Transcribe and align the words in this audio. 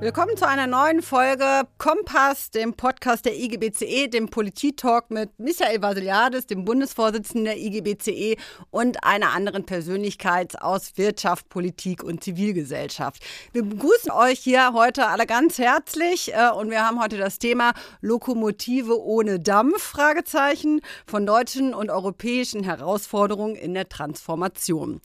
Willkommen 0.00 0.34
zu 0.34 0.48
einer 0.48 0.66
neuen 0.66 1.02
Folge 1.02 1.68
Kompass, 1.76 2.50
dem 2.50 2.72
Podcast 2.72 3.26
der 3.26 3.36
IGBCE, 3.36 4.08
dem 4.08 4.30
Politik-Talk 4.30 5.10
mit 5.10 5.38
Michael 5.38 5.82
Vasiliadis, 5.82 6.46
dem 6.46 6.64
Bundesvorsitzenden 6.64 7.44
der 7.44 7.58
IGBCE 7.58 8.38
und 8.70 9.04
einer 9.04 9.32
anderen 9.34 9.66
Persönlichkeit 9.66 10.62
aus 10.62 10.96
Wirtschaft, 10.96 11.50
Politik 11.50 12.02
und 12.02 12.24
Zivilgesellschaft. 12.24 13.22
Wir 13.52 13.62
begrüßen 13.62 14.10
euch 14.10 14.38
hier 14.38 14.72
heute 14.72 15.06
alle 15.06 15.26
ganz 15.26 15.58
herzlich 15.58 16.32
äh, 16.32 16.48
und 16.48 16.70
wir 16.70 16.82
haben 16.82 16.98
heute 16.98 17.18
das 17.18 17.38
Thema 17.38 17.74
Lokomotive 18.00 18.98
ohne 18.98 19.38
Dampf, 19.38 19.82
Fragezeichen, 19.82 20.80
von 21.04 21.26
deutschen 21.26 21.74
und 21.74 21.90
europäischen 21.90 22.64
Herausforderungen 22.64 23.54
in 23.54 23.74
der 23.74 23.90
Transformation. 23.90 25.02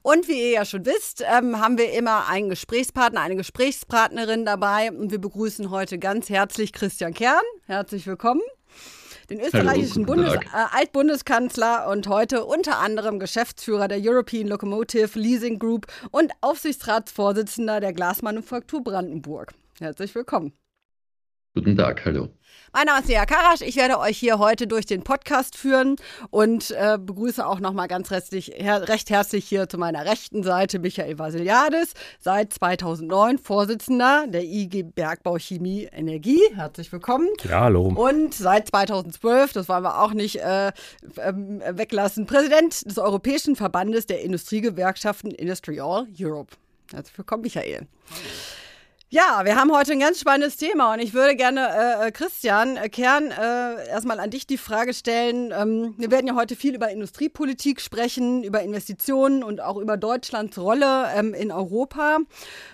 Und 0.00 0.26
wie 0.26 0.40
ihr 0.40 0.50
ja 0.52 0.64
schon 0.64 0.86
wisst, 0.86 1.22
ähm, 1.30 1.60
haben 1.60 1.76
wir 1.76 1.92
immer 1.92 2.28
einen 2.28 2.48
Gesprächspartner, 2.48 3.20
eine 3.20 3.36
Gesprächspartnerin, 3.36 4.37
Rednerin 4.38 4.44
dabei 4.44 4.92
und 4.92 5.10
wir 5.10 5.20
begrüßen 5.20 5.70
heute 5.70 5.98
ganz 5.98 6.28
herzlich 6.28 6.72
Christian 6.72 7.14
Kern. 7.14 7.42
Herzlich 7.66 8.06
willkommen. 8.06 8.40
Den 9.30 9.40
österreichischen 9.40 10.06
Hallo, 10.06 10.22
Bundes 10.22 10.34
äh, 10.34 10.76
Altbundeskanzler 10.76 11.88
und 11.90 12.08
heute 12.08 12.44
unter 12.44 12.78
anderem 12.78 13.18
Geschäftsführer 13.18 13.88
der 13.88 13.98
European 14.00 14.48
Locomotive 14.48 15.18
Leasing 15.18 15.58
Group 15.58 15.86
und 16.10 16.32
Aufsichtsratsvorsitzender 16.40 17.80
der 17.80 17.92
Glasmanufaktur 17.92 18.82
Brandenburg. 18.82 19.52
Herzlich 19.80 20.14
willkommen. 20.14 20.52
Guten 21.54 21.76
Tag, 21.76 22.04
hallo. 22.04 22.28
Mein 22.72 22.84
Name 22.84 23.00
ist 23.00 23.08
Lea 23.08 23.24
Karasch. 23.26 23.62
Ich 23.62 23.76
werde 23.76 23.98
euch 23.98 24.18
hier 24.18 24.38
heute 24.38 24.66
durch 24.66 24.84
den 24.84 25.02
Podcast 25.02 25.56
führen 25.56 25.96
und 26.30 26.70
äh, 26.72 26.98
begrüße 27.00 27.46
auch 27.46 27.60
nochmal 27.60 27.88
ganz 27.88 28.10
herzlich, 28.10 28.52
her 28.54 28.88
recht 28.88 29.08
herzlich 29.08 29.48
hier 29.48 29.68
zu 29.70 29.78
meiner 29.78 30.04
rechten 30.04 30.42
Seite 30.42 30.78
Michael 30.78 31.18
Vasiliadis, 31.18 31.94
seit 32.20 32.52
2009 32.52 33.38
Vorsitzender 33.38 34.26
der 34.28 34.44
IG 34.44 34.82
Bergbau 34.82 35.38
Chemie 35.38 35.88
Energie. 35.90 36.42
Herzlich 36.54 36.92
willkommen. 36.92 37.28
Ja, 37.44 37.60
hallo. 37.62 37.86
Und 37.86 38.34
seit 38.34 38.68
2012, 38.68 39.54
das 39.54 39.68
wollen 39.70 39.84
wir 39.84 40.02
auch 40.02 40.12
nicht 40.12 40.36
äh, 40.36 40.72
ähm, 41.16 41.62
weglassen, 41.70 42.26
Präsident 42.26 42.84
des 42.84 42.98
Europäischen 42.98 43.56
Verbandes 43.56 44.04
der 44.04 44.20
Industriegewerkschaften 44.20 45.30
Industry 45.30 45.80
All 45.80 46.06
Europe. 46.20 46.54
Herzlich 46.92 47.16
willkommen, 47.16 47.42
Michael. 47.42 47.86
Hallo. 48.10 48.57
Ja, 49.10 49.40
wir 49.44 49.56
haben 49.56 49.72
heute 49.72 49.92
ein 49.92 50.00
ganz 50.00 50.20
spannendes 50.20 50.58
Thema 50.58 50.92
und 50.92 51.00
ich 51.00 51.14
würde 51.14 51.34
gerne 51.34 51.66
äh, 51.66 52.08
äh, 52.08 52.10
Christian 52.10 52.76
äh, 52.76 52.90
Kern 52.90 53.30
äh, 53.30 53.88
erstmal 53.88 54.20
an 54.20 54.28
dich 54.28 54.46
die 54.46 54.58
Frage 54.58 54.92
stellen. 54.92 55.50
Ähm, 55.50 55.94
wir 55.96 56.10
werden 56.10 56.26
ja 56.26 56.34
heute 56.34 56.56
viel 56.56 56.74
über 56.74 56.90
Industriepolitik 56.90 57.80
sprechen, 57.80 58.44
über 58.44 58.60
Investitionen 58.60 59.42
und 59.42 59.62
auch 59.62 59.78
über 59.78 59.96
Deutschlands 59.96 60.58
Rolle 60.58 61.06
ähm, 61.16 61.32
in 61.32 61.50
Europa. 61.50 62.18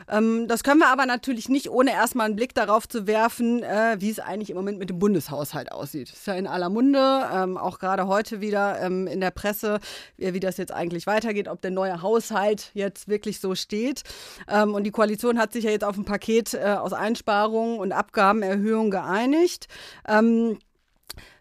Ähm, 0.08 0.48
das 0.48 0.64
können 0.64 0.80
wir 0.80 0.88
aber 0.88 1.06
natürlich 1.06 1.48
nicht, 1.48 1.70
ohne 1.70 1.92
erstmal 1.92 2.26
einen 2.26 2.34
Blick 2.34 2.52
darauf 2.52 2.88
zu 2.88 3.06
werfen, 3.06 3.62
äh, 3.62 3.98
wie 4.00 4.10
es 4.10 4.18
eigentlich 4.18 4.50
im 4.50 4.56
Moment 4.56 4.80
mit 4.80 4.90
dem 4.90 4.98
Bundeshaushalt 4.98 5.70
aussieht. 5.70 6.10
Das 6.10 6.18
ist 6.18 6.26
ja 6.26 6.34
in 6.34 6.48
aller 6.48 6.68
Munde, 6.68 7.28
ähm, 7.32 7.56
auch 7.56 7.78
gerade 7.78 8.08
heute 8.08 8.40
wieder 8.40 8.80
ähm, 8.80 9.06
in 9.06 9.20
der 9.20 9.30
Presse, 9.30 9.78
wie, 10.16 10.34
wie, 10.34 10.40
das 10.40 10.56
jetzt 10.56 10.72
eigentlich 10.72 11.06
weitergeht, 11.06 11.46
ob 11.46 11.62
der 11.62 11.70
neue 11.70 12.02
Haushalt 12.02 12.72
jetzt 12.74 13.06
wirklich 13.06 13.38
so 13.38 13.54
steht. 13.54 14.02
Ähm, 14.48 14.74
und 14.74 14.82
die 14.82 14.90
Koalition 14.90 15.38
hat 15.38 15.52
sich 15.52 15.62
ja 15.62 15.70
jetzt 15.70 15.84
auf 15.84 15.96
ein 15.96 16.04
Paket 16.04 16.23
Paket 16.24 16.54
äh, 16.54 16.76
aus 16.78 16.94
Einsparungen 16.94 17.78
und 17.78 17.92
Abgabenerhöhungen 17.92 18.90
geeinigt. 18.90 19.68
Ähm, 20.08 20.58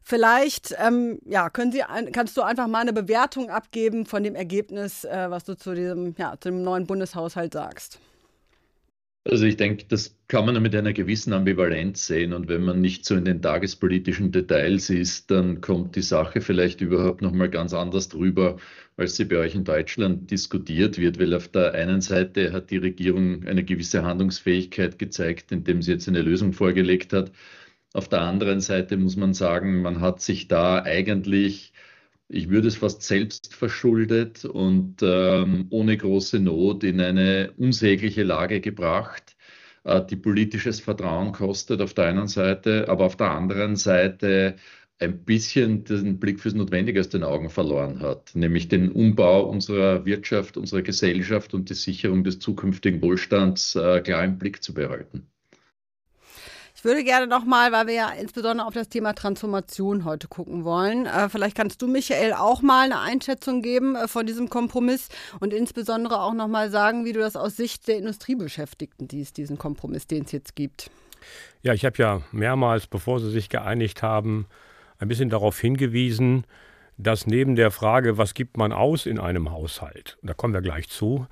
Vielleicht, 0.06 0.76
ähm, 0.86 1.20
ja, 1.24 1.50
können 1.50 1.72
Sie, 1.72 1.82
kannst 2.12 2.36
du 2.36 2.42
einfach 2.42 2.68
mal 2.68 2.82
eine 2.82 2.92
Bewertung 2.92 3.50
abgeben 3.50 4.06
von 4.06 4.22
dem 4.22 4.36
Ergebnis, 4.36 5.06
äh, 5.06 5.28
was 5.30 5.46
du 5.46 5.56
zu 5.56 5.74
diesem, 5.74 6.14
ja, 6.18 6.34
zu 6.38 6.50
dem 6.50 6.62
neuen 6.62 6.86
Bundeshaushalt 6.86 7.54
sagst? 7.54 8.00
Also 9.26 9.46
ich 9.46 9.56
denke, 9.56 9.86
das 9.88 10.18
kann 10.28 10.46
man 10.46 10.62
mit 10.62 10.76
einer 10.76 10.92
gewissen 10.92 11.32
Ambivalenz 11.32 12.06
sehen 12.08 12.34
und 12.34 12.50
wenn 12.50 12.64
man 12.64 12.82
nicht 12.82 13.06
so 13.06 13.16
in 13.16 13.24
den 13.24 13.42
tagespolitischen 13.42 14.32
Details 14.34 14.90
ist, 14.90 15.32
dann 15.32 15.62
kommt 15.62 15.96
die 15.96 16.02
Sache 16.02 16.42
vielleicht 16.42 16.82
überhaupt 16.82 17.22
noch 17.22 17.32
mal 17.32 17.50
ganz 17.50 17.74
anders 17.74 18.10
drüber, 18.10 18.58
als 18.98 19.16
sie 19.16 19.24
bei 19.26 19.38
euch 19.38 19.56
in 19.56 19.64
Deutschland 19.64 20.30
diskutiert 20.30 20.98
wird, 20.98 21.20
weil 21.20 21.34
auf 21.34 21.48
der 21.48 21.74
einen 21.74 22.02
Seite 22.02 22.52
hat 22.52 22.70
die 22.70 22.78
Regierung 22.78 23.46
eine 23.46 23.64
gewisse 23.64 24.04
Handlungsfähigkeit 24.04 25.00
gezeigt, 25.00 25.52
indem 25.54 25.82
sie 25.82 25.94
jetzt 25.94 26.10
eine 26.10 26.22
Lösung 26.22 26.52
vorgelegt 26.52 27.14
hat. 27.14 27.32
Auf 27.94 28.10
der 28.10 28.22
anderen 28.22 28.60
Seite 28.60 28.98
muss 28.98 29.16
man 29.16 29.34
sagen, 29.34 29.82
man 29.82 30.02
hat 30.02 30.22
sich 30.22 30.48
da 30.50 30.84
eigentlich 30.84 31.74
ich 32.28 32.50
würde 32.50 32.68
es 32.68 32.78
fast 32.78 33.04
selbst 33.04 33.54
verschuldet 33.54 34.46
und 34.46 34.98
ähm, 35.02 35.68
ohne 35.70 35.98
große 35.98 36.40
Not 36.40 36.84
in 36.84 37.00
eine 37.02 37.54
unsägliche 37.58 38.24
Lage 38.24 38.62
gebracht, 38.62 39.36
äh, 39.84 40.04
die 40.06 40.16
politisches 40.16 40.80
Vertrauen 40.80 41.32
kostet 41.34 41.82
auf 41.82 41.94
der 41.94 42.06
einen 42.06 42.28
Seite, 42.28 42.90
aber 42.90 43.06
auf 43.06 43.18
der 43.18 43.32
anderen 43.32 43.76
Seite 43.76 44.56
ein 45.00 45.24
bisschen 45.26 45.84
den 45.84 46.20
Blick 46.20 46.40
fürs 46.40 46.54
Notwendige 46.56 47.00
aus 47.00 47.10
den 47.10 47.24
Augen 47.24 47.50
verloren 47.50 48.00
hat, 48.00 48.36
nämlich 48.36 48.68
den 48.70 48.92
Umbau 48.92 49.44
unserer 49.50 50.06
Wirtschaft, 50.06 50.58
unserer 50.58 50.82
Gesellschaft 50.82 51.54
und 51.54 51.70
die 51.70 51.74
Sicherung 51.74 52.24
des 52.24 52.40
zukünftigen 52.40 53.02
Wohlstands 53.02 53.76
äh, 53.76 54.02
klar 54.02 54.24
im 54.24 54.38
Blick 54.38 54.64
zu 54.64 54.74
behalten. 54.74 55.28
Ich 56.84 56.86
würde 56.86 57.06
gerne 57.06 57.28
nochmal, 57.28 57.72
weil 57.72 57.88
wir 57.88 57.94
ja 57.94 58.10
insbesondere 58.10 58.68
auf 58.68 58.74
das 58.74 58.90
Thema 58.90 59.14
Transformation 59.14 60.04
heute 60.04 60.28
gucken 60.28 60.66
wollen, 60.66 61.06
äh, 61.06 61.30
vielleicht 61.30 61.56
kannst 61.56 61.82
du, 61.82 61.88
Michael, 61.88 62.34
auch 62.34 62.62
mal 62.62 62.84
eine 62.84 63.00
Einschätzung 63.00 63.62
geben 63.62 63.96
äh, 63.96 64.10
von 64.10 64.26
diesem 64.26 64.50
Kompromiss 64.50 65.08
und 65.40 65.54
insbesondere 65.54 66.20
auch 66.20 66.34
nochmal 66.34 66.70
sagen, 66.72 67.06
wie 67.06 67.14
du 67.14 67.22
das 67.22 67.38
aus 67.38 67.56
Sicht 67.56 67.88
der 67.88 67.96
Industriebeschäftigten 68.00 69.08
siehst, 69.10 69.38
diesen 69.38 69.58
Kompromiss, 69.58 70.08
den 70.08 70.26
es 70.26 70.34
jetzt 70.34 70.58
gibt. 70.58 70.92
Ja, 71.62 71.74
ich 71.74 71.86
habe 71.86 71.96
ja 72.00 72.22
mehrmals, 72.34 72.86
bevor 72.88 73.22
sie 73.22 73.32
sich 73.32 73.48
geeinigt 73.48 74.04
haben, 74.04 74.46
ein 75.00 75.08
bisschen 75.08 75.30
darauf 75.30 75.58
hingewiesen, 75.58 76.44
dass 76.98 77.26
neben 77.26 77.56
der 77.56 77.72
Frage, 77.72 78.18
was 78.18 78.34
gibt 78.34 78.58
man 78.58 78.74
aus 78.74 79.06
in 79.06 79.20
einem 79.20 79.52
Haushalt, 79.52 80.18
da 80.22 80.34
kommen 80.34 80.54
wir 80.54 80.62
gleich 80.62 80.90
zu, 80.90 81.28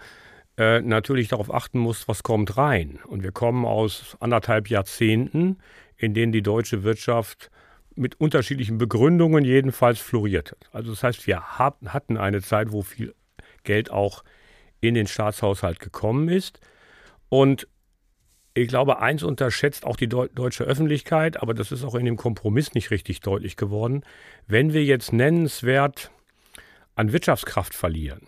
äh, 0.58 0.82
natürlich 0.82 1.30
darauf 1.30 1.54
achten 1.54 1.80
muss, 1.80 2.08
was 2.08 2.24
kommt 2.24 2.58
rein. 2.58 3.00
Und 3.08 3.24
wir 3.24 3.32
kommen 3.32 3.66
aus 3.66 4.18
anderthalb 4.20 4.70
Jahrzehnten, 4.70 5.58
in 5.98 6.14
denen 6.14 6.32
die 6.32 6.42
deutsche 6.42 6.84
Wirtschaft 6.84 7.52
mit 7.96 8.20
unterschiedlichen 8.20 8.78
Begründungen 8.78 9.44
jedenfalls 9.46 10.00
florierte. 10.00 10.58
Also 10.72 10.92
das 10.92 11.04
heißt, 11.04 11.28
wir 11.28 11.58
hatten 11.58 12.18
eine 12.18 12.42
Zeit, 12.42 12.72
wo 12.72 12.82
viel 12.82 13.14
Geld 13.64 13.92
auch 13.92 14.24
in 14.80 14.94
den 14.94 15.08
Staatshaushalt 15.08 15.80
gekommen 15.80 16.30
ist. 16.30 16.60
Und 17.30 17.68
ich 18.54 18.68
glaube, 18.68 19.00
eins 19.00 19.24
unterschätzt 19.24 19.86
auch 19.86 19.96
die 19.96 20.10
deutsche 20.10 20.66
Öffentlichkeit, 20.66 21.42
aber 21.42 21.54
das 21.54 21.72
ist 21.72 21.86
auch 21.86 21.96
in 21.96 22.06
dem 22.06 22.18
Kompromiss 22.18 22.74
nicht 22.74 22.92
richtig 22.92 23.22
deutlich 23.22 23.56
geworden. 23.56 24.04
Wenn 24.48 24.74
wir 24.74 24.84
jetzt 24.84 25.14
nennenswert 25.14 26.12
an 26.96 27.14
Wirtschaftskraft 27.14 27.74
verlieren, 27.74 28.28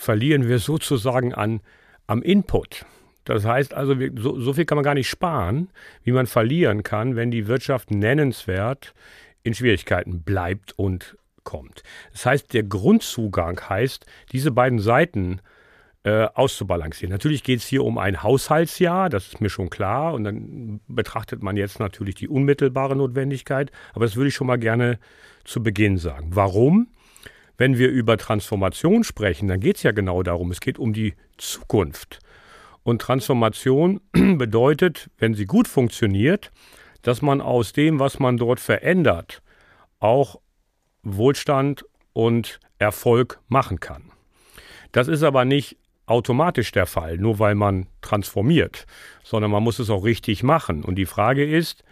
verlieren 0.00 0.48
wir 0.48 0.58
sozusagen 0.58 1.34
an, 1.34 1.60
am 2.06 2.22
Input. 2.22 2.86
Das 3.24 3.44
heißt 3.44 3.74
also, 3.74 4.00
wir, 4.00 4.10
so, 4.16 4.40
so 4.40 4.54
viel 4.54 4.64
kann 4.64 4.76
man 4.76 4.84
gar 4.84 4.94
nicht 4.94 5.08
sparen, 5.08 5.68
wie 6.02 6.12
man 6.12 6.26
verlieren 6.26 6.82
kann, 6.82 7.16
wenn 7.16 7.30
die 7.30 7.46
Wirtschaft 7.46 7.90
nennenswert 7.90 8.94
in 9.42 9.54
Schwierigkeiten 9.54 10.22
bleibt 10.22 10.72
und 10.78 11.16
kommt. 11.44 11.82
Das 12.12 12.26
heißt, 12.26 12.54
der 12.54 12.62
Grundzugang 12.62 13.60
heißt, 13.68 14.06
diese 14.32 14.50
beiden 14.50 14.78
Seiten 14.78 15.40
äh, 16.02 16.24
auszubalancieren. 16.32 17.12
Natürlich 17.12 17.44
geht 17.44 17.58
es 17.58 17.66
hier 17.66 17.84
um 17.84 17.98
ein 17.98 18.22
Haushaltsjahr, 18.22 19.10
das 19.10 19.28
ist 19.28 19.40
mir 19.42 19.50
schon 19.50 19.68
klar. 19.68 20.14
Und 20.14 20.24
dann 20.24 20.80
betrachtet 20.88 21.42
man 21.42 21.58
jetzt 21.58 21.78
natürlich 21.78 22.14
die 22.14 22.28
unmittelbare 22.28 22.96
Notwendigkeit. 22.96 23.70
Aber 23.92 24.06
das 24.06 24.16
würde 24.16 24.28
ich 24.28 24.34
schon 24.34 24.46
mal 24.46 24.58
gerne 24.58 24.98
zu 25.44 25.62
Beginn 25.62 25.98
sagen. 25.98 26.30
Warum? 26.32 26.88
Wenn 27.60 27.76
wir 27.76 27.90
über 27.90 28.16
Transformation 28.16 29.04
sprechen, 29.04 29.46
dann 29.46 29.60
geht 29.60 29.76
es 29.76 29.82
ja 29.82 29.92
genau 29.92 30.22
darum, 30.22 30.50
es 30.50 30.60
geht 30.60 30.78
um 30.78 30.94
die 30.94 31.12
Zukunft. 31.36 32.18
Und 32.84 33.02
Transformation 33.02 34.00
bedeutet, 34.12 35.10
wenn 35.18 35.34
sie 35.34 35.44
gut 35.44 35.68
funktioniert, 35.68 36.52
dass 37.02 37.20
man 37.20 37.42
aus 37.42 37.74
dem, 37.74 37.98
was 37.98 38.18
man 38.18 38.38
dort 38.38 38.60
verändert, 38.60 39.42
auch 39.98 40.40
Wohlstand 41.02 41.84
und 42.14 42.60
Erfolg 42.78 43.40
machen 43.48 43.78
kann. 43.78 44.04
Das 44.92 45.06
ist 45.06 45.22
aber 45.22 45.44
nicht 45.44 45.76
automatisch 46.06 46.72
der 46.72 46.86
Fall, 46.86 47.18
nur 47.18 47.40
weil 47.40 47.56
man 47.56 47.88
transformiert, 48.00 48.86
sondern 49.22 49.50
man 49.50 49.62
muss 49.62 49.78
es 49.78 49.90
auch 49.90 50.04
richtig 50.04 50.42
machen. 50.42 50.82
Und 50.82 50.94
die 50.94 51.04
Frage 51.04 51.44
ist, 51.44 51.84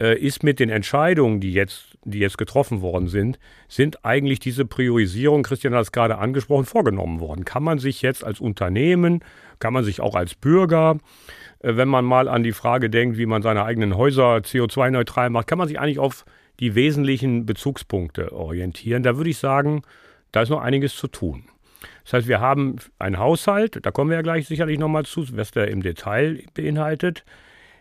äh, 0.00 0.18
ist 0.18 0.42
mit 0.42 0.60
den 0.60 0.70
Entscheidungen, 0.70 1.40
die 1.40 1.52
jetzt, 1.52 1.96
die 2.04 2.18
jetzt 2.18 2.38
getroffen 2.38 2.80
worden 2.80 3.08
sind, 3.08 3.38
sind 3.68 4.04
eigentlich 4.04 4.40
diese 4.40 4.64
Priorisierung, 4.64 5.42
Christian 5.42 5.74
hat 5.74 5.82
es 5.82 5.92
gerade 5.92 6.18
angesprochen, 6.18 6.64
vorgenommen 6.64 7.20
worden? 7.20 7.44
Kann 7.44 7.62
man 7.62 7.78
sich 7.78 8.02
jetzt 8.02 8.24
als 8.24 8.40
Unternehmen, 8.40 9.20
kann 9.58 9.72
man 9.72 9.84
sich 9.84 10.00
auch 10.00 10.14
als 10.14 10.34
Bürger, 10.34 10.98
äh, 11.60 11.76
wenn 11.76 11.88
man 11.88 12.04
mal 12.04 12.28
an 12.28 12.42
die 12.42 12.52
Frage 12.52 12.90
denkt, 12.90 13.18
wie 13.18 13.26
man 13.26 13.42
seine 13.42 13.64
eigenen 13.64 13.96
Häuser 13.96 14.36
CO2-neutral 14.36 15.30
macht, 15.30 15.46
kann 15.46 15.58
man 15.58 15.68
sich 15.68 15.78
eigentlich 15.78 15.98
auf 15.98 16.24
die 16.60 16.74
wesentlichen 16.74 17.46
Bezugspunkte 17.46 18.32
orientieren? 18.32 19.02
Da 19.02 19.16
würde 19.16 19.30
ich 19.30 19.38
sagen, 19.38 19.82
da 20.32 20.42
ist 20.42 20.50
noch 20.50 20.60
einiges 20.60 20.96
zu 20.96 21.08
tun. 21.08 21.44
Das 22.04 22.14
heißt, 22.14 22.28
wir 22.28 22.40
haben 22.40 22.76
einen 22.98 23.18
Haushalt, 23.18 23.78
da 23.82 23.90
kommen 23.90 24.10
wir 24.10 24.16
ja 24.16 24.22
gleich 24.22 24.46
sicherlich 24.46 24.78
nochmal 24.78 25.04
zu, 25.04 25.24
was 25.36 25.50
der 25.52 25.68
im 25.68 25.82
Detail 25.82 26.42
beinhaltet, 26.54 27.24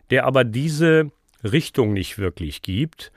der 0.09 0.25
aber 0.25 0.43
diese 0.43 1.11
Richtung 1.43 1.93
nicht 1.93 2.17
wirklich 2.17 2.61
gibt. 2.61 3.11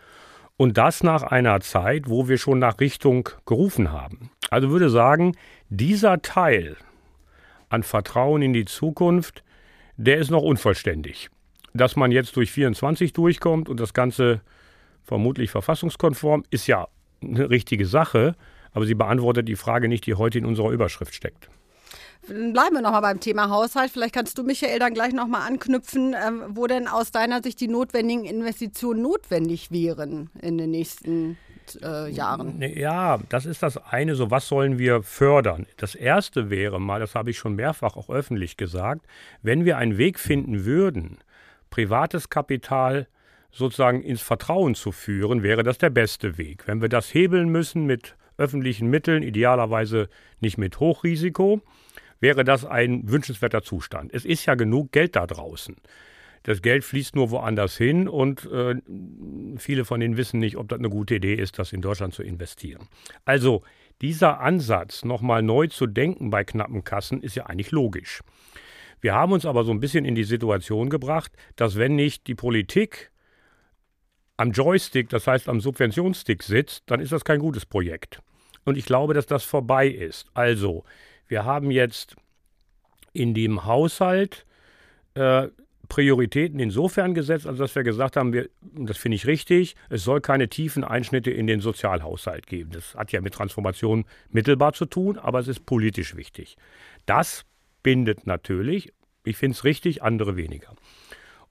Und 0.57 0.79
das 0.79 1.03
nach 1.03 1.23
einer 1.23 1.61
Zeit, 1.61 2.09
wo 2.09 2.29
wir 2.29 2.39
schon 2.39 2.59
nach 2.59 2.81
Richtung 2.81 3.29
gerufen 3.45 3.93
haben. 3.93 4.31
Also 4.51 4.71
würde 4.71 4.89
sagen, 4.89 5.37
dieser 5.69 6.23
Teil 6.23 6.77
an 7.69 7.83
Vertrauen 7.83 8.43
in 8.43 8.53
die 8.53 8.65
Zukunft, 8.65 9.43
der 9.97 10.19
ist 10.19 10.31
noch 10.31 10.43
unvollständig. 10.43 11.29
Dass 11.75 11.97
man 11.97 12.11
jetzt 12.11 12.37
durch 12.37 12.51
24 12.53 13.13
durchkommt 13.13 13.69
und 13.69 13.81
das 13.81 13.93
Ganze 13.93 14.41
vermutlich 15.05 15.51
verfassungskonform, 15.51 16.45
ist 16.51 16.67
ja 16.67 16.89
eine 17.23 17.51
richtige 17.51 17.87
Sache 17.87 18.35
aber 18.77 18.85
sie 18.85 18.95
beantwortet 18.95 19.49
die 19.49 19.57
Frage 19.57 19.89
nicht, 19.89 20.05
die 20.05 20.17
heute 20.17 20.37
in 20.37 20.45
unserer 20.45 20.71
Überschrift 20.71 21.15
steckt. 21.15 21.49
Bleiben 22.27 22.75
wir 22.75 22.83
nochmal 22.83 23.03
beim 23.03 23.21
Thema 23.21 23.51
Haushalt. 23.51 23.91
Vielleicht 23.91 24.15
kannst 24.15 24.37
du, 24.39 24.43
Michael, 24.43 24.79
dann 24.79 24.95
gleich 24.95 25.13
nochmal 25.13 25.47
anknüpfen, 25.47 26.15
ähm, 26.15 26.43
wo 26.49 26.67
denn 26.67 26.89
aus 26.89 27.11
deiner 27.13 27.43
Sicht 27.43 27.61
die 27.61 27.69
notwendigen 27.69 28.25
Investitionen 28.25 29.03
notwendig 29.03 29.71
wären 29.71 30.31
in 30.41 30.59
den 30.59 30.71
nächsten 30.71 31.39
äh, 31.83 32.11
Jahren. 32.11 32.61
Ja, 32.61 33.19
das 33.29 33.47
ist 33.47 33.63
das 33.63 33.77
eine. 33.77 34.15
So, 34.15 34.31
was 34.31 34.49
sollen 34.49 34.79
wir 34.79 35.03
fördern? 35.03 35.67
Das 35.77 35.95
erste 35.95 36.51
wäre 36.51 36.81
mal, 36.81 37.01
das 37.01 37.15
habe 37.15 37.31
ich 37.31 37.39
schon 37.39 37.55
mehrfach 37.55 37.97
auch 37.97 38.11
öffentlich 38.11 38.57
gesagt, 38.57 39.07
wenn 39.43 39.65
wir 39.65 39.79
einen 39.79 39.99
Weg 39.99 40.19
finden 40.19 40.65
würden, 40.65 41.19
privates 41.71 42.29
Kapital 42.29 43.07
sozusagen 43.51 44.03
ins 44.03 44.21
Vertrauen 44.21 44.75
zu 44.75 44.93
führen, 44.93 45.43
wäre 45.43 45.63
das 45.63 45.79
der 45.79 45.91
beste 45.91 46.39
Weg. 46.39 46.67
Wenn 46.67 46.83
wir 46.83 46.89
das 46.89 47.13
hebeln 47.15 47.49
müssen 47.49 47.87
mit 47.87 48.17
öffentlichen 48.37 48.89
Mitteln, 48.89 49.23
idealerweise 49.23 50.09
nicht 50.41 50.59
mit 50.59 50.79
Hochrisiko, 50.79 51.63
wäre 52.21 52.45
das 52.45 52.65
ein 52.65 53.11
wünschenswerter 53.11 53.63
Zustand. 53.63 54.13
Es 54.15 54.25
ist 54.25 54.47
ja 54.47 54.55
genug 54.55 54.93
Geld 54.93 55.17
da 55.17 55.27
draußen. 55.27 55.77
Das 56.43 56.63
Geld 56.63 56.85
fließt 56.85 57.17
nur 57.17 57.31
woanders 57.31 57.77
hin 57.77 58.09
und 58.09 58.45
äh, 58.53 58.77
viele 59.57 59.85
von 59.85 60.01
Ihnen 60.01 60.17
wissen 60.17 60.39
nicht, 60.39 60.57
ob 60.57 60.69
das 60.69 60.79
eine 60.79 60.91
gute 60.91 61.17
Idee 61.17 61.35
ist, 61.35 61.59
das 61.59 61.73
in 61.73 61.83
Deutschland 61.83 62.15
zu 62.15 62.23
investieren. 62.23 62.87
Also 63.25 63.63
dieser 64.01 64.41
Ansatz, 64.41 65.05
nochmal 65.05 65.43
neu 65.43 65.67
zu 65.67 65.87
denken 65.87 66.31
bei 66.31 66.45
knappen 66.45 66.85
Kassen, 66.85 67.21
ist 67.21 67.35
ja 67.35 67.47
eigentlich 67.47 67.73
logisch. 67.73 68.21
Wir 69.01 69.15
haben 69.15 69.33
uns 69.33 69.45
aber 69.45 69.65
so 69.65 69.73
ein 69.73 69.81
bisschen 69.81 70.05
in 70.05 70.15
die 70.15 70.25
Situation 70.25 70.89
gebracht, 70.89 71.33
dass 71.57 71.77
wenn 71.77 71.97
nicht 71.97 72.27
die 72.29 72.35
Politik 72.35 73.11
am 74.37 74.53
Joystick, 74.53 75.09
das 75.09 75.27
heißt 75.27 75.49
am 75.49 75.61
Subventionsstick 75.61 76.43
sitzt, 76.43 76.85
dann 76.87 77.01
ist 77.01 77.13
das 77.13 77.25
kein 77.25 77.41
gutes 77.41 77.67
Projekt. 77.67 78.21
Und 78.65 78.77
ich 78.77 78.85
glaube, 78.85 79.15
dass 79.15 79.27
das 79.27 79.45
vorbei 79.45 79.89
ist. 79.89 80.27
Also, 80.35 80.85
wir 81.29 81.45
haben 81.45 81.71
jetzt 81.71 82.17
in 83.13 83.35
dem 83.35 83.65
Haushalt 83.65 84.47
äh, 85.15 85.49
Prioritäten 85.89 86.59
insofern 86.59 87.15
gesetzt, 87.15 87.47
als 87.47 87.59
dass 87.59 87.75
wir 87.75 87.83
gesagt 87.83 88.17
haben, 88.17 88.33
wir, 88.33 88.49
das 88.61 88.97
finde 88.97 89.17
ich 89.17 89.27
richtig, 89.27 89.77
es 89.89 90.05
soll 90.05 90.21
keine 90.21 90.49
tiefen 90.49 90.85
Einschnitte 90.85 91.31
in 91.31 91.47
den 91.47 91.61
Sozialhaushalt 91.61 92.47
geben. 92.47 92.71
Das 92.73 92.95
hat 92.95 93.13
ja 93.13 93.21
mit 93.21 93.35
Transformation 93.35 94.05
mittelbar 94.31 94.73
zu 94.73 94.87
tun, 94.87 95.19
aber 95.19 95.39
es 95.39 95.49
ist 95.49 95.65
politisch 95.65 96.17
wichtig. 96.17 96.57
Das 97.07 97.45
bindet 97.83 98.27
natürlich, 98.27 98.93
ich 99.25 99.37
finde 99.37 99.55
es 99.55 99.65
richtig, 99.65 100.03
andere 100.03 100.37
weniger. 100.37 100.75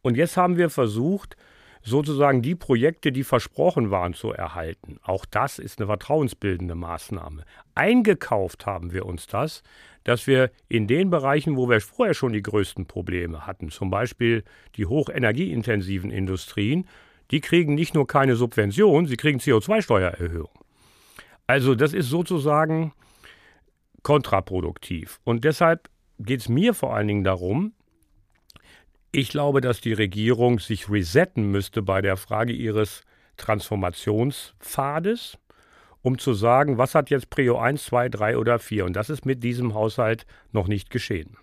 Und 0.01 0.17
jetzt 0.17 0.37
haben 0.37 0.57
wir 0.57 0.69
versucht, 0.69 1.37
sozusagen 1.85 2.41
die 2.41 2.55
Projekte, 2.55 3.11
die 3.11 3.23
versprochen 3.23 3.91
waren, 3.91 4.13
zu 4.13 4.31
erhalten. 4.31 4.99
Auch 5.03 5.25
das 5.25 5.59
ist 5.59 5.79
eine 5.79 5.87
vertrauensbildende 5.87 6.75
Maßnahme. 6.75 7.43
Eingekauft 7.75 8.65
haben 8.65 8.91
wir 8.91 9.05
uns 9.05 9.27
das, 9.27 9.61
dass 10.03 10.27
wir 10.27 10.51
in 10.67 10.87
den 10.87 11.09
Bereichen, 11.09 11.55
wo 11.55 11.69
wir 11.69 11.79
vorher 11.79 12.15
schon 12.15 12.33
die 12.33 12.41
größten 12.41 12.87
Probleme 12.87 13.45
hatten, 13.45 13.69
zum 13.69 13.91
Beispiel 13.91 14.43
die 14.75 14.87
hochenergieintensiven 14.87 16.11
Industrien, 16.11 16.87
die 17.31 17.39
kriegen 17.39 17.75
nicht 17.75 17.93
nur 17.93 18.07
keine 18.07 18.35
Subvention, 18.35 19.05
sie 19.05 19.17
kriegen 19.17 19.39
CO2-Steuererhöhung. 19.39 20.49
Also 21.47 21.75
das 21.75 21.93
ist 21.93 22.09
sozusagen 22.09 22.93
kontraproduktiv. 24.01 25.19
Und 25.23 25.43
deshalb 25.43 25.89
geht 26.19 26.41
es 26.41 26.49
mir 26.49 26.73
vor 26.73 26.95
allen 26.95 27.07
Dingen 27.07 27.23
darum, 27.23 27.73
ich 29.15 29.29
glaube, 29.29 29.61
dass 29.61 29.79
die 29.79 29.93
Regierung 29.93 30.59
sich 30.59 30.89
resetten 30.89 31.49
müsste 31.49 31.81
bei 31.81 32.01
der 32.01 32.17
Frage 32.17 32.51
ihres 32.51 33.03
Transformationspfades, 33.37 35.37
um 36.01 36.19
zu 36.19 36.33
sagen, 36.33 36.77
was 36.77 36.95
hat 36.95 37.09
jetzt 37.09 37.29
Prio 37.29 37.57
1, 37.57 37.85
2, 37.85 38.09
3 38.09 38.37
oder 38.37 38.59
4. 38.59 38.85
Und 38.85 38.93
das 38.93 39.09
ist 39.09 39.25
mit 39.25 39.43
diesem 39.43 39.73
Haushalt 39.73 40.25
noch 40.51 40.67
nicht 40.67 40.89
geschehen. 40.89 41.37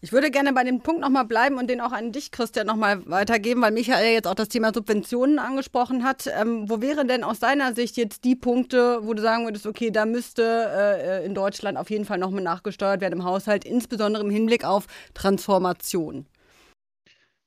Ich 0.00 0.12
würde 0.12 0.30
gerne 0.30 0.52
bei 0.52 0.64
dem 0.64 0.80
Punkt 0.80 1.00
nochmal 1.00 1.24
bleiben 1.24 1.56
und 1.56 1.68
den 1.68 1.80
auch 1.80 1.92
an 1.92 2.12
dich, 2.12 2.30
Christian, 2.30 2.66
nochmal 2.66 3.08
weitergeben, 3.08 3.62
weil 3.62 3.72
Michael 3.72 4.12
jetzt 4.12 4.26
auch 4.26 4.34
das 4.34 4.48
Thema 4.48 4.72
Subventionen 4.74 5.38
angesprochen 5.38 6.04
hat. 6.04 6.28
Ähm, 6.38 6.68
wo 6.68 6.82
wären 6.82 7.08
denn 7.08 7.24
aus 7.24 7.40
deiner 7.40 7.74
Sicht 7.74 7.96
jetzt 7.96 8.24
die 8.24 8.36
Punkte, 8.36 9.00
wo 9.02 9.14
du 9.14 9.22
sagen 9.22 9.44
würdest, 9.44 9.66
okay, 9.66 9.90
da 9.90 10.04
müsste 10.04 10.42
äh, 10.42 11.24
in 11.24 11.34
Deutschland 11.34 11.78
auf 11.78 11.90
jeden 11.90 12.04
Fall 12.04 12.18
nochmal 12.18 12.42
nachgesteuert 12.42 13.00
werden 13.00 13.20
im 13.20 13.24
Haushalt, 13.24 13.64
insbesondere 13.64 14.22
im 14.22 14.30
Hinblick 14.30 14.64
auf 14.64 14.86
Transformation? 15.14 16.26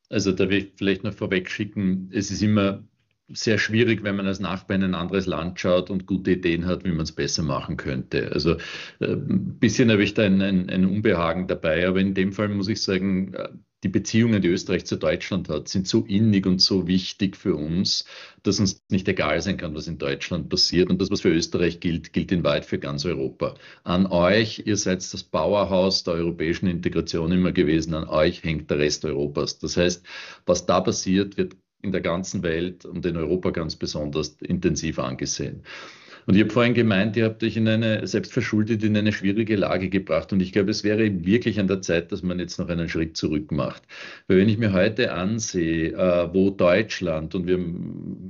Also 0.10 0.32
da 0.32 0.50
will 0.50 0.58
ich 0.60 0.72
vielleicht 0.76 1.04
noch 1.04 1.14
vorweg 1.14 1.50
schicken, 1.50 2.10
es 2.14 2.32
ist 2.32 2.42
immer 2.42 2.84
sehr 3.30 3.58
schwierig, 3.58 4.04
wenn 4.04 4.16
man 4.16 4.28
als 4.28 4.40
Nachbar 4.40 4.78
in 4.78 4.84
ein 4.84 4.96
anderes 4.96 5.26
Land 5.26 5.60
schaut 5.60 5.90
und 5.90 6.06
gute 6.06 6.32
Ideen 6.32 6.66
hat, 6.66 6.86
wie 6.86 6.92
man 6.92 7.02
es 7.02 7.12
besser 7.12 7.44
machen 7.44 7.76
könnte. 7.76 8.32
Also 8.32 8.54
äh, 9.00 9.14
ein 9.14 9.60
bisschen 9.60 9.92
habe 9.92 10.04
ich 10.04 10.14
da 10.14 10.24
ein, 10.24 10.42
ein, 10.42 10.70
ein, 10.70 10.86
Unbehagen 10.86 11.48
dabei, 11.48 11.88
aber 11.88 12.00
in 12.00 12.14
dem 12.14 12.32
Fall 12.32 12.48
muss 12.50 12.70
ich 12.70 12.82
sagen, 12.82 13.34
äh, 13.34 13.50
die 13.84 13.90
Beziehungen, 13.90 14.42
die 14.42 14.48
Österreich 14.48 14.86
zu 14.86 14.96
Deutschland 14.96 15.50
hat, 15.50 15.68
sind 15.68 15.88
so 15.88 16.04
innig 16.08 16.48
und 16.48 16.60
so 16.60 16.88
wichtig 16.88 17.38
für 17.38 17.56
uns, 17.56 18.06
dass 18.42 18.60
uns 18.60 18.84
nicht 18.90 19.08
egal 19.08 19.42
sein 19.42 19.58
kann, 19.58 19.76
was 19.76 19.88
in 19.88 20.00
Deutschland 20.00 20.50
passiert. 20.50 20.90
Und 20.90 21.00
das, 21.00 21.12
was 21.12 21.22
für 21.22 21.30
Österreich 21.30 21.80
gilt, 21.80 22.12
gilt 22.12 22.32
in 22.32 22.44
weit 22.44 22.66
für 22.66 22.80
ganz 22.80 23.06
Europa. 23.06 23.54
An 23.84 24.08
euch, 24.08 24.64
ihr 24.66 24.78
seid 24.78 25.02
das 25.14 25.24
Bauerhaus 25.24 26.04
der 26.04 26.16
europäischen 26.16 26.68
Integration 26.68 27.32
immer 27.32 27.52
gewesen, 27.52 27.94
an 27.94 28.08
euch 28.08 28.44
hängt 28.44 28.70
der 28.72 28.80
Rest 28.80 29.06
Europas. 29.06 29.60
Das 29.60 29.78
heißt, 29.78 30.04
was 30.46 30.66
da 30.66 30.82
passiert, 30.82 31.38
wird 31.38 31.56
in 31.84 31.92
der 31.92 32.02
ganzen 32.02 32.42
Welt 32.42 32.86
und 32.86 33.06
in 33.06 33.16
Europa 33.16 33.52
ganz 33.52 33.76
besonders 33.76 34.38
intensiv 34.42 34.98
angesehen. 34.98 35.64
Und 36.28 36.36
ich 36.36 36.42
habe 36.42 36.52
vorhin 36.52 36.74
gemeint, 36.74 37.16
ihr 37.16 37.24
habt 37.24 37.42
euch 37.42 37.56
in 37.56 37.70
eine, 37.70 38.06
selbstverschuldet 38.06 38.84
in 38.84 38.98
eine 38.98 39.14
schwierige 39.14 39.56
Lage 39.56 39.90
gebracht. 39.90 40.34
Und 40.34 40.42
ich 40.42 40.52
glaube, 40.52 40.72
es 40.72 40.84
wäre 40.84 41.26
wirklich 41.26 41.58
an 41.58 41.68
der 41.70 41.82
Zeit, 41.82 42.12
dass 42.12 42.22
man 42.22 42.38
jetzt 42.38 42.60
noch 42.60 42.68
einen 42.68 42.90
Schritt 42.90 43.16
zurück 43.16 43.50
macht. 43.54 43.84
Weil 44.28 44.40
wenn 44.40 44.50
ich 44.50 44.58
mir 44.58 44.74
heute 44.74 45.14
ansehe, 45.14 45.94
äh, 45.94 46.34
wo 46.34 46.50
Deutschland 46.50 47.34
und 47.34 47.48
wir 47.48 47.58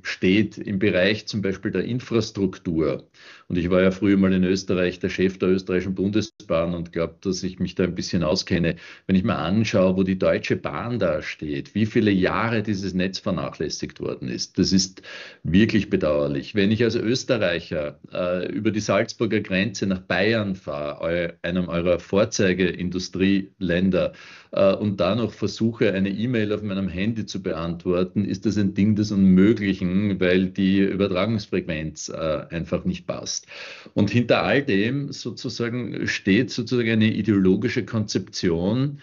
steht 0.04 0.60
im 0.60 0.78
Bereich 0.78 1.26
zum 1.26 1.42
Beispiel 1.42 1.72
der 1.72 1.86
Infrastruktur, 1.86 3.08
und 3.50 3.58
ich 3.58 3.70
war 3.70 3.82
ja 3.82 3.92
früher 3.92 4.18
mal 4.18 4.34
in 4.34 4.44
Österreich 4.44 5.00
der 5.00 5.08
Chef 5.10 5.40
der 5.40 5.48
österreichischen 5.50 5.96
Bundesbahn 5.96 6.74
und 6.74 6.92
glaube, 6.92 7.16
dass 7.22 7.44
ich 7.44 7.60
mich 7.60 7.76
da 7.76 7.86
ein 7.86 7.96
bisschen 7.96 8.24
auskenne. 8.24 8.76
Wenn 9.06 9.16
ich 9.16 9.24
mir 9.24 9.38
anschaue, 9.38 9.96
wo 9.96 10.04
die 10.04 10.20
Deutsche 10.20 10.58
Bahn 10.58 11.00
da 11.00 11.22
steht, 11.22 11.74
wie 11.74 11.86
viele 11.86 12.12
Jahre 12.12 12.62
dieses 12.62 12.94
Netz 12.94 13.20
vernachlässigt 13.20 14.02
worden 14.02 14.28
ist, 14.28 14.60
das 14.60 14.74
ist 14.74 15.02
wirklich 15.44 15.90
bedauerlich. 15.90 16.56
Wenn 16.56 16.72
ich 16.72 16.84
als 16.84 16.96
Österreicher 16.96 18.00
äh, 18.12 18.52
über 18.52 18.72
die 18.72 18.82
Salzburger 18.82 19.40
Grenze 19.40 19.88
nach 19.88 20.02
Bayern 20.02 20.56
fahre, 20.56 21.38
einem 21.42 21.70
eurer 21.70 22.00
Vorzeigeindustrieländer, 22.00 24.12
äh, 24.58 24.76
und 24.76 25.00
da 25.00 25.16
noch 25.16 25.32
versuche, 25.34 25.94
eine 25.94 26.10
E-Mail 26.10 26.52
auf 26.52 26.64
meinem 26.64 26.90
Handy 26.90 27.26
zu 27.26 27.42
beantworten, 27.44 28.26
ist 28.26 28.46
das 28.46 28.58
ein 28.58 28.74
Ding 28.74 28.96
des 28.96 29.12
Unmöglichen, 29.12 30.20
weil 30.20 30.48
die 30.48 30.80
Übertragungsfrequenz 30.80 32.10
äh, 32.10 32.46
einfach 32.50 32.84
nicht 32.84 33.06
passt. 33.06 33.46
Und 33.94 34.10
hinter 34.10 34.44
all 34.44 34.64
dem 34.64 35.12
sozusagen 35.12 36.08
steht 36.08 36.50
sozusagen 36.50 36.90
eine 36.90 37.14
ideologische 37.14 37.86
Konzeption, 37.86 39.00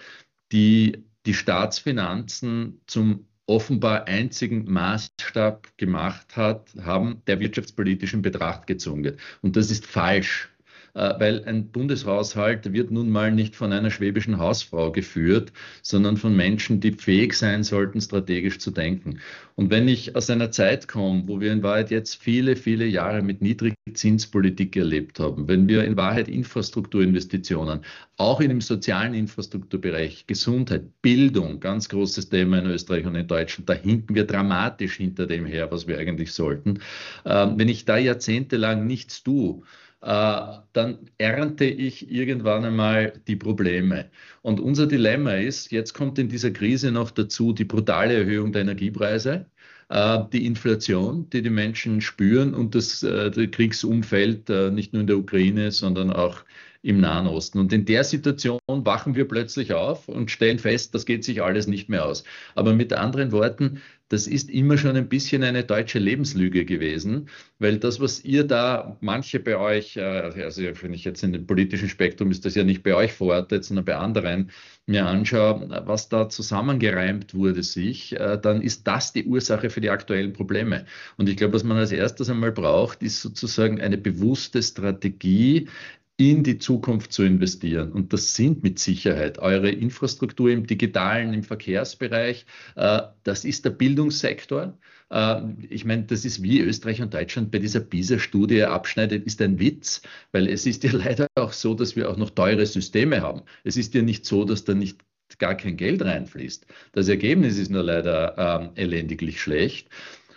die 0.53 1.05
die 1.27 1.35
Staatsfinanzen 1.35 2.81
zum 2.87 3.27
offenbar 3.47 4.09
einzigen 4.09 4.65
Maßstab 4.71 5.77
gemacht 5.77 6.37
hat, 6.37 6.75
haben, 6.83 7.23
der 7.27 7.41
wirtschaftspolitisch 7.41 8.15
in 8.15 8.23
Betracht 8.23 8.67
gezogen 8.67 9.05
wird. 9.05 9.21
Und 9.43 9.57
das 9.57 9.71
ist 9.71 9.87
falsch. 9.87 10.51
Äh, 10.95 11.15
weil 11.19 11.45
ein 11.45 11.71
Bundeshaushalt 11.71 12.73
wird 12.73 12.93
nun 12.93 13.11
mal 13.11 13.33
nicht 13.33 13.57
von 13.57 13.73
einer 13.73 13.91
schwäbischen 13.91 14.39
Hausfrau 14.39 14.93
geführt, 14.93 15.53
sondern 15.83 16.17
von 16.17 16.37
Menschen, 16.37 16.79
die 16.81 16.93
fähig 16.93 17.35
sein 17.35 17.65
sollten, 17.65 18.01
strategisch 18.01 18.61
zu 18.61 18.71
denken. 18.71 19.19
Und 19.57 19.71
wenn 19.71 19.89
ich 19.89 20.15
aus 20.15 20.31
einer 20.31 20.53
Zeit 20.53 20.87
komme, 20.87 21.25
wo 21.27 21.41
wir 21.41 21.53
in 21.53 21.65
Wahrheit 21.65 21.91
jetzt 21.91 22.15
viele, 22.23 22.55
viele 22.55 22.87
Jahre 22.87 23.23
mit 23.23 23.43
Niedrigzinspolitik 23.43 24.77
erlebt 24.77 25.19
haben, 25.19 25.49
wenn 25.49 25.67
wir 25.67 25.85
in 25.85 25.97
Wahrheit 25.97 26.29
Infrastrukturinvestitionen, 26.29 27.81
auch 28.17 28.41
in 28.41 28.51
dem 28.51 28.61
sozialen 28.61 29.15
Infrastrukturbereich, 29.15 30.29
Gesundheit, 30.29 31.03
Bildung, 31.03 31.59
ganz 31.59 31.89
großes 31.89 32.29
Thema 32.29 32.61
in 32.61 32.67
Österreich 32.67 33.05
und 33.05 33.17
in 33.17 33.27
Deutschland, 33.27 33.69
da 33.69 33.75
hinken 33.75 34.15
wir 34.15 34.27
dramatisch 34.27 34.97
hinter 34.97 35.27
dem 35.27 35.45
her, 35.45 35.73
was 35.73 35.89
wir 35.89 35.99
eigentlich 35.99 36.33
sollten. 36.33 36.79
Ähm, 37.25 37.55
wenn 37.57 37.69
ich 37.69 37.85
da 37.85 37.97
jahrzehntelang 37.97 38.87
nichts 38.87 39.25
tue, 39.25 39.63
dann 40.05 40.99
ernte 41.19 41.65
ich 41.65 42.11
irgendwann 42.11 42.65
einmal 42.65 43.15
die 43.27 43.37
Probleme. 43.37 44.11
Und 44.43 44.61
unser 44.61 44.87
Dilemma 44.87 45.35
ist, 45.35 45.73
jetzt 45.73 45.95
kommt 45.95 46.19
in 46.19 46.29
dieser 46.29 46.51
Krise 46.51 46.93
noch 46.93 47.11
dazu 47.11 47.53
die 47.53 47.65
brutale 47.65 48.15
Erhöhung 48.15 48.53
der 48.53 48.63
Energiepreise 48.63 49.47
äh, 49.89 50.19
die 50.33 50.47
Inflation, 50.47 51.29
die 51.31 51.43
die 51.43 51.51
Menschen 51.51 52.01
spüren 52.01 52.55
und 52.55 52.75
das, 52.75 53.03
äh, 53.03 53.31
das 53.31 53.51
Kriegsumfeld 53.51 54.49
nicht 54.73 54.93
nur 54.93 55.01
in 55.01 55.07
der 55.07 55.19
Ukraine, 55.19 55.71
sondern 55.73 56.11
auch 56.11 56.45
im 56.85 57.01
Nahen 57.01 57.27
Osten. 57.27 57.59
Und 57.59 57.73
in 57.73 57.87
der 57.87 58.05
Situation 58.05 58.61
wachen 58.67 59.15
wir 59.15 59.27
plötzlich 59.27 59.73
auf 59.73 60.07
und 60.07 60.31
stellen 60.31 60.59
fest, 60.59 60.95
das 60.95 61.07
geht 61.07 61.25
sich 61.25 61.43
alles 61.43 61.67
nicht 61.67 61.89
mehr 61.89 62.05
aus. 62.05 62.25
Aber 62.55 62.75
mit 62.75 62.93
anderen 62.93 63.33
Worten, 63.33 63.81
das 64.09 64.27
ist 64.27 64.51
immer 64.51 64.77
schon 64.79 64.97
ein 64.97 65.09
bisschen 65.09 65.43
eine 65.43 65.65
deutsche 65.65 65.99
Lebenslüge 65.99 66.65
gewesen, 66.65 67.29
weil 67.59 67.79
das, 67.79 68.01
was 68.01 68.25
ihr 68.25 68.45
da, 68.45 68.97
manche 69.01 69.41
bei 69.41 69.57
euch, 69.57 69.97
äh, 69.97 70.01
also 70.03 70.63
wenn 70.83 70.93
ich 70.93 71.05
jetzt 71.05 71.23
in 71.23 71.33
dem 71.33 71.47
politischen 71.47 71.89
Spektrum 71.89 72.31
ist 72.31 72.45
das 72.45 72.55
ja 72.55 72.65
nicht 72.65 72.83
bei 72.83 72.95
euch 72.95 73.13
verortet, 73.13 73.65
sondern 73.65 73.85
bei 73.85 73.97
anderen, 73.97 74.51
mir 74.87 75.07
anschaue, 75.07 75.83
was 75.87 76.11
da 76.11 76.29
zusammengereimt 76.29 77.35
wurde 77.35 77.63
sich, 77.63 78.13
äh, 78.21 78.39
dann 78.41 78.61
ist 78.61 78.87
das 78.87 79.13
die 79.13 79.25
Ursache 79.25 79.71
für 79.71 79.81
die 79.81 79.91
aktuellen 79.91 80.33
Probleme. 80.35 80.85
Und 81.17 81.29
ich 81.29 81.37
glaube, 81.37 81.55
was 81.55 81.65
man 81.65 81.79
als 81.79 81.93
erstes 81.93 82.29
einmal 82.29 82.53
braucht, 82.53 83.03
ist 83.03 83.23
sozusagen 83.23 83.81
eine 83.81 83.97
bewusste 83.97 84.63
Strategie, 84.63 85.69
in 86.16 86.44
die 86.44 86.59
Zukunft 86.59 87.12
zu 87.12 87.25
investieren. 87.25 87.92
Und 87.92 88.12
das 88.12 88.35
sind 88.35 88.62
mit 88.62 88.78
Sicherheit 88.78 89.38
eure 89.38 89.71
Infrastruktur 89.71 90.50
im 90.50 90.66
digitalen, 90.66 91.35
im 91.35 91.42
Verkehrsbereich. 91.42 92.47
Äh, 92.76 93.02
das 93.25 93.44
ist 93.44 93.64
der 93.64 93.71
Bildungssektor. 93.71 94.78
Äh, 95.11 95.40
ich 95.71 95.85
meine, 95.85 96.04
das 96.04 96.25
ist 96.25 96.42
wie 96.42 96.61
Österreich 96.61 97.02
und 97.02 97.12
Deutschland 97.12 97.50
bei 97.50 97.59
dieser 97.59 97.80
PISA-Studie 97.80 98.62
abschneidet, 98.62 99.26
ist 99.26 99.42
ein 99.42 99.59
Witz, 99.59 100.02
weil 100.30 100.49
es 100.49 100.66
ist 100.66 100.85
ja 100.85 100.92
leider 100.94 101.26
auch 101.35 101.52
so, 101.52 101.75
dass 101.75 101.97
wir 101.97 102.09
auch 102.09 102.16
noch 102.16 102.30
teure 102.30 102.64
Systeme 102.64 103.21
haben. 103.21 103.42
Es 103.64 103.76
ist 103.76 103.94
ja 103.94 104.02
nicht 104.02 104.25
so, 104.25 104.44
dass 104.44 104.64
da 104.64 104.75
nicht 104.75 105.00
gar 105.38 105.56
kein 105.56 105.76
Geld 105.76 106.02
reinfließt. 106.02 106.66
Das 106.92 107.09
Ergebnis 107.09 107.59
ist 107.59 107.71
nur 107.71 107.83
leider 107.83 108.37
ähm, 108.38 108.71
elendiglich 108.76 109.40
schlecht. 109.40 109.88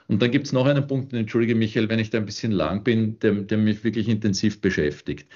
Und 0.07 0.21
dann 0.21 0.31
gibt 0.31 0.47
es 0.47 0.53
noch 0.53 0.65
einen 0.65 0.87
Punkt, 0.87 1.13
entschuldige 1.13 1.53
Michael, 1.53 1.89
wenn 1.89 1.99
ich 1.99 2.09
da 2.09 2.17
ein 2.17 2.25
bisschen 2.25 2.51
lang 2.51 2.83
bin, 2.83 3.19
der, 3.19 3.33
der 3.33 3.57
mich 3.57 3.83
wirklich 3.83 4.07
intensiv 4.07 4.61
beschäftigt. 4.61 5.27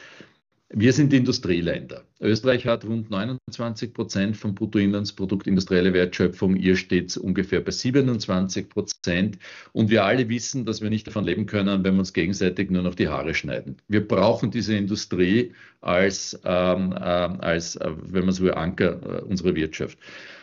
Wir 0.74 0.94
sind 0.94 1.12
Industrieländer. 1.12 2.06
Österreich 2.22 2.66
hat 2.66 2.86
rund 2.86 3.10
29 3.10 3.94
Prozent 3.94 4.38
vom 4.38 4.56
Bruttoinlandsprodukt 4.56 5.46
industrielle 5.46 5.92
Wertschöpfung. 5.94 6.56
Ihr 6.56 6.78
steht 6.78 7.18
ungefähr 7.18 7.60
bei 7.60 7.72
27 7.72 8.70
Prozent. 8.70 9.38
Und 9.74 9.90
wir 9.90 10.06
alle 10.06 10.30
wissen, 10.30 10.64
dass 10.64 10.82
wir 10.82 10.90
nicht 10.90 11.08
davon 11.08 11.26
leben 11.26 11.46
können, 11.46 11.84
wenn 11.84 11.96
wir 11.96 12.00
uns 12.00 12.14
gegenseitig 12.14 12.70
nur 12.70 12.84
noch 12.84 12.96
die 12.96 13.10
Haare 13.10 13.34
schneiden. 13.34 13.82
Wir 13.90 14.08
brauchen 14.08 14.50
diese 14.50 14.74
Industrie 14.74 15.52
als, 15.82 16.40
ähm, 16.46 16.94
äh, 16.94 16.96
als 16.96 17.76
äh, 17.76 17.92
wenn 18.04 18.24
man 18.24 18.34
so 18.34 18.46
will, 18.46 18.54
Anker 18.54 19.20
äh, 19.20 19.22
unserer 19.24 19.56
Wirtschaft. 19.56 19.98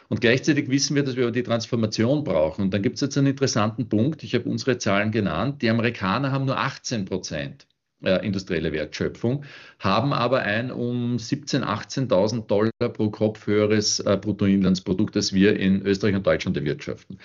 Und 0.09 0.21
gleichzeitig 0.21 0.69
wissen 0.69 0.95
wir, 0.95 1.05
dass 1.05 1.17
wir 1.17 1.31
die 1.31 1.43
Transformation 1.43 2.23
brauchen. 2.23 2.65
Und 2.65 2.75
dann 2.75 2.83
gibt 2.83 2.97
es 2.97 3.01
jetzt 3.01 3.17
einen 3.17 3.29
interessanten 3.29 3.89
Punkt. 3.89 4.23
Ich 4.23 4.35
habe 4.35 4.45
unsere 4.51 4.77
Zahlen 4.77 5.11
genannt. 5.11 5.63
Die 5.63 5.71
Amerikaner 5.71 6.33
haben 6.33 6.45
nur 6.45 6.59
18 6.59 7.07
Prozent 7.07 7.68
äh, 8.03 8.25
industrielle 8.25 8.73
Wertschöpfung, 8.73 9.45
haben 9.79 10.13
aber 10.13 10.41
ein 10.43 10.71
um 10.71 11.17
17.000, 11.17 11.65
18.000 12.09 12.47
Dollar 12.47 12.93
pro 12.93 13.11
Kopf 13.11 13.47
höheres 13.47 14.01
äh, 14.01 14.17
Bruttoinlandsprodukt, 14.21 15.17
das 15.17 15.33
wir 15.33 15.59
in 15.59 15.83
Österreich 15.83 16.15
und 16.15 16.27
Deutschland 16.27 16.57
erwirtschaften. 16.57 17.19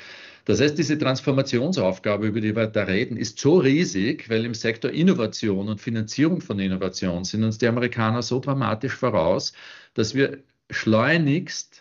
Das 0.45 0.59
heißt, 0.59 0.77
diese 0.77 0.97
Transformationsaufgabe, 0.97 2.27
über 2.27 2.41
die 2.41 2.55
wir 2.55 2.67
da 2.67 2.83
reden, 2.83 3.15
ist 3.17 3.39
so 3.39 3.59
riesig, 3.59 4.29
weil 4.29 4.45
im 4.45 4.53
Sektor 4.53 4.91
Innovation 4.91 5.69
und 5.69 5.79
Finanzierung 5.79 6.41
von 6.41 6.59
Innovation 6.59 7.23
sind 7.23 7.43
uns 7.43 7.57
die 7.59 7.67
Amerikaner 7.67 8.21
so 8.21 8.39
dramatisch 8.39 8.93
voraus, 8.93 9.53
dass 9.93 10.15
wir 10.15 10.39
schleunigst 10.69 11.72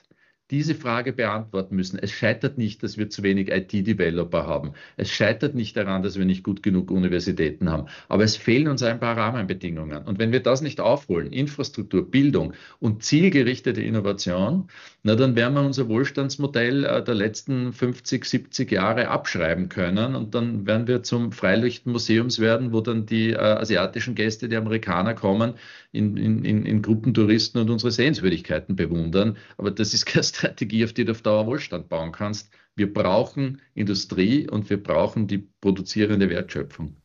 diese 0.53 0.75
Frage 0.75 1.15
beantworten 1.15 1.75
müssen. 1.75 1.99
Es 1.99 2.13
scheitert 2.13 2.59
nicht, 2.59 2.83
dass 2.83 2.99
wir 2.99 3.09
zu 3.09 3.23
wenig 3.23 3.51
IT-Developer 3.51 4.47
haben. 4.47 4.75
Es 4.99 5.11
scheitert 5.11 5.55
nicht 5.55 5.77
daran, 5.79 6.03
dass 6.03 6.19
wir 6.19 6.27
nicht 6.27 6.45
gut 6.45 6.63
genug 6.63 6.91
Universitäten 6.91 7.71
haben. 7.71 7.87
Aber 8.09 8.23
es 8.23 8.37
fehlen 8.37 8.69
uns 8.69 8.83
ein 8.83 9.01
paar 9.01 9.17
Rahmenbedingungen. 9.17 10.05
Und 10.05 10.19
wenn 10.19 10.31
wir 10.31 10.41
das 10.41 10.61
nicht 10.61 10.79
aufholen, 10.79 11.33
Infrastruktur, 11.33 12.09
Bildung 12.09 12.53
und 12.81 13.03
zielgerichtete 13.03 13.81
Innovation, 13.81 14.69
na 15.05 15.17
dann 15.17 15.37
werden 15.37 15.55
wir 15.55 15.63
unser 15.63 15.89
Wohlstandsmodell 15.89 16.85
äh, 16.85 17.03
der 17.03 17.15
letzten 17.15 17.73
50, 17.73 18.25
70 18.25 18.71
Jahre 18.71 19.09
abschreiben 19.09 19.71
können. 19.71 20.15
Und 20.15 20.35
dann 20.35 20.67
werden 20.67 20.87
wir 20.87 21.03
zum 21.03 21.33
Freilichtmuseums 21.33 22.41
werden, 22.41 22.73
wo 22.73 22.83
dann 22.83 23.07
die 23.07 23.31
äh, 23.31 23.37
asiatischen 23.37 24.15
Gäste, 24.15 24.51
die 24.51 24.57
Amerikaner 24.57 25.15
kommen, 25.15 25.55
in, 25.93 26.17
in, 26.17 26.45
in 26.45 26.83
Gruppentouristen 26.83 27.61
und 27.61 27.71
unsere 27.71 27.91
Sehenswürdigkeiten 27.91 28.77
bewundern. 28.77 29.37
Aber 29.57 29.71
das 29.71 29.95
ist 29.95 30.07
keine 30.42 30.42
Strategie, 30.43 30.85
auf 30.85 30.93
die 30.93 31.05
du 31.05 31.13
auf 31.13 31.23
Dauer 31.23 31.47
Wohlstand 31.47 31.89
bauen 31.89 32.11
kannst. 32.11 32.53
Wir 32.75 32.93
brauchen 32.93 33.63
Industrie 33.75 34.51
und 34.51 34.69
wir 34.71 34.83
brauchen 34.83 35.29
die 35.29 35.39
produzierende 35.39 36.29
Wertschöpfung 36.29 36.97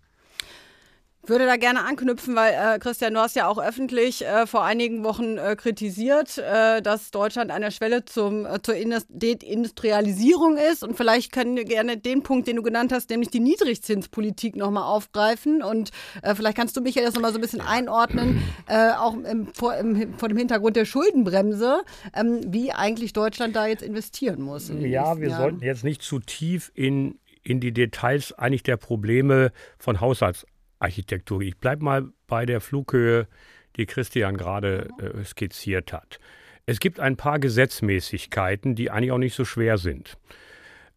würde 1.29 1.45
da 1.45 1.57
gerne 1.57 1.83
anknüpfen, 1.83 2.35
weil 2.35 2.53
äh, 2.53 2.79
Christian, 2.79 3.13
du 3.13 3.19
hast 3.19 3.35
ja 3.35 3.47
auch 3.47 3.57
öffentlich 3.57 4.25
äh, 4.25 4.47
vor 4.47 4.63
einigen 4.63 5.03
Wochen 5.03 5.37
äh, 5.37 5.55
kritisiert, 5.55 6.37
äh, 6.37 6.81
dass 6.81 7.11
Deutschland 7.11 7.51
an 7.51 7.61
der 7.61 7.71
Schwelle 7.71 8.05
zum, 8.05 8.45
äh, 8.45 8.61
zur 8.61 8.75
Deindustrialisierung 8.75 10.57
ist. 10.57 10.83
Und 10.83 10.95
vielleicht 10.95 11.31
können 11.31 11.55
wir 11.55 11.65
gerne 11.65 11.97
den 11.97 12.23
Punkt, 12.23 12.47
den 12.47 12.55
du 12.55 12.63
genannt 12.63 12.91
hast, 12.91 13.09
nämlich 13.09 13.29
die 13.29 13.39
Niedrigzinspolitik 13.39 14.55
nochmal 14.55 14.83
aufgreifen. 14.83 15.61
Und 15.61 15.91
äh, 16.21 16.35
vielleicht 16.35 16.57
kannst 16.57 16.77
du, 16.77 16.81
Michael, 16.81 17.05
das 17.05 17.15
nochmal 17.15 17.31
so 17.31 17.37
ein 17.37 17.41
bisschen 17.41 17.61
einordnen, 17.61 18.41
auch 18.67 19.13
im, 19.13 19.47
vor, 19.53 19.75
im, 19.75 20.17
vor, 20.17 20.29
dem 20.29 20.37
Hintergrund 20.37 20.75
der 20.75 20.85
Schuldenbremse, 20.85 21.81
ähm, 22.13 22.41
wie 22.47 22.71
eigentlich 22.71 23.13
Deutschland 23.13 23.55
da 23.55 23.67
jetzt 23.67 23.81
investieren 23.81 24.41
muss. 24.41 24.69
In 24.69 24.81
ja, 24.81 25.19
wir 25.19 25.29
Jahren. 25.29 25.41
sollten 25.41 25.63
jetzt 25.63 25.83
nicht 25.83 26.01
zu 26.01 26.19
tief 26.19 26.71
in 26.73 27.19
in 27.43 27.61
die 27.61 27.71
Details 27.71 28.33
eigentlich 28.33 28.63
der 28.63 28.75
Probleme 28.75 29.51
von 29.77 30.01
Haushalts 30.01 30.45
Architektur. 30.79 31.41
Ich 31.41 31.57
bleibe 31.57 31.83
mal 31.83 32.09
bei 32.27 32.45
der 32.45 32.61
Flughöhe, 32.61 33.27
die 33.75 33.85
Christian 33.85 34.37
gerade 34.37 34.89
äh, 34.99 35.23
skizziert 35.23 35.93
hat. 35.93 36.19
Es 36.65 36.79
gibt 36.79 36.99
ein 36.99 37.15
paar 37.15 37.39
Gesetzmäßigkeiten, 37.39 38.75
die 38.75 38.91
eigentlich 38.91 39.11
auch 39.11 39.17
nicht 39.17 39.35
so 39.35 39.45
schwer 39.45 39.77
sind, 39.77 40.17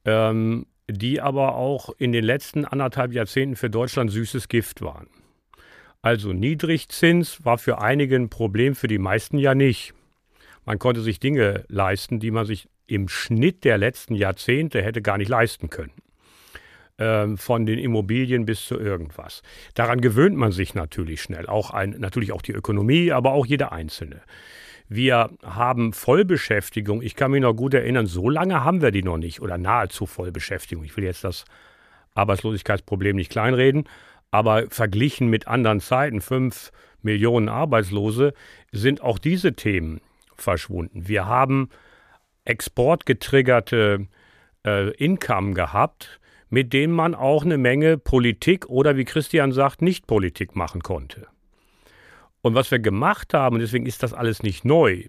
ähm, 0.04 0.66
die 0.88 1.20
aber 1.20 1.54
auch 1.54 1.90
in 1.98 2.12
den 2.12 2.24
letzten 2.24 2.64
anderthalb 2.64 3.12
Jahrzehnten 3.12 3.54
für 3.54 3.70
Deutschland 3.70 4.10
süßes 4.10 4.48
Gift 4.48 4.82
waren. 4.82 5.06
Also 6.02 6.32
Niedrigzins 6.32 7.44
war 7.44 7.58
für 7.58 7.80
einige 7.80 8.16
ein 8.16 8.30
Problem, 8.30 8.74
für 8.74 8.88
die 8.88 8.98
meisten 8.98 9.38
ja 9.38 9.54
nicht. 9.54 9.94
Man 10.64 10.78
konnte 10.78 11.02
sich 11.02 11.20
Dinge 11.20 11.64
leisten, 11.68 12.20
die 12.20 12.30
man 12.30 12.46
sich 12.46 12.68
im 12.86 13.08
Schnitt 13.08 13.64
der 13.64 13.78
letzten 13.78 14.14
Jahrzehnte 14.14 14.82
hätte 14.82 15.02
gar 15.02 15.18
nicht 15.18 15.28
leisten 15.28 15.70
können. 15.70 15.92
Ähm, 17.00 17.38
von 17.38 17.64
den 17.64 17.78
Immobilien 17.78 18.44
bis 18.44 18.66
zu 18.66 18.78
irgendwas. 18.78 19.40
Daran 19.72 20.02
gewöhnt 20.02 20.36
man 20.36 20.52
sich 20.52 20.74
natürlich 20.74 21.22
schnell, 21.22 21.46
auch 21.46 21.70
ein, 21.70 21.96
natürlich 21.98 22.30
auch 22.30 22.42
die 22.42 22.52
Ökonomie, 22.52 23.10
aber 23.10 23.32
auch 23.32 23.46
jeder 23.46 23.72
Einzelne. 23.72 24.20
Wir 24.86 25.30
haben 25.42 25.94
Vollbeschäftigung. 25.94 27.00
Ich 27.00 27.16
kann 27.16 27.30
mich 27.30 27.40
noch 27.40 27.54
gut 27.54 27.72
erinnern, 27.72 28.04
so 28.04 28.28
lange 28.28 28.64
haben 28.64 28.82
wir 28.82 28.90
die 28.90 29.02
noch 29.02 29.16
nicht 29.16 29.40
oder 29.40 29.56
nahezu 29.56 30.04
Vollbeschäftigung. 30.04 30.84
Ich 30.84 30.94
will 30.94 31.04
jetzt 31.04 31.24
das 31.24 31.46
Arbeitslosigkeitsproblem 32.14 33.16
nicht 33.16 33.32
kleinreden, 33.32 33.84
aber 34.30 34.66
verglichen 34.68 35.28
mit 35.30 35.48
anderen 35.48 35.80
Zeiten, 35.80 36.20
fünf 36.20 36.70
Millionen 37.00 37.48
Arbeitslose, 37.48 38.34
sind 38.72 39.00
auch 39.00 39.18
diese 39.18 39.54
Themen 39.54 40.02
verschwunden. 40.34 41.08
Wir 41.08 41.24
haben 41.24 41.70
exportgetriggerte 42.44 44.06
äh, 44.66 44.90
Income 44.96 45.54
gehabt, 45.54 46.19
mit 46.50 46.72
denen 46.72 46.92
man 46.92 47.14
auch 47.14 47.44
eine 47.44 47.58
Menge 47.58 47.96
Politik 47.96 48.68
oder 48.68 48.96
wie 48.96 49.04
Christian 49.04 49.52
sagt, 49.52 49.82
Nicht-Politik 49.82 50.56
machen 50.56 50.82
konnte. 50.82 51.28
Und 52.42 52.54
was 52.54 52.70
wir 52.70 52.78
gemacht 52.78 53.32
haben, 53.34 53.56
und 53.56 53.60
deswegen 53.60 53.86
ist 53.86 54.02
das 54.02 54.12
alles 54.12 54.42
nicht 54.42 54.64
neu, 54.64 55.04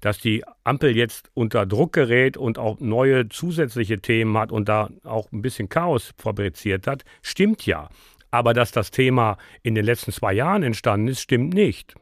dass 0.00 0.18
die 0.18 0.44
Ampel 0.64 0.96
jetzt 0.96 1.30
unter 1.32 1.64
Druck 1.64 1.92
gerät 1.92 2.36
und 2.36 2.58
auch 2.58 2.80
neue 2.80 3.28
zusätzliche 3.28 4.00
Themen 4.00 4.36
hat 4.36 4.52
und 4.52 4.68
da 4.68 4.90
auch 5.04 5.30
ein 5.32 5.42
bisschen 5.42 5.68
Chaos 5.68 6.12
fabriziert 6.18 6.86
hat, 6.86 7.04
stimmt 7.22 7.64
ja. 7.66 7.88
Aber 8.30 8.52
dass 8.52 8.72
das 8.72 8.90
Thema 8.90 9.36
in 9.62 9.74
den 9.74 9.84
letzten 9.84 10.12
zwei 10.12 10.32
Jahren 10.32 10.62
entstanden 10.62 11.08
ist, 11.08 11.20
stimmt 11.20 11.54
nicht. 11.54 11.94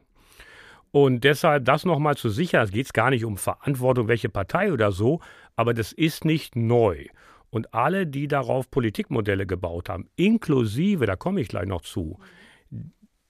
Und 0.91 1.23
deshalb 1.23 1.65
das 1.65 1.85
nochmal 1.85 2.17
zu 2.17 2.29
sichern, 2.29 2.63
es 2.63 2.71
geht 2.71 2.93
gar 2.93 3.11
nicht 3.11 3.23
um 3.23 3.37
Verantwortung, 3.37 4.07
welche 4.07 4.29
Partei 4.29 4.73
oder 4.73 4.91
so, 4.91 5.21
aber 5.55 5.73
das 5.73 5.91
ist 5.93 6.25
nicht 6.25 6.55
neu. 6.55 7.05
Und 7.51 7.73
alle, 7.73 8.07
die 8.07 8.27
darauf 8.27 8.71
Politikmodelle 8.71 9.45
gebaut 9.45 9.89
haben, 9.89 10.09
inklusive, 10.15 11.05
da 11.05 11.15
komme 11.15 11.41
ich 11.41 11.49
gleich 11.49 11.67
noch 11.67 11.81
zu, 11.81 12.17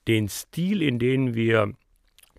den 0.07 0.29
Stil, 0.29 0.81
in 0.81 0.99
dem 0.99 1.33
wir 1.33 1.73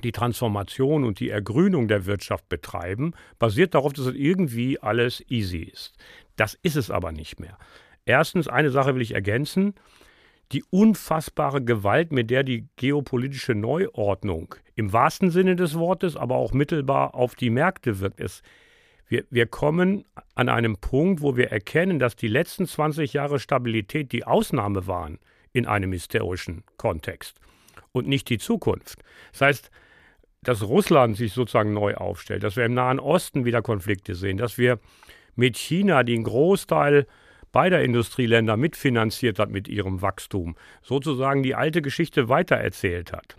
die 0.03 0.13
Transformation 0.13 1.05
und 1.05 1.21
die 1.21 1.29
Ergrünung 1.29 1.89
der 1.89 2.07
Wirtschaft 2.07 2.49
betreiben, 2.49 3.13
basiert 3.39 3.75
darauf, 3.75 3.93
dass 3.93 4.07
es 4.07 4.15
irgendwie 4.15 4.81
alles 4.81 5.23
easy 5.29 5.59
ist. 5.59 5.93
Das 6.37 6.55
ist 6.63 6.77
es 6.77 6.91
aber 6.91 7.13
nicht 7.13 7.39
mehr. 7.39 7.59
Erstens, 8.05 8.49
eine 8.49 8.71
Sache 8.71 8.95
will 8.95 9.03
ich 9.03 9.15
ergänzen. 9.15 9.75
die 10.53 10.65
unfassbare 10.71 11.63
Gewalt, 11.65 12.13
mit 12.13 12.31
der 12.31 12.43
die 12.43 12.69
geopolitische 12.77 13.55
Neuordnung 13.55 14.55
im 14.75 14.93
wahrsten 14.93 15.31
Sinne 15.31 15.57
des 15.57 15.79
Wortes, 15.79 16.17
aber 16.17 16.37
auch 16.37 16.53
mittelbar 16.53 17.15
auf 17.15 17.35
die 17.35 17.51
Märkte 17.51 18.01
wirkt. 18.01 18.21
Es, 18.21 18.43
wir, 19.09 19.25
wir 19.31 19.47
kommen 19.47 20.05
an 20.35 20.49
einem 20.49 20.77
Punkt, 20.77 21.21
wo 21.21 21.37
wir 21.37 21.51
erkennen, 21.51 21.99
dass 21.99 22.17
die 22.17 22.29
letzten 22.29 22.67
20 22.67 23.13
Jahre 23.13 23.39
Stabilität 23.39 24.13
die 24.13 24.25
Ausnahme 24.25 24.87
waren 24.87 25.19
in 25.53 25.67
einem 25.67 25.93
historischen 25.93 26.65
Kontext 26.77 27.39
und 27.93 28.09
nicht 28.09 28.29
die 28.29 28.39
Zukunft. 28.39 29.01
Das 29.33 29.41
heißt, 29.43 29.71
dass 30.43 30.63
Russland 30.63 31.17
sich 31.17 31.33
sozusagen 31.33 31.73
neu 31.73 31.95
aufstellt, 31.95 32.43
dass 32.43 32.57
wir 32.57 32.65
im 32.65 32.75
Nahen 32.75 32.99
Osten 32.99 33.45
wieder 33.45 33.63
Konflikte 33.63 34.15
sehen, 34.15 34.39
dass 34.39 34.59
wir 34.59 34.81
mit 35.37 35.57
China, 35.57 36.03
die 36.03 36.15
einen 36.15 36.25
Großteil 36.25 37.07
beider 37.53 37.83
Industrieländer 37.83 38.57
mitfinanziert 38.57 39.39
hat 39.39 39.51
mit 39.51 39.69
ihrem 39.69 40.03
Wachstum, 40.03 40.57
sozusagen 40.83 41.43
die 41.43 41.55
alte 41.55 41.83
Geschichte 41.83 42.29
weitererzählt 42.29 43.13
hat. 43.13 43.37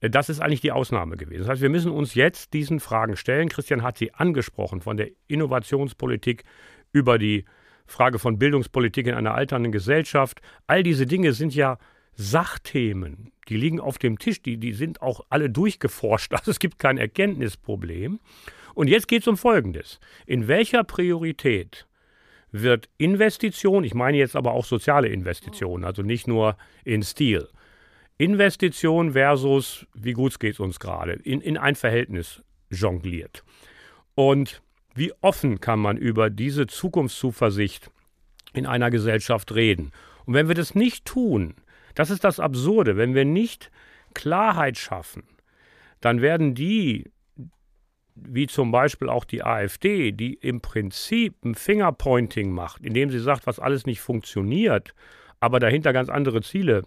Äh, 0.00 0.10
das 0.10 0.28
ist 0.28 0.40
eigentlich 0.40 0.60
die 0.60 0.72
Ausnahme 0.72 1.16
gewesen. 1.16 1.40
Das 1.40 1.48
heißt, 1.48 1.62
wir 1.62 1.70
müssen 1.70 1.92
uns 1.92 2.14
jetzt 2.14 2.52
diesen 2.52 2.80
Fragen 2.80 3.16
stellen. 3.16 3.48
Christian 3.48 3.82
hat 3.82 3.98
sie 3.98 4.14
angesprochen, 4.14 4.80
von 4.80 4.96
der 4.96 5.08
Innovationspolitik 5.26 6.44
über 6.92 7.18
die 7.18 7.44
Frage 7.86 8.18
von 8.18 8.38
Bildungspolitik 8.38 9.06
in 9.06 9.14
einer 9.14 9.34
alternden 9.34 9.72
Gesellschaft. 9.72 10.40
All 10.66 10.82
diese 10.82 11.06
Dinge 11.06 11.32
sind 11.32 11.54
ja 11.54 11.78
Sachthemen, 12.14 13.32
die 13.48 13.56
liegen 13.56 13.80
auf 13.80 13.98
dem 13.98 14.18
Tisch, 14.18 14.42
die, 14.42 14.58
die 14.58 14.72
sind 14.72 15.02
auch 15.02 15.24
alle 15.30 15.48
durchgeforscht. 15.50 16.32
Also 16.38 16.50
es 16.50 16.58
gibt 16.58 16.78
kein 16.78 16.98
Erkenntnisproblem. 16.98 18.20
Und 18.74 18.88
jetzt 18.88 19.08
geht 19.08 19.22
es 19.22 19.28
um 19.28 19.36
Folgendes. 19.36 19.98
In 20.26 20.46
welcher 20.46 20.84
Priorität 20.84 21.86
wird 22.50 22.88
Investition, 22.98 23.84
ich 23.84 23.94
meine 23.94 24.16
jetzt 24.16 24.36
aber 24.36 24.52
auch 24.52 24.64
soziale 24.64 25.08
Investitionen, 25.08 25.84
also 25.84 26.02
nicht 26.02 26.28
nur 26.28 26.56
in 26.84 27.02
Stil, 27.02 27.48
Investition 28.18 29.12
versus 29.12 29.86
wie 29.94 30.12
gut 30.12 30.38
geht 30.40 30.54
es 30.54 30.60
uns 30.60 30.80
gerade, 30.80 31.12
in, 31.12 31.40
in 31.40 31.56
ein 31.56 31.76
Verhältnis 31.76 32.42
jongliert. 32.68 33.44
Und 34.16 34.60
wie 34.94 35.12
offen 35.20 35.60
kann 35.60 35.78
man 35.78 35.96
über 35.96 36.28
diese 36.28 36.66
Zukunftszuversicht 36.66 37.90
in 38.52 38.66
einer 38.66 38.90
Gesellschaft 38.90 39.54
reden? 39.54 39.92
Und 40.26 40.34
wenn 40.34 40.48
wir 40.48 40.56
das 40.56 40.74
nicht 40.74 41.04
tun, 41.04 41.54
das 41.94 42.10
ist 42.10 42.24
das 42.24 42.40
Absurde, 42.40 42.96
wenn 42.96 43.14
wir 43.14 43.24
nicht 43.24 43.70
Klarheit 44.14 44.76
schaffen, 44.76 45.22
dann 46.00 46.20
werden 46.20 46.56
die, 46.56 47.12
wie 48.16 48.48
zum 48.48 48.72
Beispiel 48.72 49.08
auch 49.08 49.24
die 49.24 49.44
AfD, 49.44 50.10
die 50.10 50.34
im 50.34 50.60
Prinzip 50.60 51.44
ein 51.44 51.54
Fingerpointing 51.54 52.50
macht, 52.50 52.84
indem 52.84 53.10
sie 53.10 53.20
sagt, 53.20 53.46
was 53.46 53.60
alles 53.60 53.86
nicht 53.86 54.00
funktioniert, 54.00 54.92
aber 55.38 55.60
dahinter 55.60 55.92
ganz 55.92 56.08
andere 56.08 56.42
Ziele 56.42 56.82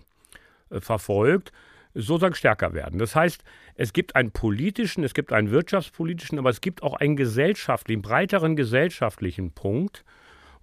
verfolgt, 0.80 1.52
sozusagen 1.94 2.36
stärker 2.36 2.74
werden. 2.74 3.00
Das 3.00 3.16
heißt, 3.16 3.44
es 3.76 3.94
gibt 3.94 4.16
einen 4.16 4.32
politischen, 4.32 5.04
es 5.04 5.14
gibt 5.14 5.34
einen 5.34 5.52
wirtschaftspolitischen, 5.52 6.40
aber 6.40 6.50
es 6.50 6.62
gibt 6.62 6.84
auch 6.84 6.94
einen 6.94 7.16
gesellschaftlichen, 7.16 8.02
breiteren 8.02 8.56
gesellschaftlichen 8.56 9.52
Punkt, 9.52 10.06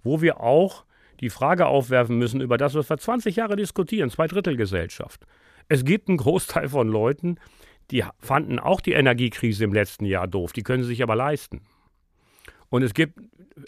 wo 0.03 0.21
wir 0.21 0.39
auch 0.39 0.85
die 1.19 1.29
Frage 1.29 1.67
aufwerfen 1.67 2.17
müssen 2.17 2.41
über 2.41 2.57
das, 2.57 2.75
was 2.75 2.89
wir 2.89 2.97
20 2.97 3.35
Jahre 3.35 3.55
diskutieren, 3.55 4.09
Zweidrittelgesellschaft. 4.09 5.25
Es 5.67 5.85
gibt 5.85 6.07
einen 6.07 6.17
Großteil 6.17 6.69
von 6.69 6.87
Leuten, 6.87 7.37
die 7.91 8.03
fanden 8.19 8.59
auch 8.59 8.81
die 8.81 8.93
Energiekrise 8.93 9.63
im 9.63 9.73
letzten 9.73 10.05
Jahr 10.05 10.27
doof, 10.27 10.53
die 10.53 10.63
können 10.63 10.83
sie 10.83 10.89
sich 10.89 11.03
aber 11.03 11.15
leisten. 11.15 11.61
Und 12.69 12.83
es 12.83 12.93
gibt 12.93 13.19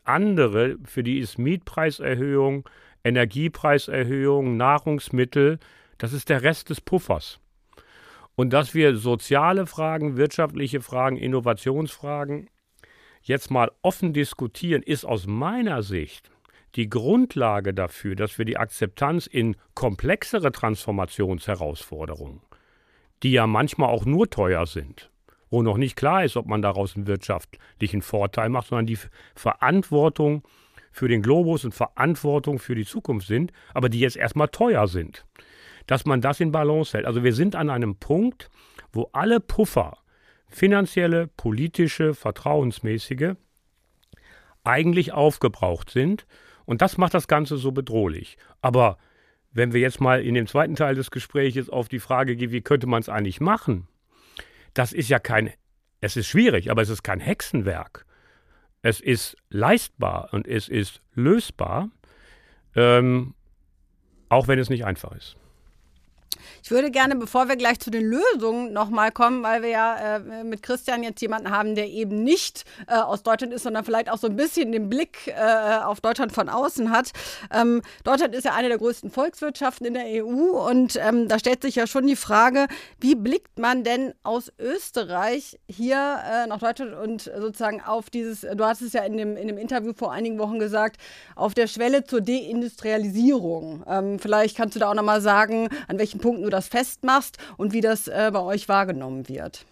andere, 0.03 0.77
für 0.85 1.03
die 1.03 1.19
ist 1.19 1.37
Mietpreiserhöhung, 1.37 2.67
Energiepreiserhöhung, 3.03 4.57
Nahrungsmittel, 4.57 5.59
das 6.01 6.13
ist 6.13 6.29
der 6.29 6.41
Rest 6.41 6.71
des 6.71 6.81
Puffers. 6.81 7.39
Und 8.35 8.53
dass 8.53 8.73
wir 8.73 8.95
soziale 8.95 9.67
Fragen, 9.67 10.17
wirtschaftliche 10.17 10.81
Fragen, 10.81 11.15
Innovationsfragen 11.15 12.49
jetzt 13.21 13.51
mal 13.51 13.71
offen 13.83 14.11
diskutieren, 14.11 14.81
ist 14.81 15.05
aus 15.05 15.27
meiner 15.27 15.83
Sicht 15.83 16.31
die 16.73 16.89
Grundlage 16.89 17.75
dafür, 17.75 18.15
dass 18.15 18.39
wir 18.39 18.45
die 18.45 18.57
Akzeptanz 18.57 19.27
in 19.27 19.55
komplexere 19.75 20.51
Transformationsherausforderungen, 20.51 22.41
die 23.21 23.33
ja 23.33 23.45
manchmal 23.45 23.89
auch 23.89 24.05
nur 24.05 24.27
teuer 24.27 24.65
sind, 24.65 25.11
wo 25.51 25.61
noch 25.61 25.77
nicht 25.77 25.95
klar 25.95 26.25
ist, 26.25 26.35
ob 26.35 26.47
man 26.47 26.63
daraus 26.63 26.95
einen 26.95 27.05
wirtschaftlichen 27.05 28.01
Vorteil 28.01 28.49
macht, 28.49 28.69
sondern 28.69 28.87
die 28.87 28.97
Verantwortung 29.35 30.41
für 30.91 31.07
den 31.07 31.21
Globus 31.21 31.63
und 31.63 31.75
Verantwortung 31.75 32.57
für 32.57 32.73
die 32.73 32.85
Zukunft 32.85 33.27
sind, 33.27 33.51
aber 33.75 33.87
die 33.87 33.99
jetzt 33.99 34.17
erstmal 34.17 34.47
teuer 34.47 34.87
sind, 34.87 35.25
dass 35.87 36.05
man 36.05 36.21
das 36.21 36.39
in 36.39 36.51
Balance 36.51 36.93
hält. 36.97 37.05
Also 37.05 37.23
wir 37.23 37.33
sind 37.33 37.55
an 37.55 37.69
einem 37.69 37.95
Punkt, 37.95 38.49
wo 38.91 39.09
alle 39.13 39.39
Puffer, 39.39 39.97
finanzielle, 40.47 41.27
politische, 41.27 42.13
vertrauensmäßige, 42.13 43.35
eigentlich 44.63 45.11
aufgebraucht 45.13 45.89
sind 45.89 46.25
und 46.65 46.81
das 46.81 46.97
macht 46.97 47.13
das 47.13 47.27
Ganze 47.27 47.57
so 47.57 47.71
bedrohlich. 47.71 48.37
Aber 48.61 48.97
wenn 49.51 49.73
wir 49.73 49.81
jetzt 49.81 49.99
mal 49.99 50.21
in 50.21 50.35
dem 50.35 50.47
zweiten 50.47 50.75
Teil 50.75 50.95
des 50.95 51.11
Gesprächs 51.11 51.69
auf 51.69 51.89
die 51.89 51.99
Frage 51.99 52.35
gehen, 52.35 52.51
wie 52.51 52.61
könnte 52.61 52.87
man 52.87 53.01
es 53.01 53.09
eigentlich 53.09 53.41
machen, 53.41 53.87
das 54.73 54.93
ist 54.93 55.09
ja 55.09 55.19
kein, 55.19 55.51
es 55.99 56.15
ist 56.15 56.27
schwierig, 56.27 56.71
aber 56.71 56.81
es 56.81 56.89
ist 56.89 57.03
kein 57.03 57.19
Hexenwerk. 57.19 58.05
Es 58.81 58.99
ist 58.99 59.37
leistbar 59.49 60.29
und 60.31 60.47
es 60.47 60.67
ist 60.67 61.01
lösbar, 61.13 61.89
ähm, 62.75 63.35
auch 64.29 64.47
wenn 64.47 64.57
es 64.57 64.69
nicht 64.69 64.85
einfach 64.85 65.11
ist. 65.11 65.35
Ich 66.63 66.71
würde 66.71 66.91
gerne, 66.91 67.15
bevor 67.15 67.47
wir 67.47 67.55
gleich 67.55 67.79
zu 67.79 67.91
den 67.91 68.03
Lösungen 68.03 68.73
nochmal 68.73 69.11
kommen, 69.11 69.43
weil 69.43 69.61
wir 69.61 69.69
ja 69.69 70.17
äh, 70.17 70.43
mit 70.43 70.63
Christian 70.63 71.03
jetzt 71.03 71.21
jemanden 71.21 71.51
haben, 71.51 71.75
der 71.75 71.89
eben 71.89 72.23
nicht 72.23 72.63
äh, 72.87 72.95
aus 72.95 73.23
Deutschland 73.23 73.53
ist, 73.53 73.63
sondern 73.63 73.85
vielleicht 73.85 74.09
auch 74.09 74.17
so 74.17 74.27
ein 74.27 74.35
bisschen 74.35 74.71
den 74.71 74.89
Blick 74.89 75.27
äh, 75.27 75.79
auf 75.83 76.01
Deutschland 76.01 76.31
von 76.31 76.49
außen 76.49 76.91
hat. 76.91 77.11
Ähm, 77.53 77.81
Deutschland 78.03 78.35
ist 78.35 78.45
ja 78.45 78.53
eine 78.53 78.69
der 78.69 78.77
größten 78.77 79.11
Volkswirtschaften 79.11 79.85
in 79.85 79.93
der 79.93 80.05
EU 80.05 80.69
und 80.69 80.97
ähm, 80.97 81.27
da 81.27 81.39
stellt 81.39 81.61
sich 81.61 81.75
ja 81.75 81.87
schon 81.87 82.07
die 82.07 82.15
Frage, 82.15 82.67
wie 82.99 83.15
blickt 83.15 83.59
man 83.59 83.83
denn 83.83 84.13
aus 84.23 84.51
Österreich 84.59 85.59
hier 85.67 86.19
äh, 86.25 86.47
nach 86.47 86.59
Deutschland 86.59 86.93
und 86.95 87.21
sozusagen 87.21 87.81
auf 87.81 88.09
dieses, 88.09 88.41
du 88.41 88.65
hast 88.65 88.81
es 88.81 88.93
ja 88.93 89.03
in 89.03 89.17
dem, 89.17 89.37
in 89.37 89.47
dem 89.47 89.57
Interview 89.57 89.93
vor 89.95 90.11
einigen 90.11 90.39
Wochen 90.39 90.59
gesagt, 90.59 90.97
auf 91.35 91.53
der 91.53 91.67
Schwelle 91.67 92.03
zur 92.03 92.21
Deindustrialisierung. 92.21 93.83
Ähm, 93.87 94.19
vielleicht 94.19 94.57
kannst 94.57 94.75
du 94.75 94.79
da 94.79 94.89
auch 94.89 94.95
nochmal 94.95 95.21
sagen, 95.21 95.69
an 95.87 95.99
welchen 95.99 96.19
Punkten 96.31 96.43
du 96.45 96.49
das 96.49 96.69
festmachst 96.69 97.37
und 97.57 97.73
wie 97.73 97.81
das 97.81 98.07
äh, 98.07 98.31
bei 98.31 98.39
euch 98.39 98.69
wahrgenommen 98.69 99.27
wird. 99.27 99.65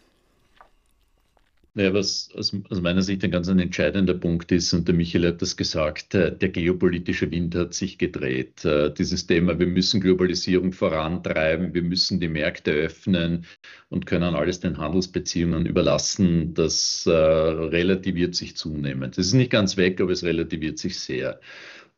Naja, 1.74 1.94
was 1.94 2.30
aus, 2.36 2.54
aus, 2.70 2.82
meiner 2.82 3.02
Sicht 3.02 3.24
ein 3.24 3.32
ganz 3.32 3.48
ein 3.48 3.60
entscheidender 3.60 4.16
Punkt 4.16 4.52
ist, 4.52 4.74
und 4.74 4.88
der 4.88 4.96
Michael 4.96 5.28
hat 5.28 5.42
das 5.42 5.56
gesagt, 5.56 6.14
äh, 6.16 6.36
der 6.36 6.50
geopolitische 6.50 7.32
Wind 7.32 7.56
hat 7.56 7.74
sich 7.74 7.98
gedreht. 7.98 8.66
Äh, 8.66 8.92
dieses 8.94 9.28
Thema, 9.28 9.58
wir 9.58 9.68
müssen 9.68 10.02
Globalisierung 10.02 10.74
vorantreiben, 10.74 11.74
wir 11.74 11.84
müssen 11.84 12.20
die 12.20 12.28
Märkte 12.28 12.72
öffnen 12.72 13.46
und 13.88 14.06
können 14.06 14.36
alles 14.36 14.60
den 14.60 14.78
Handelsbeziehungen 14.78 15.66
überlassen, 15.66 16.54
das 16.56 17.06
äh, 17.06 17.12
relativiert 17.12 18.36
sich 18.36 18.58
zunehmend. 18.58 19.18
Das 19.18 19.28
ist 19.28 19.34
nicht 19.34 19.52
ganz 19.52 19.78
weg, 19.78 20.02
aber 20.02 20.12
es 20.12 20.24
relativiert 20.24 20.78
sich 20.80 21.00
sehr. 21.00 21.40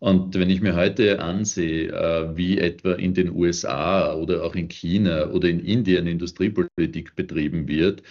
Und 0.02 0.34
wenn 0.34 0.50
ich 0.50 0.62
mir 0.62 0.76
heute 0.76 1.20
ansehe, 1.20 1.90
äh, 1.90 2.36
wie 2.36 2.58
etwa 2.58 2.94
in 2.94 3.14
den 3.14 3.30
USA 3.36 4.16
oder 4.16 4.44
auch 4.44 4.56
in 4.56 4.68
China 4.68 5.30
oder 5.30 5.48
in 5.48 5.60
Indien 5.60 6.08
Industriepolitik 6.08 7.16
betrieben 7.16 7.68
wird, 7.68 8.02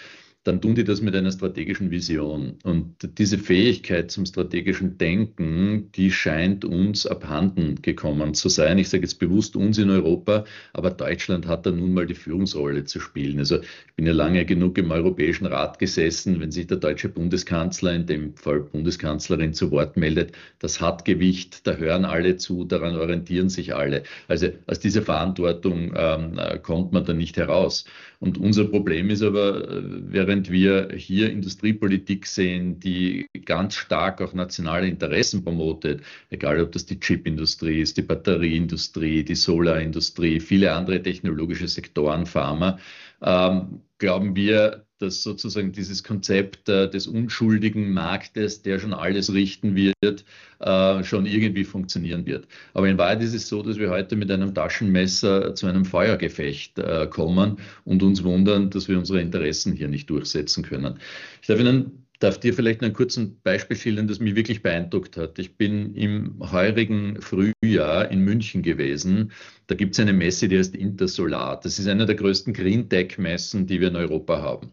dann 0.44 0.62
tun 0.62 0.74
die 0.74 0.84
das 0.84 1.02
mit 1.02 1.14
einer 1.14 1.30
strategischen 1.30 1.90
Vision. 1.90 2.58
Und 2.62 3.18
diese 3.18 3.36
Fähigkeit 3.36 4.10
zum 4.10 4.24
strategischen 4.24 4.96
Denken, 4.96 5.92
die 5.92 6.10
scheint 6.10 6.64
uns 6.64 7.06
abhanden 7.06 7.82
gekommen 7.82 8.32
zu 8.32 8.48
sein. 8.48 8.78
Ich 8.78 8.88
sage 8.88 9.02
jetzt 9.02 9.18
bewusst 9.18 9.54
uns 9.54 9.76
in 9.76 9.90
Europa, 9.90 10.44
aber 10.72 10.92
Deutschland 10.92 11.46
hat 11.46 11.66
da 11.66 11.70
nun 11.70 11.92
mal 11.92 12.06
die 12.06 12.14
Führungsrolle 12.14 12.84
zu 12.84 13.00
spielen. 13.00 13.38
Also 13.38 13.60
ich 13.60 13.94
bin 13.96 14.06
ja 14.06 14.14
lange 14.14 14.46
genug 14.46 14.78
im 14.78 14.90
Europäischen 14.90 15.44
Rat 15.44 15.78
gesessen, 15.78 16.40
wenn 16.40 16.50
sich 16.50 16.66
der 16.66 16.78
deutsche 16.78 17.10
Bundeskanzler, 17.10 17.92
in 17.92 18.06
dem 18.06 18.34
Fall 18.34 18.60
Bundeskanzlerin, 18.60 19.52
zu 19.52 19.70
Wort 19.70 19.98
meldet, 19.98 20.32
das 20.58 20.80
hat 20.80 21.04
Gewicht, 21.04 21.66
da 21.66 21.74
hören 21.74 22.06
alle 22.06 22.38
zu, 22.38 22.64
daran 22.64 22.96
orientieren 22.96 23.50
sich 23.50 23.74
alle. 23.74 24.04
Also 24.26 24.48
aus 24.66 24.80
dieser 24.80 25.02
Verantwortung 25.02 25.92
ähm, 25.94 26.40
kommt 26.62 26.92
man 26.92 27.04
da 27.04 27.12
nicht 27.12 27.36
heraus. 27.36 27.84
Und 28.20 28.36
unser 28.36 28.64
Problem 28.66 29.08
ist 29.08 29.22
aber, 29.22 29.66
äh, 29.70 29.82
während 29.82 30.50
wir 30.50 30.90
hier 30.94 31.30
Industriepolitik 31.30 32.26
sehen, 32.26 32.78
die 32.78 33.26
ganz 33.46 33.76
stark 33.76 34.20
auch 34.20 34.34
nationale 34.34 34.86
Interessen 34.88 35.42
promotet, 35.42 36.02
egal 36.28 36.60
ob 36.60 36.72
das 36.72 36.84
die 36.84 37.00
Chipindustrie 37.00 37.80
ist, 37.80 37.96
die 37.96 38.02
Batterieindustrie, 38.02 39.24
die 39.24 39.34
Solarindustrie, 39.34 40.38
viele 40.38 40.72
andere 40.72 41.02
technologische 41.02 41.66
Sektoren, 41.66 42.26
Pharma, 42.26 42.78
ähm, 43.22 43.82
glauben 43.98 44.34
wir, 44.36 44.86
dass 45.00 45.22
sozusagen 45.22 45.72
dieses 45.72 46.04
Konzept 46.04 46.68
äh, 46.68 46.88
des 46.88 47.06
unschuldigen 47.06 47.92
Marktes, 47.92 48.62
der 48.62 48.78
schon 48.78 48.92
alles 48.92 49.32
richten 49.32 49.74
wird, 49.74 50.24
äh, 50.60 51.02
schon 51.04 51.26
irgendwie 51.26 51.64
funktionieren 51.64 52.26
wird. 52.26 52.46
Aber 52.74 52.88
in 52.88 52.98
Wahrheit 52.98 53.22
ist 53.22 53.34
es 53.34 53.48
so, 53.48 53.62
dass 53.62 53.78
wir 53.78 53.90
heute 53.90 54.16
mit 54.16 54.30
einem 54.30 54.54
Taschenmesser 54.54 55.54
zu 55.54 55.66
einem 55.66 55.84
Feuergefecht 55.84 56.78
äh, 56.78 57.06
kommen 57.08 57.56
und 57.84 58.02
uns 58.02 58.22
wundern, 58.22 58.70
dass 58.70 58.88
wir 58.88 58.98
unsere 58.98 59.20
Interessen 59.20 59.72
hier 59.72 59.88
nicht 59.88 60.10
durchsetzen 60.10 60.64
können. 60.64 60.98
Ich 61.40 61.48
darf 61.48 61.58
Ihnen 61.58 62.04
darf 62.20 62.38
dir 62.38 62.54
vielleicht 62.54 62.82
ein 62.82 62.92
kurzes 62.92 63.30
Beispiel 63.42 63.76
schildern, 63.76 64.06
das 64.06 64.20
mich 64.20 64.36
wirklich 64.36 64.62
beeindruckt 64.62 65.16
hat. 65.16 65.38
Ich 65.38 65.56
bin 65.56 65.94
im 65.96 66.36
heurigen 66.52 67.20
Frühjahr 67.20 68.10
in 68.10 68.20
München 68.20 68.62
gewesen. 68.62 69.32
Da 69.66 69.74
gibt 69.74 69.94
es 69.94 70.00
eine 70.00 70.12
Messe, 70.12 70.46
die 70.46 70.58
heißt 70.58 70.76
Intersolar. 70.76 71.58
Das 71.60 71.78
ist 71.78 71.88
eine 71.88 72.06
der 72.06 72.14
größten 72.14 72.52
Green 72.52 72.88
Tech-Messen, 72.88 73.66
die 73.66 73.80
wir 73.80 73.88
in 73.88 73.96
Europa 73.96 74.40
haben. 74.40 74.72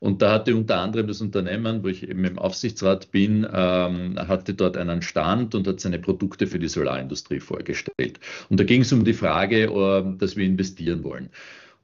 Und 0.00 0.22
da 0.22 0.32
hatte 0.32 0.56
unter 0.56 0.78
anderem 0.80 1.06
das 1.06 1.20
Unternehmen, 1.20 1.84
wo 1.84 1.88
ich 1.88 2.08
eben 2.08 2.24
im 2.24 2.38
Aufsichtsrat 2.38 3.10
bin, 3.10 3.46
ähm, 3.52 4.18
hatte 4.18 4.54
dort 4.54 4.76
einen 4.76 5.02
Stand 5.02 5.54
und 5.54 5.68
hat 5.68 5.78
seine 5.78 5.98
Produkte 5.98 6.46
für 6.46 6.58
die 6.58 6.68
Solarindustrie 6.68 7.38
vorgestellt. 7.38 8.18
Und 8.48 8.58
da 8.58 8.64
ging 8.64 8.80
es 8.80 8.92
um 8.92 9.04
die 9.04 9.12
Frage, 9.12 9.64
äh, 9.64 10.18
dass 10.18 10.36
wir 10.36 10.46
investieren 10.46 11.04
wollen. 11.04 11.28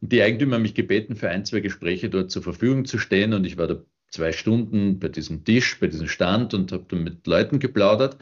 Und 0.01 0.12
die 0.12 0.23
Eigentümer 0.23 0.57
haben 0.57 0.62
mich 0.62 0.75
gebeten, 0.75 1.14
für 1.14 1.29
ein, 1.29 1.45
zwei 1.45 1.61
Gespräche 1.61 2.09
dort 2.09 2.31
zur 2.31 2.42
Verfügung 2.42 2.87
zu 2.87 2.99
stehen. 2.99 3.35
Und 3.35 3.45
ich 3.45 3.59
war 3.59 3.66
da 3.66 3.83
zwei 4.11 4.33
Stunden 4.33 4.99
bei 4.99 5.09
diesem 5.09 5.45
Tisch, 5.45 5.79
bei 5.81 5.87
diesem 5.87 6.09
Stand 6.09 6.55
und 6.55 6.73
habe 6.73 6.87
dann 6.88 7.05
mit 7.05 7.27
Leuten 7.27 7.59
geplaudert. 7.59 8.19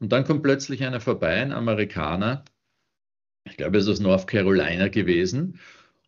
Und 0.00 0.12
dann 0.12 0.24
kommt 0.24 0.42
plötzlich 0.42 0.84
einer 0.84 1.00
vorbei, 1.00 1.40
ein 1.40 1.52
Amerikaner, 1.52 2.44
ich 3.44 3.56
glaube, 3.56 3.78
es 3.78 3.84
ist 3.84 3.90
aus 3.90 4.00
North 4.00 4.26
Carolina 4.26 4.88
gewesen, 4.88 5.58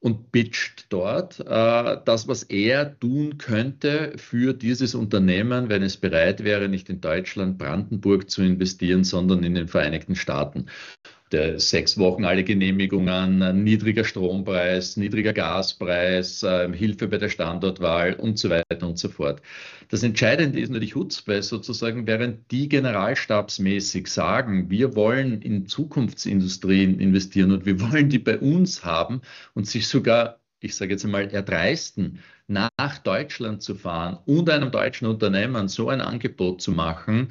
und 0.00 0.30
pitcht 0.30 0.86
dort 0.90 1.40
äh, 1.40 1.96
das, 2.04 2.28
was 2.28 2.44
er 2.44 2.98
tun 2.98 3.38
könnte 3.38 4.12
für 4.16 4.52
dieses 4.52 4.94
Unternehmen, 4.94 5.68
wenn 5.68 5.82
es 5.82 5.96
bereit 5.96 6.44
wäre, 6.44 6.68
nicht 6.68 6.88
in 6.88 7.00
Deutschland, 7.00 7.58
Brandenburg 7.58 8.30
zu 8.30 8.42
investieren, 8.42 9.04
sondern 9.04 9.42
in 9.42 9.54
den 9.54 9.68
Vereinigten 9.68 10.14
Staaten 10.14 10.66
der 11.32 11.58
sechs 11.58 11.98
Wochen 11.98 12.24
alle 12.24 12.44
Genehmigungen, 12.44 13.64
niedriger 13.64 14.04
Strompreis, 14.04 14.96
niedriger 14.96 15.32
Gaspreis, 15.32 16.42
äh, 16.42 16.72
Hilfe 16.72 17.08
bei 17.08 17.18
der 17.18 17.28
Standortwahl 17.28 18.14
und 18.14 18.38
so 18.38 18.50
weiter 18.50 18.86
und 18.86 18.98
so 18.98 19.08
fort. 19.08 19.42
Das 19.88 20.02
Entscheidende 20.02 20.60
ist 20.60 20.70
natürlich 20.70 20.94
Hutzpe 20.94 21.42
sozusagen, 21.42 22.06
während 22.06 22.50
die 22.50 22.68
generalstabsmäßig 22.68 24.08
sagen, 24.08 24.70
wir 24.70 24.94
wollen 24.94 25.42
in 25.42 25.66
Zukunftsindustrien 25.66 27.00
investieren 27.00 27.52
und 27.52 27.66
wir 27.66 27.80
wollen 27.80 28.08
die 28.08 28.18
bei 28.18 28.38
uns 28.38 28.84
haben 28.84 29.20
und 29.54 29.66
sich 29.66 29.88
sogar 29.88 30.38
ich 30.60 30.74
sage 30.74 30.92
jetzt 30.92 31.04
einmal, 31.04 31.32
erdreisten, 31.32 32.20
nach 32.48 32.98
Deutschland 33.02 33.62
zu 33.62 33.74
fahren 33.74 34.18
und 34.24 34.48
einem 34.48 34.70
deutschen 34.70 35.06
Unternehmen 35.06 35.68
so 35.68 35.88
ein 35.88 36.00
Angebot 36.00 36.62
zu 36.62 36.72
machen, 36.72 37.28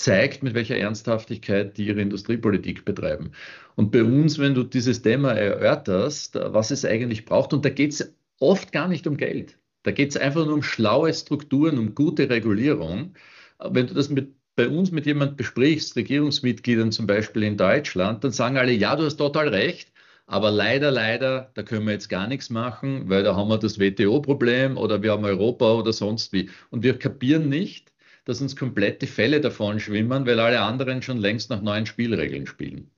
zeigt, 0.00 0.42
mit 0.42 0.54
welcher 0.54 0.76
Ernsthaftigkeit 0.78 1.76
die 1.76 1.86
ihre 1.86 2.00
Industriepolitik 2.00 2.86
betreiben. 2.86 3.32
Und 3.76 3.92
bei 3.92 4.02
uns, 4.02 4.38
wenn 4.38 4.54
du 4.54 4.62
dieses 4.62 5.02
Thema 5.02 5.32
erörterst, 5.32 6.36
was 6.36 6.70
es 6.70 6.86
eigentlich 6.86 7.26
braucht, 7.26 7.52
und 7.52 7.66
da 7.66 7.68
geht 7.68 7.92
es 7.92 8.14
oft 8.38 8.72
gar 8.72 8.88
nicht 8.88 9.06
um 9.06 9.18
Geld. 9.18 9.58
Da 9.82 9.90
geht 9.90 10.10
es 10.10 10.16
einfach 10.16 10.46
nur 10.46 10.54
um 10.54 10.62
schlaue 10.62 11.12
Strukturen, 11.12 11.78
um 11.78 11.94
gute 11.94 12.30
Regulierung. 12.30 13.14
Wenn 13.58 13.88
du 13.88 13.94
das 13.94 14.08
mit, 14.08 14.34
bei 14.56 14.68
uns 14.68 14.90
mit 14.90 15.04
jemandem 15.04 15.36
besprichst, 15.36 15.94
Regierungsmitgliedern 15.96 16.92
zum 16.92 17.06
Beispiel 17.06 17.42
in 17.42 17.58
Deutschland, 17.58 18.24
dann 18.24 18.32
sagen 18.32 18.56
alle, 18.56 18.72
ja, 18.72 18.96
du 18.96 19.04
hast 19.04 19.16
total 19.16 19.48
recht, 19.48 19.92
aber 20.26 20.50
leider, 20.50 20.90
leider, 20.90 21.50
da 21.54 21.62
können 21.62 21.84
wir 21.84 21.92
jetzt 21.92 22.08
gar 22.08 22.26
nichts 22.26 22.48
machen, 22.48 23.10
weil 23.10 23.22
da 23.22 23.36
haben 23.36 23.48
wir 23.48 23.58
das 23.58 23.78
WTO-Problem 23.78 24.78
oder 24.78 25.02
wir 25.02 25.12
haben 25.12 25.24
Europa 25.26 25.74
oder 25.74 25.92
sonst 25.92 26.32
wie. 26.32 26.48
Und 26.70 26.84
wir 26.84 26.98
kapieren 26.98 27.50
nicht, 27.50 27.90
dass 28.24 28.40
uns 28.40 28.56
komplett 28.56 29.02
die 29.02 29.06
Fälle 29.06 29.40
davon 29.40 29.80
schwimmen, 29.80 30.26
weil 30.26 30.38
alle 30.40 30.60
anderen 30.60 31.02
schon 31.02 31.18
längst 31.18 31.50
nach 31.50 31.62
neuen 31.62 31.86
Spielregeln 31.86 32.46
spielen. 32.46 32.90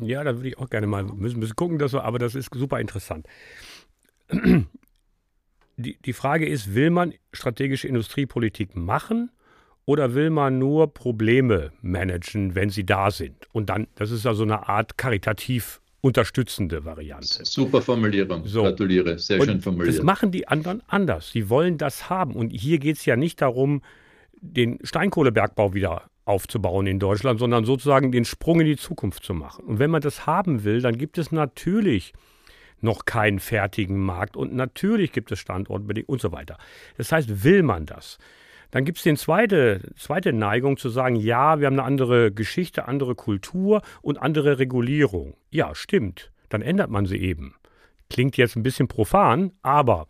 Ja, 0.00 0.24
da 0.24 0.36
würde 0.36 0.48
ich 0.48 0.58
auch 0.58 0.68
gerne 0.68 0.86
mal 0.86 1.04
müssen, 1.04 1.38
müssen 1.38 1.56
gucken, 1.56 1.78
dass 1.78 1.92
wir, 1.92 2.04
aber 2.04 2.18
das 2.18 2.34
ist 2.34 2.50
super 2.54 2.80
interessant. 2.80 3.26
Die, 5.78 5.98
die 5.98 6.12
Frage 6.12 6.46
ist, 6.48 6.74
will 6.74 6.90
man 6.90 7.14
strategische 7.32 7.88
Industriepolitik 7.88 8.76
machen 8.76 9.30
oder 9.84 10.14
will 10.14 10.30
man 10.30 10.58
nur 10.58 10.92
Probleme 10.92 11.72
managen, 11.80 12.54
wenn 12.54 12.70
sie 12.70 12.84
da 12.84 13.10
sind? 13.10 13.46
Und 13.52 13.68
dann, 13.68 13.86
das 13.94 14.10
ist 14.10 14.26
also 14.26 14.42
eine 14.42 14.68
Art 14.68 14.98
karitativ 14.98 15.80
unterstützende 16.00 16.84
Variante. 16.84 17.44
Super 17.44 17.82
Formulierung. 17.82 18.46
So. 18.46 18.62
Gratuliere. 18.62 19.18
Sehr 19.18 19.40
und 19.40 19.46
schön 19.46 19.60
formuliert. 19.60 19.96
Das 19.96 20.04
machen 20.04 20.30
die 20.30 20.48
anderen 20.48 20.82
anders. 20.86 21.30
Sie 21.30 21.48
wollen 21.48 21.78
das 21.78 22.08
haben. 22.08 22.34
Und 22.34 22.50
hier 22.50 22.78
geht 22.78 22.96
es 22.96 23.04
ja 23.04 23.16
nicht 23.16 23.42
darum, 23.42 23.82
den 24.40 24.78
Steinkohlebergbau 24.82 25.74
wieder 25.74 26.10
aufzubauen 26.24 26.86
in 26.86 26.98
Deutschland, 26.98 27.38
sondern 27.38 27.64
sozusagen 27.64 28.10
den 28.10 28.24
Sprung 28.24 28.60
in 28.60 28.66
die 28.66 28.76
Zukunft 28.76 29.24
zu 29.24 29.32
machen. 29.32 29.64
Und 29.64 29.78
wenn 29.78 29.90
man 29.90 30.02
das 30.02 30.26
haben 30.26 30.64
will, 30.64 30.82
dann 30.82 30.98
gibt 30.98 31.18
es 31.18 31.30
natürlich 31.32 32.12
noch 32.80 33.04
keinen 33.04 33.38
fertigen 33.38 33.98
Markt 33.98 34.36
und 34.36 34.54
natürlich 34.54 35.12
gibt 35.12 35.32
es 35.32 35.38
Standortbedingungen 35.38 36.08
und 36.08 36.20
so 36.20 36.32
weiter. 36.32 36.58
Das 36.96 37.12
heißt, 37.12 37.44
will 37.44 37.62
man 37.62 37.86
das? 37.86 38.18
Dann 38.70 38.84
gibt 38.84 38.98
es 38.98 39.04
die 39.04 39.14
zweite, 39.14 39.80
zweite 39.96 40.32
Neigung 40.32 40.76
zu 40.76 40.88
sagen, 40.88 41.16
ja, 41.16 41.60
wir 41.60 41.66
haben 41.66 41.78
eine 41.78 41.84
andere 41.84 42.32
Geschichte, 42.32 42.88
andere 42.88 43.14
Kultur 43.14 43.82
und 44.02 44.18
andere 44.18 44.58
Regulierung. 44.58 45.36
Ja, 45.50 45.74
stimmt. 45.74 46.32
Dann 46.48 46.62
ändert 46.62 46.90
man 46.90 47.06
sie 47.06 47.16
eben. 47.16 47.54
Klingt 48.10 48.36
jetzt 48.36 48.56
ein 48.56 48.62
bisschen 48.62 48.88
profan, 48.88 49.52
aber 49.62 50.06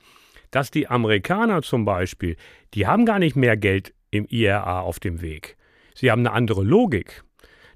dass 0.50 0.70
die 0.70 0.88
Amerikaner 0.88 1.62
zum 1.62 1.84
Beispiel, 1.84 2.36
die 2.74 2.86
haben 2.86 3.04
gar 3.04 3.18
nicht 3.18 3.36
mehr 3.36 3.56
Geld 3.56 3.92
im 4.16 4.26
IRA 4.28 4.80
auf 4.80 4.98
dem 5.00 5.20
Weg. 5.20 5.56
Sie 5.94 6.10
haben 6.10 6.20
eine 6.20 6.32
andere 6.32 6.62
Logik. 6.62 7.22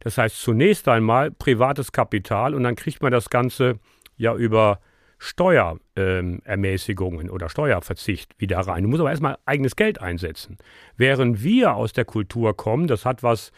Das 0.01 0.19
heißt, 0.19 0.41
zunächst 0.41 0.89
einmal 0.89 1.31
privates 1.31 1.93
Kapital 1.93 2.55
und 2.55 2.65
dann 2.65 2.77
kriegt 2.77 3.03
man 3.03 3.13
das 3.13 3.31
Ganze 3.31 3.79
ja 4.17 4.35
über 4.35 4.81
Steuerermäßigungen 5.19 7.27
ähm, 7.27 7.33
oder 7.33 7.51
Steuerverzicht 7.51 8.35
wieder 8.39 8.61
rein. 8.61 8.85
Du 8.85 8.89
musst 8.89 9.01
aber 9.01 9.11
erstmal 9.11 9.37
eigenes 9.45 9.77
Geld 9.77 10.01
einsetzen. 10.01 10.57
Während 10.97 11.43
wir 11.43 11.75
aus 11.75 11.93
der 11.93 12.07
Kultur 12.07 12.57
kommen, 12.57 12.87
das 12.87 13.05
hat 13.05 13.23
was 13.23 13.53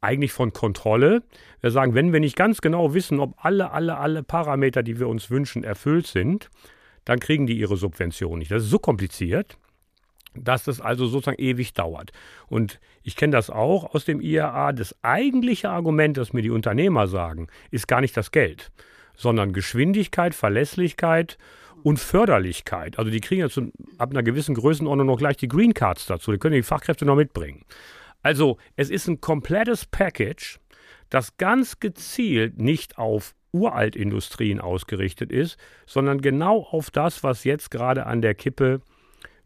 eigentlich 0.00 0.32
von 0.32 0.54
Kontrolle. 0.54 1.22
Wir 1.60 1.70
sagen, 1.70 1.94
wenn 1.94 2.12
wir 2.12 2.20
nicht 2.20 2.36
ganz 2.36 2.62
genau 2.62 2.94
wissen, 2.94 3.20
ob 3.20 3.34
alle, 3.44 3.72
alle, 3.72 3.98
alle 3.98 4.22
Parameter, 4.22 4.82
die 4.82 4.98
wir 4.98 5.08
uns 5.08 5.30
wünschen, 5.30 5.64
erfüllt 5.64 6.06
sind, 6.06 6.48
dann 7.04 7.20
kriegen 7.20 7.46
die 7.46 7.58
ihre 7.58 7.76
Subvention 7.76 8.38
nicht. 8.38 8.50
Das 8.50 8.62
ist 8.62 8.70
so 8.70 8.78
kompliziert 8.78 9.58
dass 10.34 10.64
das 10.64 10.80
also 10.80 11.06
sozusagen 11.06 11.40
ewig 11.40 11.74
dauert. 11.74 12.12
Und 12.48 12.80
ich 13.02 13.16
kenne 13.16 13.32
das 13.32 13.50
auch 13.50 13.94
aus 13.94 14.04
dem 14.04 14.20
IAA. 14.20 14.72
Das 14.72 14.96
eigentliche 15.02 15.70
Argument, 15.70 16.16
das 16.16 16.32
mir 16.32 16.42
die 16.42 16.50
Unternehmer 16.50 17.06
sagen, 17.06 17.48
ist 17.70 17.88
gar 17.88 18.00
nicht 18.00 18.16
das 18.16 18.30
Geld, 18.30 18.70
sondern 19.16 19.52
Geschwindigkeit, 19.52 20.34
Verlässlichkeit 20.34 21.38
und 21.82 21.98
Förderlichkeit. 21.98 22.98
Also 22.98 23.10
die 23.10 23.20
kriegen 23.20 23.42
jetzt 23.42 23.60
ab 23.98 24.10
einer 24.10 24.22
gewissen 24.22 24.54
Größenordnung 24.54 25.06
noch 25.06 25.18
gleich 25.18 25.36
die 25.36 25.48
Green 25.48 25.74
Cards 25.74 26.06
dazu. 26.06 26.32
Die 26.32 26.38
können 26.38 26.54
die 26.54 26.62
Fachkräfte 26.62 27.04
noch 27.04 27.16
mitbringen. 27.16 27.64
Also 28.22 28.56
es 28.76 28.88
ist 28.88 29.08
ein 29.08 29.20
komplettes 29.20 29.84
Package, 29.84 30.60
das 31.10 31.36
ganz 31.36 31.80
gezielt 31.80 32.58
nicht 32.58 32.96
auf 32.96 33.34
Uraltindustrien 33.52 34.60
ausgerichtet 34.60 35.30
ist, 35.30 35.58
sondern 35.86 36.22
genau 36.22 36.62
auf 36.70 36.90
das, 36.90 37.22
was 37.22 37.44
jetzt 37.44 37.70
gerade 37.70 38.06
an 38.06 38.22
der 38.22 38.34
Kippe 38.34 38.80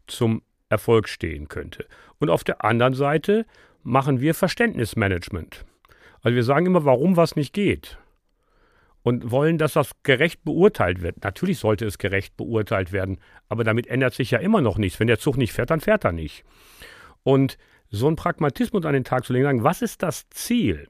zum 0.05 0.41
Erfolg 0.69 1.07
stehen 1.07 1.47
könnte. 1.47 1.85
Und 2.19 2.29
auf 2.29 2.43
der 2.43 2.63
anderen 2.63 2.93
Seite 2.93 3.45
machen 3.83 4.19
wir 4.19 4.33
Verständnismanagement. 4.33 5.65
Also 6.21 6.35
wir 6.35 6.43
sagen 6.43 6.65
immer, 6.65 6.85
warum 6.85 7.15
was 7.15 7.35
nicht 7.35 7.53
geht. 7.53 7.97
Und 9.03 9.31
wollen, 9.31 9.57
dass 9.57 9.73
das 9.73 9.91
gerecht 10.03 10.43
beurteilt 10.43 11.01
wird. 11.01 11.23
Natürlich 11.23 11.59
sollte 11.59 11.85
es 11.85 11.97
gerecht 11.97 12.35
beurteilt 12.35 12.91
werden, 12.91 13.19
aber 13.47 13.63
damit 13.63 13.87
ändert 13.87 14.13
sich 14.13 14.31
ja 14.31 14.39
immer 14.39 14.59
noch 14.59 14.77
nichts. 14.77 14.99
Wenn 14.99 15.07
der 15.07 15.19
Zug 15.19 15.37
nicht 15.37 15.53
fährt, 15.53 15.69
dann 15.69 15.79
fährt 15.79 16.03
er 16.03 16.11
nicht. 16.11 16.43
Und 17.23 17.57
so 17.89 18.07
einen 18.07 18.17
Pragmatismus 18.17 18.83
an 18.83 18.93
den 18.93 19.05
Tag 19.05 19.23
zu 19.23 19.31
legen, 19.31 19.45
sagen, 19.45 19.63
was 19.63 19.81
ist 19.81 20.03
das 20.03 20.29
Ziel? 20.29 20.89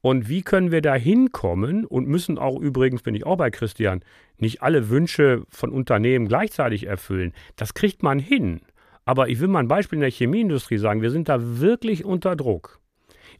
Und 0.00 0.28
wie 0.28 0.42
können 0.42 0.70
wir 0.70 0.80
da 0.80 0.94
hinkommen 0.94 1.84
und 1.84 2.06
müssen 2.06 2.38
auch 2.38 2.60
übrigens, 2.60 3.02
bin 3.02 3.14
ich 3.14 3.26
auch 3.26 3.36
bei 3.36 3.50
Christian, 3.50 4.04
nicht 4.36 4.62
alle 4.62 4.88
Wünsche 4.90 5.42
von 5.48 5.70
Unternehmen 5.70 6.28
gleichzeitig 6.28 6.86
erfüllen. 6.86 7.32
Das 7.56 7.74
kriegt 7.74 8.02
man 8.02 8.18
hin. 8.18 8.60
Aber 9.04 9.28
ich 9.28 9.40
will 9.40 9.48
mal 9.48 9.60
ein 9.60 9.68
Beispiel 9.68 9.96
in 9.96 10.02
der 10.02 10.10
Chemieindustrie 10.10 10.78
sagen, 10.78 11.02
wir 11.02 11.10
sind 11.10 11.28
da 11.28 11.58
wirklich 11.60 12.04
unter 12.04 12.36
Druck. 12.36 12.78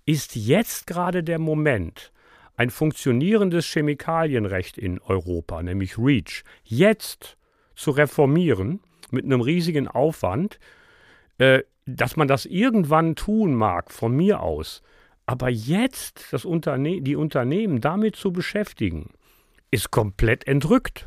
Ist 0.05 0.35
jetzt 0.35 0.87
gerade 0.87 1.23
der 1.23 1.39
Moment, 1.39 2.13
ein 2.57 2.71
funktionierendes 2.71 3.67
Chemikalienrecht 3.67 4.79
in 4.79 5.01
Europa, 5.01 5.63
nämlich 5.63 5.97
REACH, 5.97 6.43
jetzt 6.65 7.37
zu 7.77 7.93
reformieren 7.93 8.81
mit 9.13 9.25
einem 9.25 9.43
riesigen 9.43 9.87
Aufwand, 9.87 10.59
äh, 11.39 11.63
dass 11.87 12.17
man 12.17 12.27
das 12.27 12.47
irgendwann 12.47 13.15
tun 13.15 13.55
mag, 13.55 13.93
von 13.93 14.15
mir 14.15 14.41
aus, 14.41 14.83
aber 15.29 15.51
jetzt 15.51 16.33
das 16.33 16.47
Unterne 16.47 17.03
die 17.03 17.15
Unternehmen 17.15 17.83
damit 17.83 18.17
zu 18.17 18.33
beschäftigen, 18.33 19.11
ist 19.71 19.91
komplett 19.91 20.47
entrückt. 20.49 21.07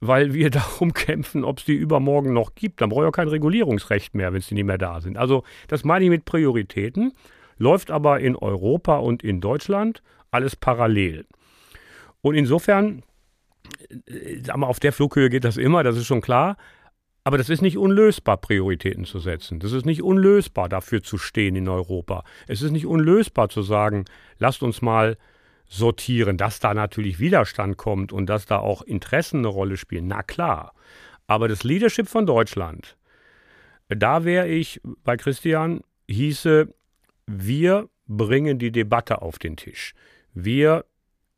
weil 0.00 0.32
wir 0.32 0.50
darum 0.60 0.94
kämpfen, 0.94 1.44
ob 1.44 1.58
es 1.58 1.64
die 1.64 1.74
übermorgen 1.74 2.32
noch 2.32 2.54
gibt. 2.54 2.80
Dann 2.80 2.88
brauche 2.88 3.04
ich 3.04 3.08
auch 3.08 3.12
kein 3.12 3.28
Regulierungsrecht 3.28 4.14
mehr, 4.14 4.32
wenn 4.32 4.40
sie 4.40 4.54
nicht 4.54 4.64
mehr 4.64 4.78
da 4.78 5.00
sind. 5.00 5.16
Also 5.16 5.44
das 5.68 5.84
meine 5.84 6.06
ich 6.06 6.10
mit 6.10 6.24
Prioritäten, 6.24 7.12
läuft 7.58 7.90
aber 7.90 8.18
in 8.18 8.34
Europa 8.34 8.96
und 8.96 9.22
in 9.22 9.40
Deutschland 9.40 10.02
alles 10.30 10.56
parallel. 10.56 11.26
Und 12.22 12.34
insofern, 12.34 13.04
äh, 14.06 14.40
wir, 14.42 14.66
auf 14.66 14.80
der 14.80 14.92
Flughöhe 14.92 15.30
geht 15.30 15.44
das 15.44 15.56
immer, 15.56 15.84
das 15.84 15.96
ist 15.96 16.06
schon 16.06 16.22
klar. 16.22 16.56
Aber 17.22 17.36
das 17.36 17.50
ist 17.50 17.60
nicht 17.60 17.76
unlösbar, 17.76 18.38
Prioritäten 18.38 19.04
zu 19.04 19.18
setzen. 19.18 19.60
Das 19.60 19.72
ist 19.72 19.84
nicht 19.84 20.02
unlösbar, 20.02 20.68
dafür 20.68 21.02
zu 21.02 21.18
stehen 21.18 21.54
in 21.54 21.68
Europa. 21.68 22.24
Es 22.46 22.62
ist 22.62 22.70
nicht 22.70 22.86
unlösbar 22.86 23.50
zu 23.50 23.62
sagen, 23.62 24.06
lasst 24.38 24.62
uns 24.62 24.80
mal 24.80 25.18
sortieren, 25.66 26.36
dass 26.36 26.60
da 26.60 26.74
natürlich 26.74 27.20
Widerstand 27.20 27.76
kommt 27.76 28.12
und 28.12 28.26
dass 28.26 28.46
da 28.46 28.58
auch 28.58 28.82
Interessen 28.82 29.38
eine 29.38 29.48
Rolle 29.48 29.76
spielen. 29.76 30.08
Na 30.08 30.22
klar. 30.22 30.74
Aber 31.26 31.46
das 31.46 31.62
Leadership 31.62 32.08
von 32.08 32.26
Deutschland, 32.26 32.96
da 33.88 34.24
wäre 34.24 34.48
ich 34.48 34.80
bei 35.04 35.16
Christian, 35.16 35.82
hieße, 36.08 36.72
wir 37.26 37.88
bringen 38.08 38.58
die 38.58 38.72
Debatte 38.72 39.22
auf 39.22 39.38
den 39.38 39.56
Tisch. 39.56 39.94
Wir 40.32 40.84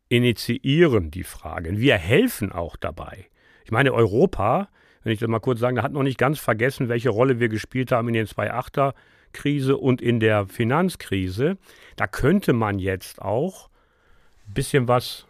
initiieren 0.09 1.11
die 1.11 1.25
Fragen. 1.25 1.79
Wir 1.79 1.97
helfen 1.97 2.53
auch 2.53 2.77
dabei. 2.77 3.27
Ich 3.65 3.71
meine, 3.71 3.93
Europa, 3.93 4.69
wenn 5.03 5.13
ich 5.13 5.21
das 5.21 5.29
mal 5.29 5.41
kurz 5.41 5.61
sagen, 5.61 5.83
hat 5.83 5.93
noch 5.93 6.03
nicht 6.03 6.19
ganz 6.19 6.39
vergessen, 6.39 6.89
welche 6.89 7.11
Rolle 7.11 7.41
wir 7.41 7.49
gespielt 7.49 7.93
haben 7.93 8.09
in 8.09 8.15
den 8.15 8.27
2.8er 8.27 8.95
Krise 9.33 9.77
und 9.77 10.03
in 10.03 10.21
der 10.21 10.47
Finanzkrise. 10.47 11.57
Da 11.97 12.07
könnte 12.07 12.53
man 12.53 12.79
jetzt 12.79 13.21
auch 13.21 13.71
bisschen 14.47 14.89
was 14.89 15.27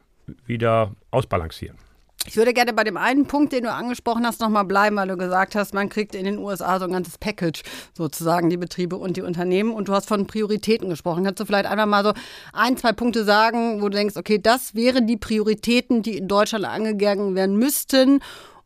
wieder 0.47 0.93
ausbalancieren. 1.11 1.79
Ich 2.25 2.37
würde 2.37 2.55
gerne 2.55 2.73
bei 2.73 2.85
dem 2.85 2.97
einen 2.97 3.27
Punkt, 3.27 3.53
den 3.53 3.65
du 3.65 3.73
angesprochen 3.73 4.25
hast, 4.25 4.41
nochmal 4.41 4.65
bleiben, 4.65 4.95
weil 4.95 5.09
du 5.09 5.17
gesagt 5.17 5.57
hast, 5.57 5.75
man 5.75 5.89
kriegt 5.89 6.15
in 6.15 6.25
den 6.25 6.39
USA 6.39 6.79
so 6.79 6.85
ein 6.85 6.93
ganzes 6.93 7.19
Package, 7.19 7.63
sozusagen 7.95 8.49
die 8.49 8.57
Betriebe 8.57 8.97
und 8.97 9.17
die 9.17 9.23
Unternehmen. 9.23 9.73
Und 9.73 9.89
du 9.89 9.93
hast 9.93 10.07
von 10.07 10.29
Prioritäten 10.29 10.89
gesprochen. 10.89 11.25
Kannst 11.25 11.41
du 11.41 11.47
vielleicht 11.47 11.67
einfach 11.67 11.87
mal 11.87 12.05
so 12.05 12.13
ein, 12.53 12.77
zwei 12.77 12.93
Punkte 12.93 13.25
sagen, 13.25 13.83
wo 13.83 13.89
du 13.89 13.97
denkst, 13.97 14.17
okay, 14.17 14.39
das 14.41 14.77
wären 14.77 15.09
die 15.09 15.17
Prioritäten, 15.17 16.03
die 16.03 16.17
in 16.17 16.29
Deutschland 16.29 16.65
angegangen 16.65 17.35
werden 17.35 17.57
müssten, 17.57 18.21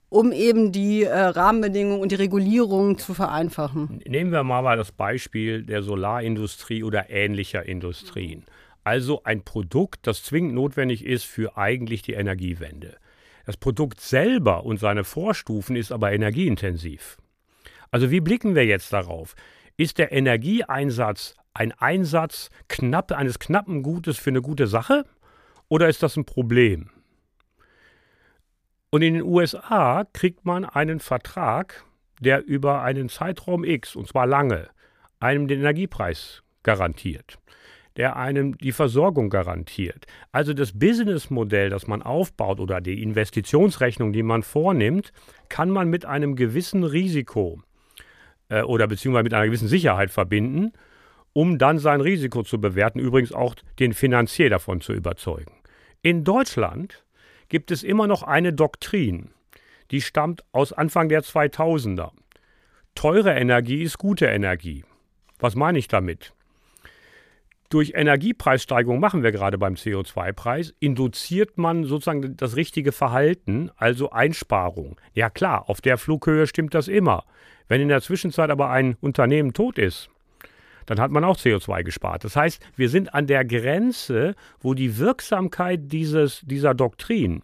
um 0.08 0.32
eben 0.32 0.72
die 0.72 1.04
äh, 1.04 1.12
Rahmenbedingungen 1.18 2.00
und 2.00 2.12
die 2.12 2.16
Regulierung 2.16 2.98
zu 2.98 3.14
vereinfachen? 3.14 4.00
Nehmen 4.06 4.30
wir 4.30 4.44
mal 4.44 4.76
das 4.76 4.92
Beispiel 4.92 5.62
der 5.62 5.82
Solarindustrie 5.82 6.82
oder 6.82 7.10
ähnlicher 7.10 7.66
Industrien. 7.66 8.44
Also 8.84 9.22
ein 9.24 9.42
Produkt, 9.42 10.06
das 10.06 10.22
zwingend 10.22 10.54
notwendig 10.54 11.04
ist 11.04 11.24
für 11.24 11.56
eigentlich 11.56 12.02
die 12.02 12.12
Energiewende. 12.12 12.96
Das 13.44 13.56
Produkt 13.56 14.00
selber 14.00 14.64
und 14.64 14.78
seine 14.78 15.04
Vorstufen 15.04 15.76
ist 15.76 15.92
aber 15.92 16.12
energieintensiv. 16.12 17.16
Also 17.90 18.10
wie 18.10 18.20
blicken 18.20 18.54
wir 18.54 18.64
jetzt 18.64 18.92
darauf? 18.92 19.34
Ist 19.76 19.98
der 19.98 20.12
Energieeinsatz 20.12 21.34
ein 21.54 21.72
Einsatz 21.72 22.50
knapp, 22.68 23.12
eines 23.12 23.38
knappen 23.38 23.82
Gutes 23.82 24.18
für 24.18 24.30
eine 24.30 24.42
gute 24.42 24.66
Sache 24.66 25.04
oder 25.68 25.88
ist 25.88 26.02
das 26.02 26.16
ein 26.16 26.24
Problem? 26.24 26.90
Und 28.90 29.02
in 29.02 29.14
den 29.14 29.22
USA 29.22 30.04
kriegt 30.12 30.44
man 30.44 30.64
einen 30.64 31.00
Vertrag, 31.00 31.84
der 32.20 32.44
über 32.44 32.82
einen 32.82 33.08
Zeitraum 33.08 33.64
X, 33.64 33.96
und 33.96 34.08
zwar 34.08 34.26
lange, 34.26 34.68
einem 35.20 35.48
den 35.48 35.60
Energiepreis 35.60 36.42
garantiert 36.62 37.38
der 37.96 38.16
einem 38.16 38.56
die 38.58 38.72
Versorgung 38.72 39.30
garantiert. 39.30 40.06
Also 40.32 40.52
das 40.52 40.78
Businessmodell, 40.78 41.70
das 41.70 41.86
man 41.86 42.02
aufbaut 42.02 42.60
oder 42.60 42.80
die 42.80 43.02
Investitionsrechnung, 43.02 44.12
die 44.12 44.22
man 44.22 44.42
vornimmt, 44.42 45.12
kann 45.48 45.70
man 45.70 45.88
mit 45.88 46.04
einem 46.04 46.36
gewissen 46.36 46.84
Risiko 46.84 47.62
äh, 48.48 48.62
oder 48.62 48.86
beziehungsweise 48.86 49.24
mit 49.24 49.34
einer 49.34 49.46
gewissen 49.46 49.68
Sicherheit 49.68 50.10
verbinden, 50.10 50.72
um 51.32 51.58
dann 51.58 51.78
sein 51.78 52.00
Risiko 52.00 52.42
zu 52.42 52.60
bewerten, 52.60 52.98
übrigens 52.98 53.32
auch 53.32 53.54
den 53.78 53.92
Finanzier 53.92 54.50
davon 54.50 54.80
zu 54.80 54.92
überzeugen. 54.92 55.52
In 56.02 56.24
Deutschland 56.24 57.04
gibt 57.48 57.70
es 57.70 57.82
immer 57.82 58.06
noch 58.06 58.22
eine 58.22 58.52
Doktrin, 58.52 59.30
die 59.90 60.00
stammt 60.00 60.44
aus 60.52 60.72
Anfang 60.72 61.08
der 61.08 61.22
2000er. 61.22 62.10
Teure 62.94 63.34
Energie 63.34 63.82
ist 63.82 63.98
gute 63.98 64.26
Energie. 64.26 64.84
Was 65.38 65.54
meine 65.54 65.78
ich 65.78 65.88
damit? 65.88 66.32
durch 67.68 67.92
Energiepreissteigerung 67.94 69.00
machen 69.00 69.22
wir 69.22 69.32
gerade 69.32 69.58
beim 69.58 69.74
CO2-Preis, 69.74 70.74
induziert 70.80 71.58
man 71.58 71.84
sozusagen 71.84 72.36
das 72.36 72.56
richtige 72.56 72.92
Verhalten, 72.92 73.70
also 73.76 74.10
Einsparung. 74.10 75.00
Ja 75.14 75.30
klar, 75.30 75.68
auf 75.68 75.80
der 75.80 75.98
Flughöhe 75.98 76.46
stimmt 76.46 76.74
das 76.74 76.88
immer. 76.88 77.24
Wenn 77.68 77.80
in 77.80 77.88
der 77.88 78.02
Zwischenzeit 78.02 78.50
aber 78.50 78.70
ein 78.70 78.96
Unternehmen 79.00 79.52
tot 79.52 79.78
ist, 79.78 80.08
dann 80.86 81.00
hat 81.00 81.10
man 81.10 81.24
auch 81.24 81.36
CO2 81.36 81.82
gespart. 81.82 82.24
Das 82.24 82.36
heißt, 82.36 82.62
wir 82.76 82.88
sind 82.88 83.14
an 83.14 83.26
der 83.26 83.44
Grenze, 83.44 84.34
wo 84.60 84.74
die 84.74 84.98
Wirksamkeit 84.98 85.92
dieses, 85.92 86.40
dieser 86.44 86.74
Doktrin 86.74 87.42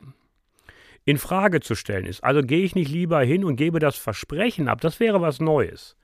in 1.04 1.18
Frage 1.18 1.60
zu 1.60 1.74
stellen 1.74 2.06
ist. 2.06 2.22
Also 2.22 2.42
gehe 2.42 2.64
ich 2.64 2.74
nicht 2.74 2.90
lieber 2.90 3.20
hin 3.22 3.44
und 3.44 3.56
gebe 3.56 3.80
das 3.80 3.96
Versprechen 3.96 4.68
ab. 4.68 4.80
Das 4.80 5.00
wäre 5.00 5.20
was 5.20 5.40
Neues. 5.40 5.96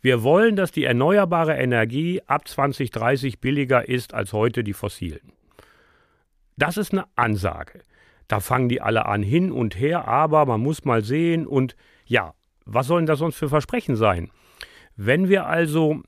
Wir 0.00 0.22
wollen, 0.22 0.56
dass 0.56 0.72
die 0.72 0.84
erneuerbare 0.84 1.56
Energie 1.56 2.22
ab 2.26 2.48
2030 2.48 3.40
billiger 3.40 3.86
ist 3.86 4.14
als 4.14 4.32
heute 4.32 4.64
die 4.64 4.72
fossilen. 4.72 5.32
Das 6.56 6.78
ist 6.78 6.92
eine 6.92 7.04
Ansage. 7.16 7.80
Da 8.26 8.40
fangen 8.40 8.68
die 8.68 8.80
alle 8.80 9.06
an 9.06 9.22
hin 9.22 9.52
und 9.52 9.78
her, 9.78 10.08
aber 10.08 10.46
man 10.46 10.60
muss 10.60 10.84
mal 10.84 11.04
sehen 11.04 11.46
und 11.46 11.76
ja, 12.06 12.34
was 12.64 12.86
sollen 12.86 13.06
das 13.06 13.18
sonst 13.18 13.36
für 13.36 13.48
Versprechen 13.48 13.96
sein? 13.96 14.30
Wenn 14.96 15.28
wir 15.28 15.46
also 15.46 16.02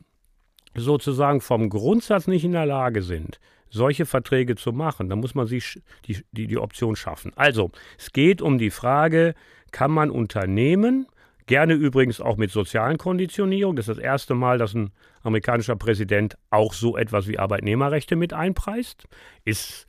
sozusagen 0.75 1.41
vom 1.41 1.69
Grundsatz 1.69 2.27
nicht 2.27 2.45
in 2.45 2.53
der 2.53 2.67
Lage 2.67 3.03
sind, 3.03 3.39
solche 3.71 4.07
Verträge 4.07 4.57
zu 4.57 4.73
machen, 4.73 5.09
dann 5.09 5.21
muss 5.21 5.35
man 5.35 5.47
sich 5.47 5.81
die, 6.07 6.23
die, 6.33 6.47
die 6.47 6.59
Option 6.59 6.97
schaffen. 6.97 7.33
Also, 7.37 7.71
es 7.99 8.13
geht 8.13 8.43
um 8.43 8.59
die 8.59 8.71
Frage, 8.71 9.35
kann 9.71 9.91
man 9.91 10.11
Unternehmen 10.11 11.07
Gerne 11.47 11.75
übrigens 11.75 12.21
auch 12.21 12.37
mit 12.37 12.51
sozialen 12.51 12.99
Konditionierungen. 12.99 13.77
Das 13.77 13.89
ist 13.89 13.99
das 13.99 14.05
erste 14.05 14.35
Mal, 14.35 14.59
dass 14.59 14.75
ein 14.75 14.93
amerikanischer 15.23 15.77
Präsident 15.77 16.37
auch 16.51 16.73
so 16.73 16.97
etwas 16.97 17.27
wie 17.27 17.39
Arbeitnehmerrechte 17.39 18.17
mit 18.17 18.33
einpreist. 18.33 19.09
Ist 19.45 19.87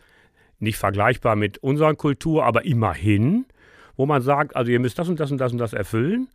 nicht 0.60 0.78
vergleichbar 0.78 1.36
mit 1.36 1.60
unserer 1.60 1.94
Kultur, 1.94 2.46
aber 2.46 2.66
immerhin, 2.66 3.46
wo 3.96 4.06
man 4.06 4.22
sagt, 4.22 4.56
also 4.56 4.72
ihr 4.72 4.80
müsst 4.80 4.98
das 4.98 5.10
und 5.10 5.20
das 5.20 5.32
und 5.32 5.38
das 5.38 5.52
und 5.52 5.60
das 5.60 5.74
erfüllen, 5.74 6.28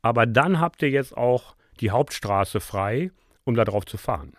aber 0.00 0.26
dann 0.26 0.58
habt 0.58 0.82
ihr 0.82 0.90
jetzt 0.90 1.16
auch 1.16 1.54
die 1.80 1.90
Hauptstraße 1.90 2.60
frei, 2.60 3.10
um 3.44 3.54
darauf 3.54 3.84
zu 3.84 3.96
fahren. 3.96 4.32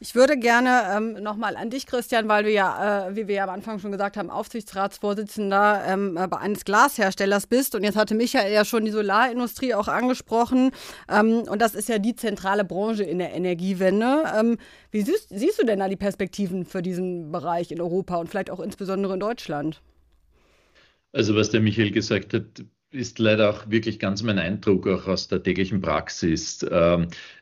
Ich 0.00 0.14
würde 0.14 0.38
gerne 0.38 0.96
ähm, 0.96 1.22
nochmal 1.24 1.56
an 1.56 1.70
dich, 1.70 1.84
Christian, 1.84 2.28
weil 2.28 2.44
du 2.44 2.52
ja, 2.52 3.08
äh, 3.08 3.16
wie 3.16 3.26
wir 3.26 3.34
ja 3.34 3.44
am 3.44 3.50
Anfang 3.50 3.80
schon 3.80 3.90
gesagt 3.90 4.16
haben, 4.16 4.30
Aufsichtsratsvorsitzender 4.30 5.82
ähm, 5.88 6.16
äh, 6.16 6.28
bei 6.28 6.36
eines 6.36 6.64
Glasherstellers 6.64 7.48
bist. 7.48 7.74
Und 7.74 7.82
jetzt 7.82 7.96
hatte 7.96 8.14
Michael 8.14 8.52
ja 8.52 8.64
schon 8.64 8.84
die 8.84 8.92
Solarindustrie 8.92 9.74
auch 9.74 9.88
angesprochen. 9.88 10.70
Ähm, 11.10 11.42
und 11.50 11.60
das 11.60 11.74
ist 11.74 11.88
ja 11.88 11.98
die 11.98 12.14
zentrale 12.14 12.64
Branche 12.64 13.02
in 13.02 13.18
der 13.18 13.34
Energiewende. 13.34 14.22
Ähm, 14.38 14.58
wie 14.92 15.02
siehst, 15.02 15.30
siehst 15.30 15.60
du 15.60 15.66
denn 15.66 15.80
da 15.80 15.88
die 15.88 15.96
Perspektiven 15.96 16.64
für 16.64 16.80
diesen 16.80 17.32
Bereich 17.32 17.72
in 17.72 17.80
Europa 17.80 18.18
und 18.18 18.28
vielleicht 18.28 18.50
auch 18.50 18.60
insbesondere 18.60 19.14
in 19.14 19.20
Deutschland? 19.20 19.82
Also 21.10 21.34
was 21.34 21.50
der 21.50 21.60
Michael 21.60 21.90
gesagt 21.90 22.34
hat, 22.34 22.44
ist 22.90 23.18
leider 23.18 23.50
auch 23.50 23.68
wirklich 23.68 23.98
ganz 23.98 24.22
mein 24.22 24.38
Eindruck, 24.38 24.86
auch 24.86 25.08
aus 25.08 25.26
der 25.26 25.42
täglichen 25.42 25.80
Praxis. 25.80 26.64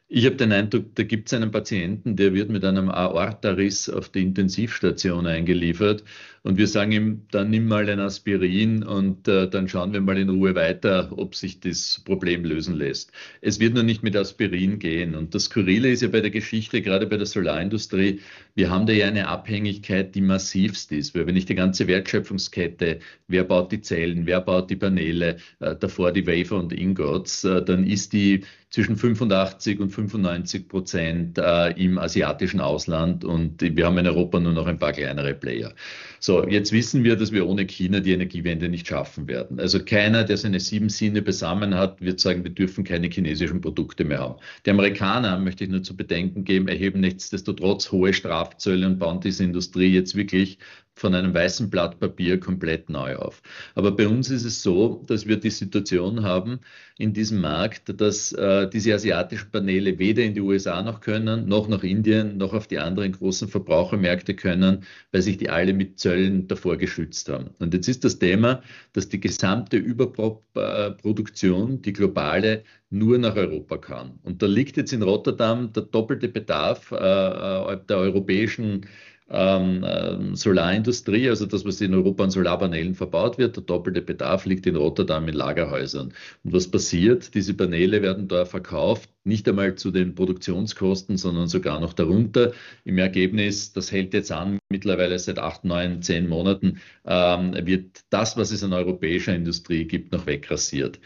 Ich 0.09 0.25
habe 0.25 0.37
den 0.37 0.53
Eindruck, 0.53 0.95
da 0.95 1.03
gibt 1.03 1.29
es 1.29 1.35
einen 1.35 1.51
Patienten, 1.51 2.15
der 2.15 2.33
wird 2.33 2.49
mit 2.49 2.65
einem 2.65 2.91
Aortariss 2.91 3.89
auf 3.91 4.09
die 4.09 4.23
Intensivstation 4.23 5.27
eingeliefert 5.27 6.05
und 6.47 6.59
wir 6.59 6.69
sagen 6.69 6.93
ihm, 6.93 7.23
dann 7.33 7.51
nimm 7.51 7.67
mal 7.67 7.91
ein 7.91 7.99
Aspirin 7.99 8.85
und 8.85 9.27
äh, 9.27 9.51
dann 9.51 9.69
schauen 9.69 9.93
wir 9.93 10.01
mal 10.01 10.17
in 10.17 10.29
Ruhe 10.29 10.55
weiter, 10.55 11.11
ob 11.17 11.35
sich 11.35 11.59
das 11.59 12.01
Problem 12.05 12.45
lösen 12.45 12.77
lässt. 12.77 13.11
Es 13.41 13.59
wird 13.59 13.75
nur 13.75 13.83
nicht 13.83 14.05
mit 14.05 14.17
Aspirin 14.17 14.79
gehen. 14.79 15.17
Und 15.17 15.35
das 15.35 15.47
Skurrile 15.47 15.91
ist 15.91 16.03
ja 16.03 16.09
bei 16.09 16.21
der 16.21 16.31
Geschichte, 16.31 16.83
gerade 16.83 17.09
bei 17.09 17.17
der 17.17 17.27
Solarindustrie, 17.27 18.21
wir 18.55 18.71
haben 18.71 18.87
da 18.87 18.93
ja 18.93 19.09
eine 19.09 19.27
Abhängigkeit, 19.27 20.15
die 20.15 20.21
massivst 20.21 20.93
ist. 20.93 21.17
Weil 21.17 21.27
wenn 21.27 21.35
ich 21.35 21.47
die 21.47 21.57
ganze 21.57 21.89
Wertschöpfungskette, 21.89 23.01
wer 23.27 23.43
baut 23.43 23.73
die 23.73 23.81
Zellen, 23.81 24.25
wer 24.27 24.41
baut 24.41 24.71
die 24.71 24.77
Paneele, 24.77 25.39
äh, 25.59 25.75
davor 25.75 26.13
die 26.13 26.29
Wafer 26.29 26.59
und 26.59 26.73
Ingots, 26.73 27.43
äh, 27.43 27.61
dann 27.65 27.85
ist 27.85 28.13
die 28.13 28.45
zwischen 28.71 28.97
85 28.97 29.81
und 29.81 29.91
95 29.91 30.69
Prozent 30.69 31.39
äh, 31.39 31.71
im 31.71 31.99
asiatischen 31.99 32.61
Ausland 32.61 33.25
und 33.25 33.63
wir 33.63 33.87
haben 33.87 33.97
in 33.99 34.07
Europa 34.07 34.39
nur 34.39 34.53
noch 34.53 34.67
ein 34.67 34.79
paar 34.79 34.93
kleinere 34.93 35.35
Player. 35.35 35.73
So, 36.21 36.36
jetzt 36.45 36.73
wissen 36.73 37.05
wir, 37.05 37.17
dass 37.17 37.33
wir 37.33 37.47
ohne 37.47 37.67
China 37.67 38.01
die 38.01 38.13
Energiewende 38.13 38.69
nicht 38.69 38.87
schaffen 38.87 39.29
werden. 39.29 39.61
Also 39.61 39.85
keiner, 39.85 40.25
der 40.25 40.37
seine 40.37 40.61
sieben 40.61 40.89
Sinne 40.89 41.23
besammen 41.23 41.75
hat, 41.75 42.01
wird 42.01 42.21
sagen, 42.21 42.45
wir 42.45 42.51
dürfen 42.51 42.85
keine 42.85 43.09
chinesischen 43.09 43.61
Produkte 43.61 44.05
mehr 44.05 44.19
haben. 44.19 44.37
Die 44.65 44.71
Amerikaner, 44.71 45.39
möchte 45.39 45.65
ich 45.65 45.71
nur 45.71 45.83
zu 45.83 45.97
bedenken 45.97 46.45
geben, 46.45 46.69
erheben 46.69 47.01
nichtsdestotrotz 47.01 47.91
hohe 47.93 48.13
Strafzölle 48.13 48.87
und 48.87 48.99
bauen 48.99 49.21
diese 49.21 49.45
Industrie 49.45 49.93
jetzt 49.93 50.15
wirklich 50.15 50.59
von 50.97 51.15
einem 51.15 51.35
weißen 51.35 51.69
Blatt 51.69 52.01
Papier 52.01 52.41
komplett 52.41 52.89
neu 52.89 53.17
auf. 53.17 53.43
Aber 53.75 53.93
bei 53.93 54.09
uns 54.09 54.31
ist 54.31 54.45
es 54.45 54.63
so, 54.63 55.05
dass 55.07 55.27
wir 55.27 55.37
die 55.37 55.51
Situation 55.51 56.23
haben 56.23 56.61
in 56.99 57.13
diesem 57.13 57.43
Markt, 57.43 58.01
dass 58.01 58.33
äh, 58.33 58.69
diese 58.71 58.95
asiatischen 58.95 59.51
Paneele 59.51 59.99
weder 59.99 60.23
in 60.23 60.33
die 60.33 60.41
USA 60.41 60.83
noch 60.83 61.03
können, 61.03 61.47
noch 61.47 61.69
nach 61.69 61.83
Indien, 61.83 62.39
noch 62.39 62.55
auf 62.55 62.67
die 62.67 62.79
anderen 62.79 63.13
großen 63.13 63.49
Verbrauchermärkte 63.49 64.35
können, 64.35 64.85
weil 65.13 65.21
sich 65.21 65.37
die 65.37 65.51
alle 65.51 65.75
mit 65.75 65.99
Zöllen 65.99 66.49
davor 66.49 66.79
geschützt 66.79 67.29
haben. 67.29 67.51
Und 67.59 67.75
jetzt 67.75 67.89
ist 67.89 68.03
das 68.03 68.19
Thema, 68.19 68.63
dass 68.95 69.11
die 69.11 69.21
gesamte 69.21 69.77
Überproduktion, 69.77 71.83
die 71.83 71.93
globale, 71.93 72.65
nur 72.89 73.19
nach 73.19 73.37
Europa 73.37 73.77
kann. 73.77 74.19
Und 74.23 74.43
da 74.43 74.47
liegt 74.47 74.79
jetzt 74.79 74.95
in 74.95 75.03
Rotterdam 75.03 75.75
der 75.75 75.83
doppelte 75.83 76.29
Bedarf 76.29 76.93
äh, 76.93 76.97
äh 76.97 77.79
der 77.87 77.99
europäischen 77.99 78.87
ähm, 79.29 79.85
ähm, 79.87 80.37
Solarindustrie, 80.37 81.29
also 81.29 81.47
das, 81.47 81.65
was 81.65 81.81
in 81.81 81.95
Europa 81.95 82.25
an 82.25 82.31
Solarpanelen 82.31 82.95
verbaut 82.95 83.39
wird, 83.39 83.57
der 83.57 83.65
doppelte 83.65 84.01
Bedarf 84.03 84.47
liegt 84.47 84.67
in 84.67 84.77
Rotterdam 84.77 85.27
in 85.29 85.35
Lagerhäusern. 85.35 86.13
Und 86.45 86.53
was 86.53 86.71
passiert? 86.71 87.35
Diese 87.35 87.55
Paneele 87.55 88.03
werden 88.03 88.29
da 88.29 88.45
verkauft, 88.45 89.11
nicht 89.25 89.49
einmal 89.49 89.75
zu 89.75 89.91
den 89.91 90.15
Produktionskosten, 90.15 91.17
sondern 91.17 91.49
sogar 91.49 91.81
noch 91.81 91.93
darunter. 91.93 92.53
Im 92.85 92.99
Ergebnis, 92.99 93.73
das 93.73 93.91
hält 93.91 94.15
jetzt 94.15 94.31
an, 94.31 94.59
mittlerweile 94.69 95.19
seit 95.19 95.39
acht, 95.41 95.65
neun, 95.65 96.03
zehn 96.03 96.29
Monaten, 96.29 96.79
ähm, 97.05 97.55
wird 97.67 98.03
das, 98.11 98.37
was 98.37 98.53
es 98.53 98.63
an 98.63 98.73
europäischer 98.73 99.35
Industrie 99.35 99.85
gibt, 99.87 100.13
noch 100.13 100.27
wegrasiert. 100.27 101.01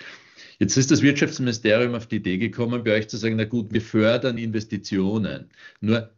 Jetzt 0.58 0.76
ist 0.76 0.90
das 0.90 1.00
Wirtschaftsministerium 1.00 1.94
auf 1.94 2.06
die 2.06 2.16
Idee 2.16 2.36
gekommen, 2.36 2.84
bei 2.84 2.98
euch 2.98 3.08
zu 3.08 3.16
sagen, 3.16 3.36
na 3.36 3.44
gut, 3.46 3.72
wir 3.72 3.80
fördern 3.80 4.36
Investitionen. 4.36 5.48
Nur 5.80 6.10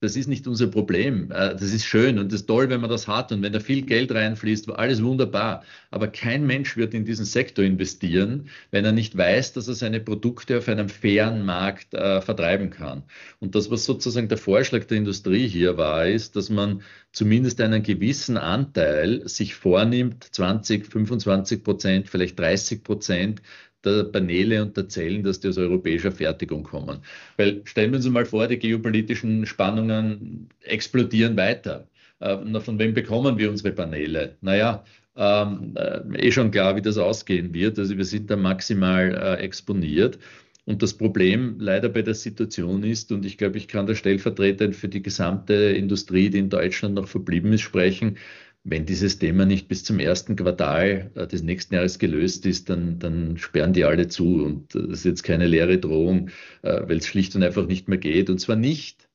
das 0.00 0.16
ist 0.16 0.28
nicht 0.28 0.46
unser 0.46 0.66
Problem. 0.66 1.30
Äh, 1.30 1.54
das 1.54 1.72
ist 1.72 1.84
schön 1.84 2.18
und 2.18 2.32
das 2.32 2.40
ist 2.40 2.46
toll, 2.46 2.70
wenn 2.70 2.80
man 2.80 2.90
das 2.90 3.06
hat 3.06 3.32
und 3.32 3.42
wenn 3.42 3.52
da 3.52 3.60
viel 3.60 3.82
Geld 3.82 4.12
reinfließt, 4.12 4.70
alles 4.70 5.02
wunderbar. 5.02 5.62
Aber 5.90 6.08
kein 6.08 6.46
Mensch 6.46 6.76
wird 6.76 6.94
in 6.94 7.04
diesen 7.04 7.26
Sektor 7.26 7.64
investieren, 7.64 8.48
wenn 8.70 8.84
er 8.84 8.92
nicht 8.92 9.16
weiß, 9.16 9.52
dass 9.52 9.68
er 9.68 9.74
seine 9.74 10.00
Produkte 10.00 10.58
auf 10.58 10.68
einem 10.68 10.88
fairen 10.88 11.44
Markt 11.44 11.94
äh, 11.94 12.20
vertreiben 12.22 12.70
kann. 12.70 13.02
Und 13.40 13.54
das, 13.54 13.70
was 13.70 13.84
sozusagen 13.84 14.28
der 14.28 14.38
Vorschlag 14.38 14.84
der 14.84 14.98
Industrie 14.98 15.46
hier 15.46 15.76
war, 15.76 16.06
ist, 16.06 16.34
dass 16.34 16.48
man 16.48 16.82
zumindest 17.12 17.60
einen 17.60 17.82
gewissen 17.82 18.36
Anteil 18.36 19.28
sich 19.28 19.54
vornimmt, 19.54 20.24
20, 20.32 20.86
25 20.86 21.62
Prozent, 21.62 22.08
vielleicht 22.08 22.38
30 22.38 22.82
Prozent 22.84 23.42
der 23.84 24.04
Paneele 24.04 24.62
und 24.62 24.76
der 24.76 24.88
Zellen, 24.88 25.22
dass 25.22 25.40
die 25.40 25.48
aus 25.48 25.58
europäischer 25.58 26.12
Fertigung 26.12 26.62
kommen. 26.62 27.00
Weil 27.36 27.62
stellen 27.64 27.92
wir 27.92 27.96
uns 27.96 28.08
mal 28.08 28.26
vor, 28.26 28.46
die 28.46 28.58
geopolitischen 28.58 29.46
Spannungen 29.46 30.48
explodieren 30.62 31.36
weiter. 31.36 31.88
Äh, 32.20 32.60
von 32.60 32.78
wem 32.78 32.94
bekommen 32.94 33.38
wir 33.38 33.50
unsere 33.50 33.72
Paneele? 33.72 34.36
Naja, 34.40 34.84
ähm, 35.16 35.74
äh, 35.76 36.26
eh 36.26 36.32
schon 36.32 36.50
klar, 36.50 36.76
wie 36.76 36.82
das 36.82 36.98
ausgehen 36.98 37.52
wird. 37.52 37.78
Also 37.78 37.96
wir 37.96 38.04
sind 38.04 38.30
da 38.30 38.36
maximal 38.36 39.14
äh, 39.14 39.42
exponiert. 39.42 40.18
Und 40.66 40.82
das 40.82 40.94
Problem 40.94 41.56
leider 41.58 41.88
bei 41.88 42.02
der 42.02 42.14
Situation 42.14 42.84
ist, 42.84 43.10
und 43.10 43.24
ich 43.24 43.38
glaube, 43.38 43.58
ich 43.58 43.66
kann 43.66 43.86
da 43.86 43.94
stellvertretend 43.94 44.76
für 44.76 44.88
die 44.88 45.02
gesamte 45.02 45.54
Industrie, 45.54 46.30
die 46.30 46.38
in 46.38 46.50
Deutschland 46.50 46.94
noch 46.94 47.08
verblieben 47.08 47.52
ist, 47.52 47.62
sprechen, 47.62 48.18
wenn 48.64 48.84
dieses 48.84 49.18
Thema 49.18 49.46
nicht 49.46 49.68
bis 49.68 49.84
zum 49.84 49.98
ersten 49.98 50.36
Quartal 50.36 51.10
äh, 51.14 51.26
des 51.26 51.42
nächsten 51.42 51.74
Jahres 51.74 51.98
gelöst 51.98 52.44
ist, 52.46 52.68
dann, 52.68 52.98
dann 52.98 53.38
sperren 53.38 53.72
die 53.72 53.84
alle 53.84 54.08
zu. 54.08 54.44
Und 54.44 54.74
äh, 54.74 54.82
das 54.82 54.98
ist 55.00 55.04
jetzt 55.04 55.22
keine 55.22 55.46
leere 55.46 55.78
Drohung, 55.78 56.28
äh, 56.62 56.82
weil 56.86 56.98
es 56.98 57.06
schlicht 57.06 57.34
und 57.34 57.42
einfach 57.42 57.66
nicht 57.66 57.88
mehr 57.88 57.98
geht. 57.98 58.30
Und 58.30 58.38
zwar 58.38 58.56
nicht 58.56 59.08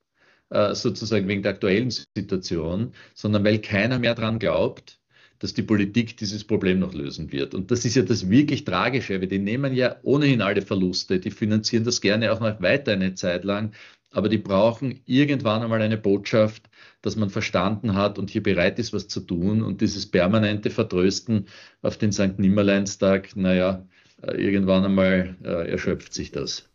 sozusagen 0.74 1.28
wegen 1.28 1.42
der 1.42 1.54
aktuellen 1.54 1.90
Situation, 1.90 2.94
sondern 3.16 3.44
weil 3.44 3.58
keiner 3.60 3.98
mehr 3.98 4.14
daran 4.14 4.38
glaubt, 4.38 5.00
dass 5.40 5.56
die 5.56 5.64
Politik 5.64 6.18
dieses 6.18 6.44
Problem 6.44 6.80
noch 6.80 6.94
lösen 6.94 7.32
wird. 7.32 7.56
Und 7.56 7.72
das 7.72 7.84
ist 7.84 7.96
ja 7.96 8.04
das 8.04 8.30
wirklich 8.30 8.64
Tragische, 8.64 9.20
weil 9.20 9.28
die 9.28 9.40
nehmen 9.40 9.74
ja 9.74 9.98
ohnehin 10.04 10.42
alle 10.42 10.62
Verluste, 10.62 11.20
die 11.20 11.32
finanzieren 11.32 11.84
das 11.84 12.00
gerne 12.00 12.32
auch 12.32 12.40
noch 12.40 12.62
weiter 12.62 12.94
eine 12.94 13.16
Zeit 13.16 13.44
lang, 13.44 13.74
aber 14.16 14.30
die 14.30 14.38
brauchen 14.38 15.02
irgendwann 15.06 15.62
einmal 15.62 15.82
eine 15.82 15.98
Botschaft, 15.98 16.70
dass 17.02 17.18
man 17.18 17.30
verstanden 17.30 17.96
hat 17.96 18.18
und 18.18 18.30
hier 18.30 18.42
bereit 18.42 18.80
ist, 18.80 18.94
was 18.94 19.10
zu 19.10 19.20
tun. 19.20 19.62
Und 19.62 19.82
dieses 19.82 20.10
permanente 20.10 20.70
Vertrösten 20.70 21.48
auf 21.82 21.98
den 21.98 22.14
St. 22.14 22.40
Nimmerleinstag, 22.40 23.36
naja, 23.36 23.86
äh, 24.22 24.42
irgendwann 24.42 24.86
einmal 24.86 25.36
äh, 25.44 25.70
erschöpft 25.70 26.14
sich 26.14 26.32
das. 26.32 26.70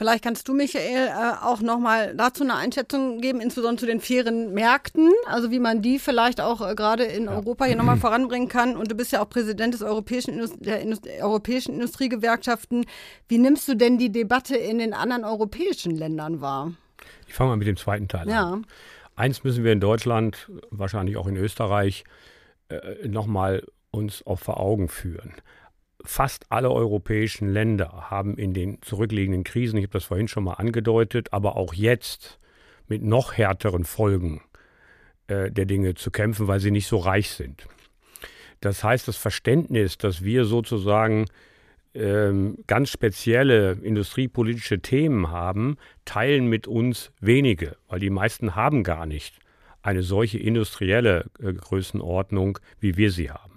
Vielleicht 0.00 0.24
kannst 0.24 0.48
du, 0.48 0.54
Michael, 0.54 1.08
äh, 1.08 1.44
auch 1.44 1.60
nochmal 1.60 2.14
dazu 2.16 2.42
eine 2.42 2.54
Einschätzung 2.54 3.20
geben, 3.20 3.38
insbesondere 3.38 3.80
zu 3.80 3.84
den 3.84 4.00
fairen 4.00 4.54
Märkten, 4.54 5.12
also 5.26 5.50
wie 5.50 5.58
man 5.58 5.82
die 5.82 5.98
vielleicht 5.98 6.40
auch 6.40 6.66
äh, 6.66 6.74
gerade 6.74 7.04
in 7.04 7.26
ja. 7.26 7.32
Europa 7.32 7.66
hier 7.66 7.76
nochmal 7.76 7.98
voranbringen 7.98 8.48
kann. 8.48 8.78
Und 8.78 8.90
du 8.90 8.94
bist 8.94 9.12
ja 9.12 9.20
auch 9.20 9.28
Präsident 9.28 9.74
des 9.74 9.82
Europäischen 9.82 10.30
Indust 10.32 10.54
der 10.58 10.80
Indust 10.80 11.06
Europäischen 11.20 11.74
Industriegewerkschaften. 11.74 12.86
Wie 13.28 13.36
nimmst 13.36 13.68
du 13.68 13.74
denn 13.76 13.98
die 13.98 14.10
Debatte 14.10 14.56
in 14.56 14.78
den 14.78 14.94
anderen 14.94 15.22
europäischen 15.22 15.94
Ländern 15.94 16.40
wahr? 16.40 16.72
Ich 17.28 17.34
fange 17.34 17.50
mal 17.50 17.56
mit 17.58 17.68
dem 17.68 17.76
zweiten 17.76 18.08
Teil 18.08 18.26
ja. 18.26 18.52
an. 18.52 18.66
Eins 19.16 19.44
müssen 19.44 19.64
wir 19.64 19.72
in 19.72 19.80
Deutschland, 19.80 20.50
wahrscheinlich 20.70 21.18
auch 21.18 21.26
in 21.26 21.36
Österreich, 21.36 22.04
äh, 22.70 23.06
nochmal 23.06 23.64
uns 23.90 24.26
auch 24.26 24.38
vor 24.38 24.60
Augen 24.60 24.88
führen. 24.88 25.34
Fast 26.04 26.50
alle 26.50 26.70
europäischen 26.70 27.52
Länder 27.52 28.10
haben 28.10 28.36
in 28.36 28.54
den 28.54 28.80
zurückliegenden 28.82 29.44
Krisen, 29.44 29.76
ich 29.76 29.84
habe 29.84 29.92
das 29.92 30.04
vorhin 30.04 30.28
schon 30.28 30.44
mal 30.44 30.54
angedeutet, 30.54 31.32
aber 31.32 31.56
auch 31.56 31.74
jetzt 31.74 32.38
mit 32.88 33.02
noch 33.02 33.34
härteren 33.34 33.84
Folgen 33.84 34.42
äh, 35.28 35.50
der 35.50 35.66
Dinge 35.66 35.94
zu 35.94 36.10
kämpfen, 36.10 36.48
weil 36.48 36.60
sie 36.60 36.70
nicht 36.70 36.86
so 36.86 36.98
reich 36.98 37.30
sind. 37.30 37.66
Das 38.60 38.84
heißt, 38.84 39.08
das 39.08 39.16
Verständnis, 39.16 39.96
dass 39.96 40.22
wir 40.22 40.44
sozusagen 40.44 41.26
ähm, 41.94 42.58
ganz 42.66 42.90
spezielle 42.90 43.72
industriepolitische 43.72 44.80
Themen 44.80 45.30
haben, 45.30 45.76
teilen 46.04 46.46
mit 46.46 46.66
uns 46.66 47.10
wenige, 47.20 47.76
weil 47.88 48.00
die 48.00 48.10
meisten 48.10 48.54
haben 48.54 48.84
gar 48.84 49.06
nicht 49.06 49.38
eine 49.82 50.02
solche 50.02 50.38
industrielle 50.38 51.26
äh, 51.42 51.52
Größenordnung, 51.52 52.58
wie 52.80 52.96
wir 52.96 53.10
sie 53.10 53.30
haben. 53.30 53.49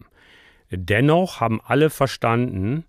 Dennoch 0.78 1.40
haben 1.40 1.62
alle 1.62 1.90
verstanden, 1.90 2.86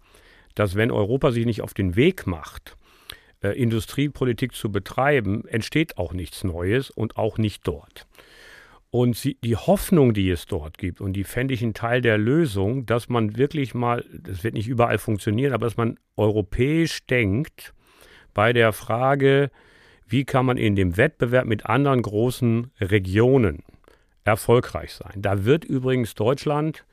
dass 0.55 0.75
wenn 0.75 0.90
Europa 0.90 1.33
sich 1.33 1.47
nicht 1.47 1.62
auf 1.62 1.75
den 1.75 1.97
Weg 1.97 2.27
macht, 2.27 2.77
äh, 3.42 3.51
Industriepolitik 3.51 4.55
zu 4.55 4.70
betreiben, 4.70 5.44
entsteht 5.47 5.99
auch 5.99 6.12
nichts 6.12 6.44
Neues 6.44 6.90
und 6.90 7.16
auch 7.16 7.38
nicht 7.38 7.66
dort. 7.66 8.07
Und 8.90 9.16
sie, 9.16 9.37
die 9.42 9.57
Hoffnung, 9.57 10.14
die 10.14 10.31
es 10.31 10.47
dort 10.47 10.79
gibt, 10.79 11.01
und 11.01 11.14
die 11.14 11.25
fände 11.25 11.53
ich 11.53 11.62
ein 11.62 11.75
Teil 11.75 12.01
der 12.01 12.16
Lösung, 12.16 12.87
dass 12.87 13.09
man 13.09 13.37
wirklich 13.37 13.75
mal, 13.75 14.05
das 14.12 14.44
wird 14.44 14.55
nicht 14.55 14.68
überall 14.68 14.99
funktionieren, 14.99 15.53
aber 15.53 15.66
dass 15.66 15.77
man 15.77 15.99
europäisch 16.16 17.05
denkt 17.07 17.75
bei 18.35 18.53
der 18.53 18.73
Frage, 18.73 19.51
wie 20.07 20.25
kann 20.25 20.47
man 20.47 20.57
in 20.57 20.77
dem 20.77 20.97
Wettbewerb 20.97 21.47
mit 21.47 21.66
anderen 21.66 22.03
großen 22.03 22.70
Regionen 22.81 23.64
erfolgreich 24.23 24.92
sein. 24.94 25.23
Da 25.23 25.44
wird 25.44 25.64
übrigens 25.64 26.14
Deutschland 26.14 26.85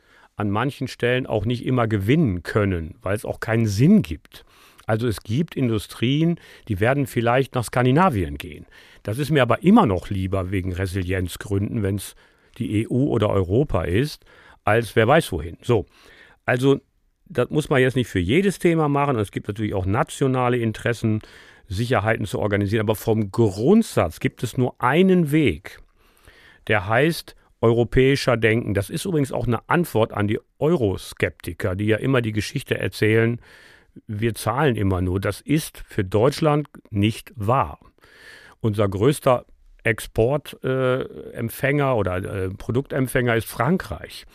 an 0.41 0.49
manchen 0.49 0.87
Stellen 0.87 1.25
auch 1.25 1.45
nicht 1.45 1.65
immer 1.65 1.87
gewinnen 1.87 2.43
können, 2.43 2.95
weil 3.01 3.15
es 3.15 3.23
auch 3.23 3.39
keinen 3.39 3.67
Sinn 3.67 4.01
gibt. 4.01 4.43
Also 4.85 5.07
es 5.07 5.21
gibt 5.21 5.55
Industrien, 5.55 6.39
die 6.67 6.79
werden 6.79 7.07
vielleicht 7.07 7.55
nach 7.55 7.63
Skandinavien 7.63 8.37
gehen. 8.37 8.65
Das 9.03 9.19
ist 9.19 9.31
mir 9.31 9.41
aber 9.41 9.63
immer 9.63 9.85
noch 9.85 10.09
lieber 10.09 10.51
wegen 10.51 10.73
Resilienzgründen, 10.73 11.83
wenn 11.83 11.95
es 11.95 12.15
die 12.57 12.87
EU 12.87 13.05
oder 13.05 13.29
Europa 13.29 13.83
ist, 13.83 14.25
als 14.65 14.95
wer 14.95 15.07
weiß 15.07 15.31
wohin. 15.31 15.57
So, 15.61 15.85
also 16.45 16.81
das 17.25 17.49
muss 17.49 17.69
man 17.69 17.81
jetzt 17.81 17.95
nicht 17.95 18.09
für 18.09 18.19
jedes 18.19 18.59
Thema 18.59 18.89
machen. 18.89 19.17
Es 19.17 19.31
gibt 19.31 19.47
natürlich 19.47 19.73
auch 19.73 19.85
nationale 19.85 20.57
Interessen, 20.57 21.21
Sicherheiten 21.67 22.25
zu 22.25 22.39
organisieren. 22.39 22.81
Aber 22.81 22.95
vom 22.95 23.31
Grundsatz 23.31 24.19
gibt 24.19 24.43
es 24.43 24.57
nur 24.57 24.75
einen 24.79 25.31
Weg, 25.31 25.79
der 26.67 26.87
heißt 26.87 27.35
europäischer 27.61 28.37
Denken. 28.37 28.73
Das 28.73 28.89
ist 28.89 29.05
übrigens 29.05 29.31
auch 29.31 29.47
eine 29.47 29.69
Antwort 29.69 30.13
an 30.13 30.27
die 30.27 30.39
Euroskeptiker, 30.59 31.75
die 31.75 31.85
ja 31.85 31.97
immer 31.97 32.21
die 32.21 32.33
Geschichte 32.33 32.77
erzählen, 32.77 33.39
wir 34.07 34.33
zahlen 34.35 34.75
immer 34.75 35.01
nur. 35.01 35.19
Das 35.19 35.41
ist 35.41 35.83
für 35.87 36.03
Deutschland 36.03 36.67
nicht 36.89 37.31
wahr. 37.35 37.79
Unser 38.61 38.87
größter 38.87 39.45
Exportempfänger 39.83 41.89
äh, 41.89 41.95
oder 41.95 42.17
äh, 42.17 42.49
Produktempfänger 42.49 43.35
ist 43.35 43.47
Frankreich. 43.47 44.25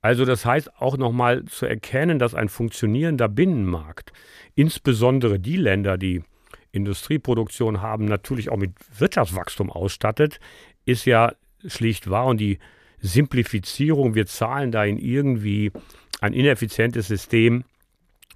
Also 0.00 0.24
das 0.24 0.46
heißt 0.46 0.80
auch 0.80 0.96
nochmal 0.96 1.44
zu 1.44 1.66
erkennen, 1.66 2.18
dass 2.18 2.34
ein 2.34 2.48
funktionierender 2.48 3.28
Binnenmarkt, 3.28 4.12
insbesondere 4.54 5.38
die 5.40 5.56
Länder, 5.56 5.98
die 5.98 6.22
Industrieproduktion 6.70 7.82
haben, 7.82 8.04
natürlich 8.04 8.50
auch 8.50 8.56
mit 8.56 8.72
Wirtschaftswachstum 8.98 9.70
ausstattet, 9.70 10.38
ist 10.84 11.04
ja 11.04 11.32
schlicht 11.66 12.10
wahr. 12.10 12.26
Und 12.26 12.38
die 12.38 12.58
Simplifizierung, 13.00 14.14
wir 14.14 14.26
zahlen 14.26 14.72
da 14.72 14.84
in 14.84 14.98
irgendwie 14.98 15.72
ein 16.20 16.32
ineffizientes 16.32 17.06
System, 17.06 17.64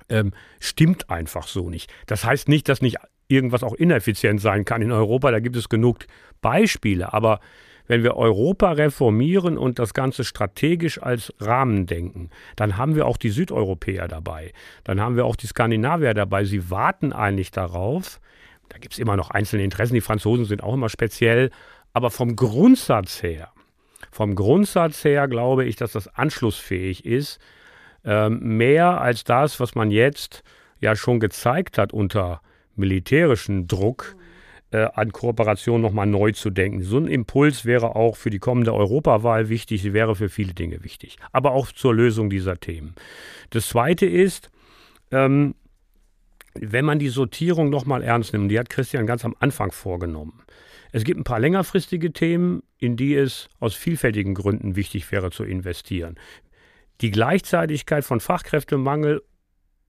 ähm, 0.09 0.33
stimmt 0.61 1.11
einfach 1.11 1.47
so 1.47 1.71
nicht. 1.71 1.93
Das 2.07 2.25
heißt 2.25 2.49
nicht, 2.49 2.69
dass 2.69 2.83
nicht 2.83 2.99
irgendwas 3.29 3.63
auch 3.63 3.75
ineffizient 3.75 4.41
sein 4.41 4.65
kann 4.65 4.83
in 4.83 4.93
Europa. 4.93 5.31
Da 5.31 5.41
gibt 5.41 5.57
es 5.57 5.69
genug 5.69 6.07
Beispiele. 6.41 7.13
Aber 7.13 7.41
wenn 7.87 8.03
wir 8.03 8.17
Europa 8.17 8.73
reformieren 8.73 9.59
und 9.59 9.79
das 9.79 9.95
Ganze 9.95 10.25
strategisch 10.25 11.03
als 11.03 11.33
Rahmen 11.41 11.87
denken, 11.87 12.31
dann 12.57 12.77
haben 12.77 12.95
wir 12.95 13.07
auch 13.07 13.17
die 13.17 13.31
Südeuropäer 13.31 14.07
dabei. 14.07 14.53
Dann 14.85 15.01
haben 15.01 15.17
wir 15.17 15.25
auch 15.25 15.37
die 15.37 15.47
Skandinavier 15.47 16.15
dabei. 16.15 16.45
Sie 16.45 16.71
warten 16.71 17.13
eigentlich 17.13 17.51
darauf. 17.51 18.21
Da 18.69 18.79
gibt 18.79 18.95
es 18.95 18.99
immer 18.99 19.17
noch 19.17 19.31
einzelne 19.31 19.65
Interessen. 19.65 19.95
Die 19.95 20.01
Franzosen 20.01 20.45
sind 20.45 20.63
auch 20.63 20.75
immer 20.75 20.89
speziell. 20.89 21.51
Aber 21.93 22.11
vom 22.11 22.37
Grundsatz 22.37 23.23
her, 23.23 23.53
vom 24.11 24.35
Grundsatz 24.35 25.05
her 25.05 25.29
glaube 25.29 25.65
ich, 25.65 25.77
dass 25.77 25.93
das 25.93 26.09
anschlussfähig 26.09 27.05
ist. 27.05 27.39
Ähm, 28.05 28.57
mehr 28.57 29.01
als 29.01 29.25
das, 29.25 29.61
was 29.61 29.75
man 29.75 29.91
jetzt 29.91 30.43
ja 30.81 30.97
schon 30.97 31.21
gezeigt 31.21 31.79
hat 31.79 31.93
unter 31.93 32.41
militärischem 32.75 33.69
Druck 33.69 34.17
äh, 34.73 34.89
an 34.95 35.13
Kooperation 35.13 35.81
nochmal 35.81 36.07
neu 36.07 36.33
zu 36.33 36.51
denken. 36.51 36.83
So 36.83 36.99
ein 36.99 37.07
Impuls 37.07 37.65
wäre 37.65 37.95
auch 37.95 38.17
für 38.17 38.31
die 38.31 38.39
kommende 38.39 38.75
Europawahl 38.75 39.49
wichtig, 39.49 39.83
sie 39.83 39.93
wäre 39.93 40.17
für 40.17 40.29
viele 40.29 40.55
Dinge 40.55 40.83
wichtig, 40.83 41.17
aber 41.31 41.53
auch 41.53 41.71
zur 41.71 41.95
Lösung 41.95 42.31
dieser 42.31 42.59
Themen. 42.59 42.95
Das 43.51 43.69
Zweite 43.69 44.07
ist, 44.07 44.51
ähm, 45.11 45.55
wenn 46.55 46.85
man 46.85 46.99
die 46.99 47.09
Sortierung 47.09 47.71
nochmal 47.71 48.03
ernst 48.03 48.33
nimmt, 48.33 48.51
die 48.51 48.59
hat 48.59 48.69
Christian 48.69 49.07
ganz 49.07 49.25
am 49.25 49.37
Anfang 49.39 49.73
vorgenommen. 49.73 50.43
Es 50.93 51.05
gibt 51.05 51.19
ein 51.19 51.25
paar 51.25 51.41
längerfristige 51.41 52.13
Themen, 52.13 52.63
in 52.79 52.97
die 52.97 53.15
es 53.15 53.49
aus 53.59 53.75
vielfältigen 53.75 54.35
Gründen 54.35 54.77
wichtig 54.77 55.11
wäre 55.11 55.31
zu 55.31 55.43
investieren. 55.43 56.17
Die 57.01 57.11
Gleichzeitigkeit 57.11 58.05
von 58.05 58.21
Fachkräftemangel 58.21 59.23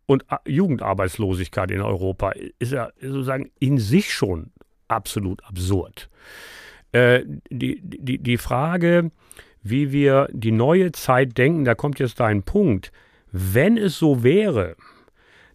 und 0.06 0.26
Jugendarbeitslosigkeit 0.48 1.72
in 1.72 1.82
Europa 1.82 2.34
ist 2.60 2.72
ja 2.72 2.90
sozusagen 3.00 3.52
in 3.60 3.78
sich 3.78 4.14
schon 4.14 4.52
absolut 4.88 5.44
absurd. 5.44 6.10
Äh, 6.92 7.24
die, 7.50 7.82
die, 7.84 8.18
die 8.20 8.38
Frage, 8.38 9.12
wie 9.62 9.92
wir 9.92 10.28
die 10.32 10.52
neue 10.52 10.92
Zeit 10.92 11.38
denken, 11.38 11.66
da 11.66 11.76
kommt 11.76 12.00
jetzt 12.00 12.20
ein 12.22 12.44
Punkt. 12.44 12.92
Wenn 13.32 13.78
es 13.78 13.98
so 13.98 14.24
wäre, 14.24 14.76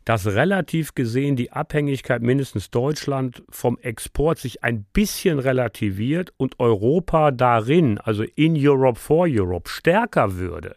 dass 0.09 0.27
relativ 0.27 0.95
gesehen 0.95 1.37
die 1.37 1.53
Abhängigkeit 1.53 2.23
mindestens 2.23 2.71
Deutschland 2.71 3.43
vom 3.51 3.77
Export 3.83 4.39
sich 4.39 4.65
ein 4.65 4.85
bisschen 4.85 5.39
relativiert 5.39 6.33
und 6.39 6.59
Europa 6.59 7.31
darin, 7.31 7.99
also 7.99 8.23
in 8.35 8.57
Europe 8.57 8.99
for 8.99 9.27
Europe, 9.29 9.69
stärker 9.69 10.37
würde, 10.37 10.77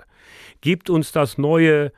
gibt 0.60 0.90
uns 0.90 1.14
das 1.14 1.38
neue 1.38 1.94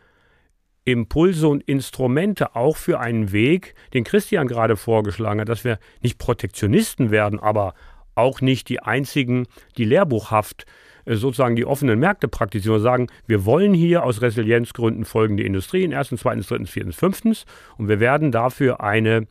Impulse 0.85 1.47
und 1.47 1.63
Instrumente 1.63 2.55
auch 2.55 2.77
für 2.77 2.99
einen 2.99 3.31
Weg, 3.31 3.73
den 3.95 4.03
Christian 4.03 4.45
gerade 4.45 4.77
vorgeschlagen 4.77 5.41
hat, 5.41 5.49
dass 5.49 5.63
wir 5.63 5.79
nicht 6.03 6.19
Protektionisten 6.19 7.09
werden, 7.09 7.39
aber 7.39 7.73
auch 8.13 8.41
nicht 8.41 8.69
die 8.69 8.79
einzigen, 8.79 9.47
die 9.75 9.85
lehrbuchhaft 9.85 10.67
äh, 10.67 10.92
sozusagen 11.05 11.55
die 11.55 11.65
offenen 11.65 11.99
Märkte 11.99 12.27
praktizieren 12.27 12.77
und 12.77 12.83
sagen, 12.83 13.07
wir 13.27 13.45
wollen 13.45 13.73
hier 13.73 14.03
aus 14.03 14.21
Resilienzgründen 14.21 15.05
folgende 15.05 15.43
Industrien, 15.43 15.91
erstens, 15.91 16.21
zweitens, 16.21 16.47
drittens, 16.47 16.69
viertens, 16.69 16.95
fünftens 16.95 17.45
und 17.77 17.87
wir 17.87 17.99
werden 17.99 18.31
dafür 18.31 18.81
eine 18.81 19.27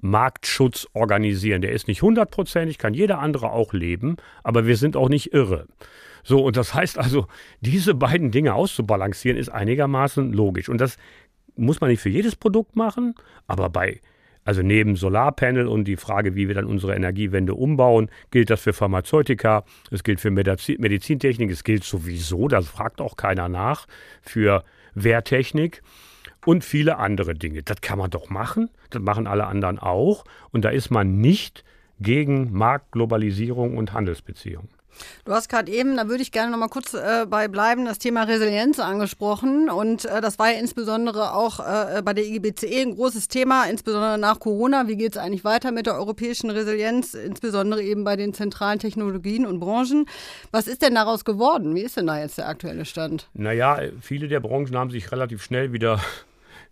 Marktschutz 0.00 0.86
organisieren. 0.92 1.62
Der 1.62 1.72
ist 1.72 1.88
nicht 1.88 2.02
hundertprozentig, 2.02 2.78
kann 2.78 2.94
jeder 2.94 3.18
andere 3.18 3.52
auch 3.52 3.72
leben, 3.72 4.16
aber 4.42 4.66
wir 4.66 4.76
sind 4.76 4.96
auch 4.96 5.08
nicht 5.08 5.32
irre. 5.32 5.66
So, 6.22 6.44
und 6.44 6.56
das 6.56 6.74
heißt 6.74 6.98
also, 6.98 7.26
diese 7.60 7.94
beiden 7.94 8.30
Dinge 8.30 8.54
auszubalancieren, 8.54 9.38
ist 9.38 9.48
einigermaßen 9.48 10.32
logisch. 10.32 10.68
Und 10.68 10.80
das 10.80 10.96
muss 11.56 11.80
man 11.80 11.90
nicht 11.90 12.00
für 12.00 12.08
jedes 12.08 12.36
Produkt 12.36 12.76
machen, 12.76 13.14
aber 13.46 13.70
bei, 13.70 14.00
also 14.50 14.62
neben 14.62 14.96
Solarpanel 14.96 15.68
und 15.68 15.84
die 15.84 15.96
Frage, 15.96 16.34
wie 16.34 16.48
wir 16.48 16.56
dann 16.56 16.64
unsere 16.64 16.96
Energiewende 16.96 17.54
umbauen, 17.54 18.10
gilt 18.32 18.50
das 18.50 18.60
für 18.60 18.72
Pharmazeutika, 18.72 19.62
es 19.92 20.02
gilt 20.02 20.18
für 20.18 20.32
Medizintechnik, 20.32 21.52
es 21.52 21.62
gilt 21.62 21.84
sowieso, 21.84 22.48
das 22.48 22.66
fragt 22.66 23.00
auch 23.00 23.16
keiner 23.16 23.48
nach, 23.48 23.86
für 24.22 24.64
Wehrtechnik 24.96 25.84
und 26.44 26.64
viele 26.64 26.98
andere 26.98 27.34
Dinge. 27.34 27.62
Das 27.62 27.80
kann 27.80 27.98
man 27.98 28.10
doch 28.10 28.28
machen, 28.28 28.70
das 28.90 29.00
machen 29.00 29.28
alle 29.28 29.46
anderen 29.46 29.78
auch 29.78 30.24
und 30.50 30.64
da 30.64 30.70
ist 30.70 30.90
man 30.90 31.20
nicht 31.20 31.62
gegen 32.00 32.52
Marktglobalisierung 32.52 33.76
und 33.76 33.92
Handelsbeziehungen. 33.92 34.68
Du 35.24 35.32
hast 35.32 35.48
gerade 35.48 35.70
eben, 35.70 35.96
da 35.96 36.08
würde 36.08 36.22
ich 36.22 36.32
gerne 36.32 36.50
noch 36.50 36.58
mal 36.58 36.68
kurz 36.68 36.94
äh, 36.94 37.26
bei 37.28 37.48
bleiben, 37.48 37.84
das 37.84 37.98
Thema 37.98 38.24
Resilienz 38.24 38.78
angesprochen. 38.78 39.70
Und 39.70 40.04
äh, 40.04 40.20
das 40.20 40.38
war 40.38 40.50
ja 40.52 40.58
insbesondere 40.58 41.34
auch 41.34 41.60
äh, 41.60 42.02
bei 42.02 42.12
der 42.12 42.24
IGBCE 42.24 42.82
ein 42.82 42.94
großes 42.96 43.28
Thema, 43.28 43.64
insbesondere 43.64 44.18
nach 44.18 44.40
Corona. 44.40 44.88
Wie 44.88 44.96
geht 44.96 45.12
es 45.12 45.18
eigentlich 45.18 45.44
weiter 45.44 45.72
mit 45.72 45.86
der 45.86 45.94
europäischen 45.94 46.50
Resilienz, 46.50 47.14
insbesondere 47.14 47.82
eben 47.82 48.04
bei 48.04 48.16
den 48.16 48.34
zentralen 48.34 48.78
Technologien 48.78 49.46
und 49.46 49.60
Branchen? 49.60 50.06
Was 50.50 50.66
ist 50.66 50.82
denn 50.82 50.94
daraus 50.94 51.24
geworden? 51.24 51.74
Wie 51.74 51.82
ist 51.82 51.96
denn 51.96 52.06
da 52.06 52.18
jetzt 52.18 52.38
der 52.38 52.48
aktuelle 52.48 52.84
Stand? 52.84 53.28
Naja, 53.34 53.78
viele 54.00 54.28
der 54.28 54.40
Branchen 54.40 54.76
haben 54.76 54.90
sich 54.90 55.12
relativ 55.12 55.42
schnell 55.42 55.72
wieder 55.72 56.00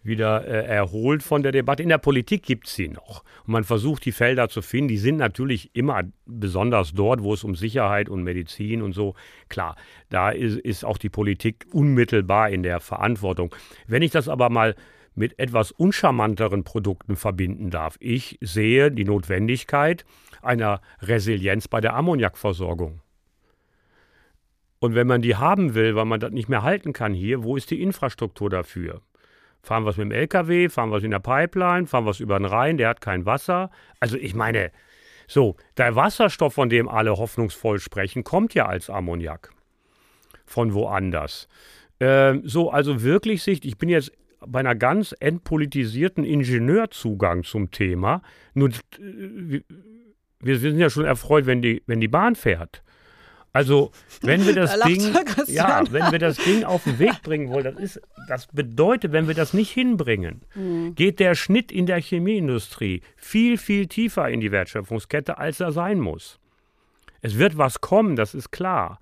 wieder 0.02 0.46
äh, 0.46 0.66
erholt 0.66 1.22
von 1.22 1.42
der 1.42 1.52
Debatte. 1.52 1.82
In 1.82 1.88
der 1.88 1.98
Politik 1.98 2.42
gibt 2.42 2.66
es 2.66 2.74
sie 2.74 2.88
noch. 2.88 3.24
Und 3.46 3.52
man 3.52 3.64
versucht, 3.64 4.04
die 4.04 4.12
Felder 4.12 4.48
zu 4.48 4.62
finden. 4.62 4.88
Die 4.88 4.98
sind 4.98 5.16
natürlich 5.16 5.74
immer 5.74 6.02
besonders 6.26 6.92
dort, 6.92 7.22
wo 7.22 7.34
es 7.34 7.44
um 7.44 7.54
Sicherheit 7.54 8.08
und 8.08 8.22
Medizin 8.22 8.82
und 8.82 8.92
so. 8.92 9.14
Klar, 9.48 9.76
da 10.08 10.30
ist, 10.30 10.58
ist 10.58 10.84
auch 10.84 10.98
die 10.98 11.10
Politik 11.10 11.66
unmittelbar 11.72 12.50
in 12.50 12.62
der 12.62 12.80
Verantwortung. 12.80 13.54
Wenn 13.86 14.02
ich 14.02 14.10
das 14.10 14.28
aber 14.28 14.50
mal 14.50 14.74
mit 15.18 15.38
etwas 15.38 15.72
uncharmanteren 15.72 16.64
Produkten 16.64 17.16
verbinden 17.16 17.70
darf. 17.70 17.96
Ich 17.98 18.38
sehe 18.40 18.90
die 18.90 19.04
Notwendigkeit 19.04 20.04
einer 20.40 20.80
Resilienz 21.00 21.68
bei 21.68 21.80
der 21.80 21.94
Ammoniakversorgung. 21.94 23.00
Und 24.78 24.94
wenn 24.94 25.08
man 25.08 25.22
die 25.22 25.34
haben 25.34 25.74
will, 25.74 25.96
weil 25.96 26.04
man 26.04 26.20
das 26.20 26.30
nicht 26.30 26.48
mehr 26.48 26.62
halten 26.62 26.92
kann 26.92 27.12
hier, 27.12 27.42
wo 27.42 27.56
ist 27.56 27.70
die 27.70 27.82
Infrastruktur 27.82 28.48
dafür? 28.48 29.02
Fahren 29.62 29.84
wir 29.84 29.90
es 29.90 29.96
mit 29.96 30.06
dem 30.06 30.12
LKW, 30.12 30.68
fahren 30.68 30.90
wir 30.90 30.96
es 30.96 31.04
in 31.04 31.10
der 31.10 31.18
Pipeline, 31.18 31.86
fahren 31.86 32.04
wir 32.04 32.10
es 32.10 32.20
über 32.20 32.38
den 32.38 32.46
Rhein, 32.46 32.78
der 32.78 32.88
hat 32.88 33.00
kein 33.00 33.26
Wasser. 33.26 33.70
Also 34.00 34.16
ich 34.16 34.34
meine, 34.34 34.70
so, 35.26 35.56
der 35.76 35.94
Wasserstoff, 35.94 36.54
von 36.54 36.70
dem 36.70 36.88
alle 36.88 37.16
hoffnungsvoll 37.16 37.80
sprechen, 37.80 38.24
kommt 38.24 38.54
ja 38.54 38.66
als 38.66 38.88
Ammoniak 38.88 39.52
von 40.46 40.72
woanders. 40.72 41.48
Ähm, 42.00 42.42
so, 42.44 42.70
also 42.70 43.02
wirklich 43.02 43.42
Sicht, 43.42 43.64
ich 43.64 43.76
bin 43.76 43.88
jetzt 43.88 44.12
bei 44.46 44.60
einer 44.60 44.74
ganz 44.74 45.14
entpolitisierten 45.18 46.24
Ingenieurzugang 46.24 47.44
zum 47.44 47.70
Thema. 47.70 48.22
Nur, 48.54 48.70
äh, 48.70 49.60
wir, 50.40 50.58
sind 50.58 50.78
ja 50.78 50.88
schon 50.90 51.04
erfreut, 51.04 51.46
wenn 51.46 51.60
die, 51.60 51.82
wenn 51.86 52.00
die 52.00 52.08
Bahn 52.08 52.34
fährt. 52.34 52.82
Also, 53.52 53.92
wenn 54.20 54.44
wir 54.44 54.54
das 54.54 54.78
da 54.78 54.86
Ding, 54.86 55.14
ja, 55.46 55.82
wenn 55.90 56.12
wir 56.12 56.18
das 56.18 56.36
Ding 56.36 56.64
auf 56.64 56.84
den 56.84 56.98
Weg 56.98 57.22
bringen 57.22 57.48
wollen, 57.48 57.64
das 57.64 57.76
ist, 57.76 58.00
das 58.28 58.46
bedeutet, 58.48 59.12
wenn 59.12 59.26
wir 59.26 59.34
das 59.34 59.54
nicht 59.54 59.70
hinbringen, 59.70 60.42
mhm. 60.54 60.94
geht 60.94 61.18
der 61.18 61.34
Schnitt 61.34 61.72
in 61.72 61.86
der 61.86 62.00
Chemieindustrie 62.00 63.02
viel, 63.16 63.56
viel 63.56 63.86
tiefer 63.86 64.28
in 64.28 64.40
die 64.40 64.52
Wertschöpfungskette, 64.52 65.38
als 65.38 65.60
er 65.60 65.72
sein 65.72 65.98
muss. 65.98 66.38
Es 67.20 67.38
wird 67.38 67.56
was 67.56 67.80
kommen, 67.80 68.16
das 68.16 68.34
ist 68.34 68.50
klar. 68.50 69.00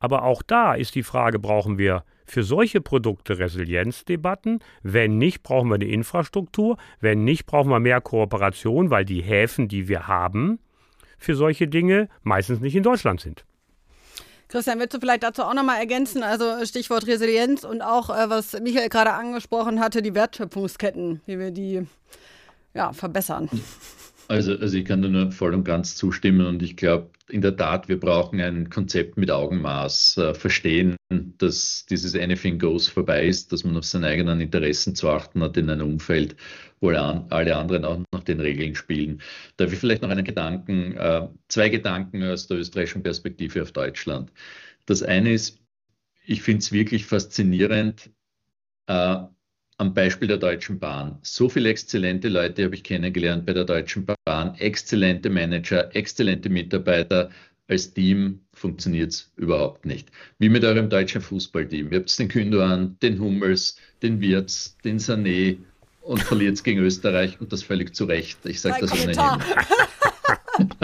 Aber 0.00 0.22
auch 0.22 0.42
da 0.42 0.74
ist 0.74 0.94
die 0.94 1.02
Frage, 1.02 1.38
brauchen 1.38 1.78
wir 1.78 2.04
für 2.24 2.42
solche 2.42 2.80
Produkte 2.80 3.38
Resilienzdebatten? 3.38 4.60
Wenn 4.82 5.18
nicht, 5.18 5.42
brauchen 5.42 5.68
wir 5.68 5.76
eine 5.76 5.86
Infrastruktur. 5.86 6.76
Wenn 7.00 7.24
nicht, 7.24 7.46
brauchen 7.46 7.70
wir 7.70 7.80
mehr 7.80 8.00
Kooperation, 8.00 8.90
weil 8.90 9.04
die 9.04 9.22
Häfen, 9.22 9.66
die 9.66 9.88
wir 9.88 10.06
haben, 10.06 10.58
für 11.16 11.34
solche 11.34 11.66
Dinge 11.66 12.08
meistens 12.22 12.60
nicht 12.60 12.76
in 12.76 12.82
Deutschland 12.82 13.20
sind. 13.20 13.44
Christian, 14.48 14.78
willst 14.78 14.94
du 14.94 15.00
vielleicht 15.00 15.22
dazu 15.22 15.42
auch 15.42 15.54
nochmal 15.54 15.78
ergänzen? 15.78 16.22
Also 16.22 16.64
Stichwort 16.64 17.06
Resilienz 17.06 17.64
und 17.64 17.82
auch, 17.82 18.08
äh, 18.08 18.30
was 18.30 18.58
Michael 18.60 18.88
gerade 18.88 19.12
angesprochen 19.12 19.78
hatte, 19.78 20.00
die 20.00 20.14
Wertschöpfungsketten, 20.14 21.20
wie 21.26 21.38
wir 21.38 21.50
die 21.50 21.86
ja, 22.74 22.92
verbessern. 22.92 23.48
Also, 24.28 24.52
also 24.52 24.76
ich 24.76 24.84
kann 24.84 25.02
da 25.02 25.08
nur 25.08 25.32
voll 25.32 25.54
und 25.54 25.64
ganz 25.64 25.96
zustimmen 25.96 26.46
und 26.46 26.62
ich 26.62 26.76
glaube 26.76 27.10
in 27.28 27.40
der 27.40 27.56
Tat, 27.56 27.88
wir 27.88 27.98
brauchen 27.98 28.40
ein 28.40 28.70
Konzept 28.70 29.16
mit 29.16 29.30
Augenmaß, 29.30 30.16
äh, 30.18 30.34
verstehen, 30.34 30.96
dass 31.38 31.86
dieses 31.86 32.14
Anything 32.14 32.58
Goes 32.58 32.88
vorbei 32.88 33.26
ist, 33.26 33.52
dass 33.52 33.64
man 33.64 33.76
auf 33.76 33.84
seine 33.84 34.08
eigenen 34.08 34.40
Interessen 34.40 34.94
zu 34.94 35.08
achten 35.08 35.42
hat 35.42 35.56
in 35.56 35.70
einem 35.70 35.92
Umfeld, 35.92 36.36
wo 36.80 36.88
alle 36.90 37.56
anderen 37.56 37.84
auch 37.84 37.98
nach 38.12 38.24
den 38.24 38.40
Regeln 38.40 38.74
spielen. 38.74 39.20
Darf 39.56 39.72
ich 39.72 39.78
vielleicht 39.78 40.02
noch 40.02 40.10
einen 40.10 40.24
Gedanken, 40.24 40.96
äh, 40.96 41.28
zwei 41.48 41.68
Gedanken 41.68 42.22
aus 42.24 42.46
der 42.46 42.58
österreichischen 42.58 43.02
Perspektive 43.02 43.62
auf 43.62 43.72
Deutschland. 43.72 44.32
Das 44.86 45.02
eine 45.02 45.32
ist, 45.32 45.60
ich 46.24 46.42
finde 46.42 46.60
es 46.60 46.72
wirklich 46.72 47.06
faszinierend, 47.06 48.10
äh, 48.86 49.18
am 49.78 49.94
Beispiel 49.94 50.28
der 50.28 50.36
Deutschen 50.38 50.78
Bahn. 50.78 51.18
So 51.22 51.48
viele 51.48 51.70
exzellente 51.70 52.28
Leute 52.28 52.64
habe 52.64 52.74
ich 52.74 52.82
kennengelernt 52.82 53.46
bei 53.46 53.52
der 53.52 53.64
Deutschen 53.64 54.04
Bahn, 54.24 54.54
exzellente 54.58 55.30
Manager, 55.30 55.94
exzellente 55.94 56.50
Mitarbeiter. 56.50 57.30
Als 57.68 57.92
Team 57.92 58.40
funktioniert 58.54 59.12
es 59.12 59.30
überhaupt 59.36 59.84
nicht. 59.86 60.08
Wie 60.38 60.48
mit 60.48 60.64
eurem 60.64 60.88
deutschen 60.88 61.20
Fußballteam. 61.20 61.92
Ihr 61.92 61.98
habt 61.98 62.18
den 62.18 62.28
Gündogan, 62.28 62.96
den 63.02 63.20
Hummels, 63.20 63.76
den 64.02 64.20
Wirtz, 64.20 64.76
den 64.84 64.98
Sané 64.98 65.58
und 66.00 66.22
verliert 66.22 66.54
es 66.54 66.64
gegen 66.64 66.80
Österreich 66.80 67.40
und 67.40 67.52
das 67.52 67.62
völlig 67.62 67.94
zu 67.94 68.06
Recht. 68.06 68.38
Ich 68.44 68.60
sage 68.60 68.80
das 68.80 68.92
ohnehin. 68.92 69.16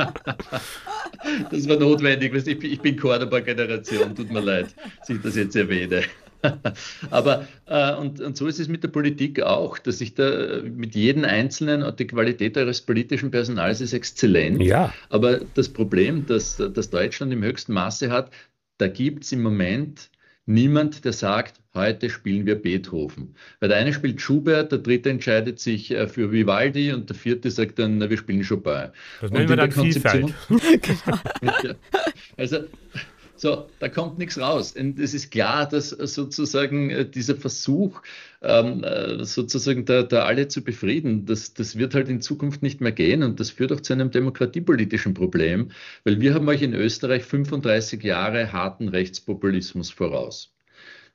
das 1.51 1.69
war 1.69 1.79
notwendig. 1.79 2.33
Ich 2.47 2.81
bin 2.81 2.97
Cordoba-Generation, 2.97 4.15
tut 4.15 4.31
mir 4.31 4.41
leid, 4.41 4.75
dass 5.01 5.09
ich 5.09 5.21
das 5.23 5.35
jetzt 5.37 5.57
erwähne. 5.57 6.05
Aber 7.11 7.47
äh, 7.67 7.95
und, 7.95 8.21
und 8.21 8.37
so 8.37 8.47
ist 8.47 8.61
es 8.61 8.69
mit 8.69 8.83
der 8.83 8.89
Politik 8.89 9.43
auch, 9.43 9.79
dass 9.79 10.01
ich 10.01 10.15
da 10.15 10.61
mit 10.63 10.95
jedem 10.95 11.25
Einzelnen 11.25 11.85
die 11.97 12.07
Qualität 12.07 12.57
eures 12.57 12.81
politischen 12.81 13.31
Personals 13.31 13.81
ist 13.81 13.93
exzellent. 13.93 14.63
Ja. 14.63 14.93
Aber 15.09 15.41
das 15.55 15.69
Problem, 15.69 16.27
das, 16.27 16.57
das 16.57 16.91
Deutschland 16.91 17.33
im 17.33 17.43
höchsten 17.43 17.73
Maße 17.73 18.11
hat, 18.11 18.31
da 18.79 18.89
gibt 18.89 19.25
es 19.25 19.33
im 19.33 19.43
Moment 19.43 20.11
niemand, 20.47 21.05
der 21.05 21.13
sagt, 21.13 21.61
heute 21.75 22.11
spielen 22.11 22.47
wir 22.47 22.55
Beethoven. 22.57 23.35
Weil 23.61 23.71
der 23.71 23.79
eine 23.79 23.93
spielt 23.93 24.21
Schubert, 24.21 24.73
der 24.73 24.79
dritte 24.79 25.11
entscheidet 25.11 25.59
sich 25.59 25.91
äh, 25.91 26.07
für 26.07 26.33
Vivaldi 26.33 26.93
und 26.93 27.09
der 27.09 27.17
vierte 27.17 27.51
sagt 27.51 27.79
dann, 27.79 28.01
wir 28.09 28.17
spielen 28.17 28.45
Chopin. 28.45 28.91
Das 29.21 29.31
nennen 29.31 29.49
wir 29.49 29.57
dann 29.57 29.73
Vielfalt. 29.73 30.35
ja, 31.43 31.75
also 32.37 32.59
so, 33.45 33.69
da 33.79 33.91
kommt 33.91 34.17
nichts 34.17 34.39
raus. 34.39 34.73
Und 34.73 34.99
es 34.99 35.13
ist 35.13 35.31
klar, 35.31 35.69
dass 35.69 35.91
sozusagen 35.91 36.89
äh, 36.89 37.07
dieser 37.07 37.37
Versuch, 37.37 38.01
ähm, 38.41 38.83
äh, 38.83 39.23
sozusagen 39.23 39.85
da, 39.85 40.03
da, 40.03 40.25
alle 40.25 40.49
zu 40.49 40.65
befrieden, 40.65 41.27
das, 41.27 41.53
das 41.53 41.77
wird 41.77 41.95
halt 41.95 42.09
in 42.09 42.23
Zukunft 42.23 42.63
nicht 42.63 42.81
mehr 42.81 42.93
gehen 42.93 43.23
und 43.23 43.41
das 43.41 43.51
führt 43.51 43.71
auch 43.71 43.81
zu 43.81 43.93
einem 43.93 44.11
demokratiepolitischen 44.11 45.13
Problem, 45.13 45.73
weil 46.05 46.21
wir 46.21 46.33
haben 46.33 46.49
euch 46.49 46.63
in 46.63 46.73
Österreich 46.73 47.25
35 47.25 48.03
Jahre 48.03 48.51
harten 48.51 48.89
Rechtspopulismus 48.89 49.91
voraus. 49.91 50.54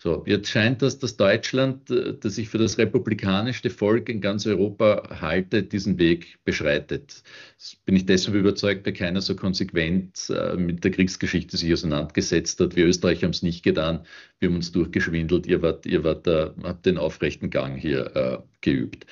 So, 0.02 0.24
jetzt 0.26 0.48
scheint 0.48 0.82
das, 0.82 0.98
dass 0.98 1.18
Deutschland, 1.18 1.92
äh, 1.92 2.14
das 2.18 2.36
sich 2.36 2.48
für 2.48 2.58
das 2.58 2.78
republikanischste 2.78 3.70
Volk 3.70 4.08
in 4.08 4.22
ganz 4.22 4.48
Europa 4.48 5.20
halte, 5.20 5.62
diesen 5.62 6.00
Weg 6.00 6.40
beschreitet. 6.46 7.22
Das 7.58 7.76
bin 7.84 7.98
ich 7.98 8.06
deshalb 8.06 8.38
überzeugt, 8.38 8.86
weil 8.86 8.94
keiner 8.94 9.20
so 9.20 9.36
konsequent 9.36 10.30
äh, 10.30 10.56
mit 10.56 10.86
der 10.86 10.92
Kriegsgeschichte 10.92 11.58
sich 11.58 11.74
auseinandergesetzt 11.74 12.62
hat. 12.62 12.78
Wir 12.78 12.86
Österreicher 12.86 13.24
haben 13.24 13.32
es 13.32 13.44
nicht 13.44 13.62
getan. 13.62 14.06
Wir 14.40 14.48
haben 14.48 14.56
uns 14.56 14.72
durchgeschwindelt. 14.72 15.46
Ihr 15.48 15.62
wart, 15.62 15.86
ihr 15.86 16.06
wart, 16.06 16.26
äh, 16.28 16.52
habt 16.64 16.86
den 16.86 16.98
aufrechten 16.98 17.50
Gang 17.50 17.78
hier 17.78 18.16
äh, 18.16 18.38
geübt. 18.62 19.06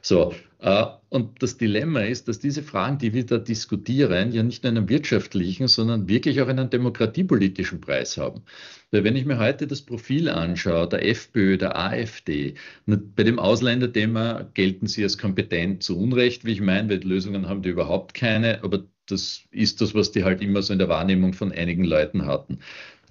So, 0.00 0.34
und 0.62 1.42
das 1.42 1.56
Dilemma 1.56 2.00
ist, 2.00 2.28
dass 2.28 2.38
diese 2.38 2.62
Fragen, 2.62 2.98
die 2.98 3.14
wir 3.14 3.24
da 3.24 3.38
diskutieren, 3.38 4.30
ja 4.32 4.42
nicht 4.42 4.62
nur 4.62 4.72
einen 4.72 4.88
wirtschaftlichen, 4.88 5.68
sondern 5.68 6.06
wirklich 6.06 6.40
auch 6.40 6.48
einen 6.48 6.68
demokratiepolitischen 6.68 7.80
Preis 7.80 8.18
haben. 8.18 8.42
Weil 8.90 9.04
wenn 9.04 9.16
ich 9.16 9.24
mir 9.24 9.38
heute 9.38 9.66
das 9.66 9.80
Profil 9.80 10.28
anschaue, 10.28 10.88
der 10.88 11.06
FPÖ, 11.06 11.56
der 11.56 11.78
AfD, 11.78 12.54
bei 12.86 13.22
dem 13.22 13.38
Ausländerthema 13.38 14.50
gelten 14.52 14.86
sie 14.86 15.02
als 15.02 15.16
kompetent 15.16 15.82
zu 15.82 15.98
Unrecht, 15.98 16.44
wie 16.44 16.52
ich 16.52 16.60
meine, 16.60 16.90
weil 16.90 17.02
Lösungen 17.04 17.48
haben 17.48 17.62
die 17.62 17.70
überhaupt 17.70 18.12
keine, 18.12 18.62
aber 18.62 18.84
das 19.06 19.44
ist 19.50 19.80
das, 19.80 19.94
was 19.94 20.12
die 20.12 20.24
halt 20.24 20.42
immer 20.42 20.62
so 20.62 20.72
in 20.72 20.78
der 20.78 20.88
Wahrnehmung 20.88 21.32
von 21.32 21.52
einigen 21.52 21.84
Leuten 21.84 22.26
hatten. 22.26 22.58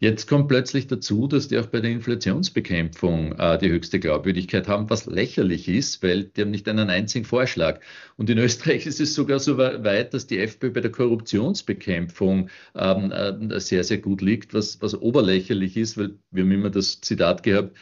Jetzt 0.02 0.28
kommt 0.28 0.47
plötzlich 0.47 0.88
dazu, 0.88 1.28
dass 1.28 1.50
die 1.50 1.58
auch 1.58 1.66
bei 1.66 1.82
der 1.82 1.91
Inflationsbekämpfung 1.91 3.34
äh, 3.34 3.58
die 3.58 3.70
höchste 3.70 4.00
Glaubwürdigkeit 4.00 4.70
haben, 4.70 4.89
was 4.89 5.08
lächerlich 5.08 5.68
ist, 5.68 6.02
weil 6.02 6.24
die 6.24 6.41
haben 6.41 6.52
nicht 6.52 6.70
einen 6.70 6.89
einzigen 6.89 7.26
Vorschlag. 7.26 7.82
Und 8.16 8.30
in 8.30 8.38
Österreich 8.38 8.86
ist 8.88 9.02
es 9.02 9.14
sogar 9.14 9.39
so 9.39 9.58
weit, 9.58 10.14
dass 10.14 10.26
die 10.26 10.39
FPÖ 10.39 10.72
bei 10.72 10.80
der 10.80 10.91
Korruptionsbekämpfung 10.91 12.50
ähm, 12.76 13.12
äh, 13.12 13.60
sehr, 13.60 13.84
sehr 13.84 13.97
gut 13.97 14.22
liegt, 14.22 14.54
was, 14.54 14.82
was 14.82 14.95
oberlächerlich 14.95 15.76
ist, 15.76 15.97
weil 15.97 16.18
wir 16.32 16.43
haben 16.43 16.52
immer 16.52 16.70
das 16.70 17.02
Zitat 17.02 17.43
gehabt, 17.43 17.76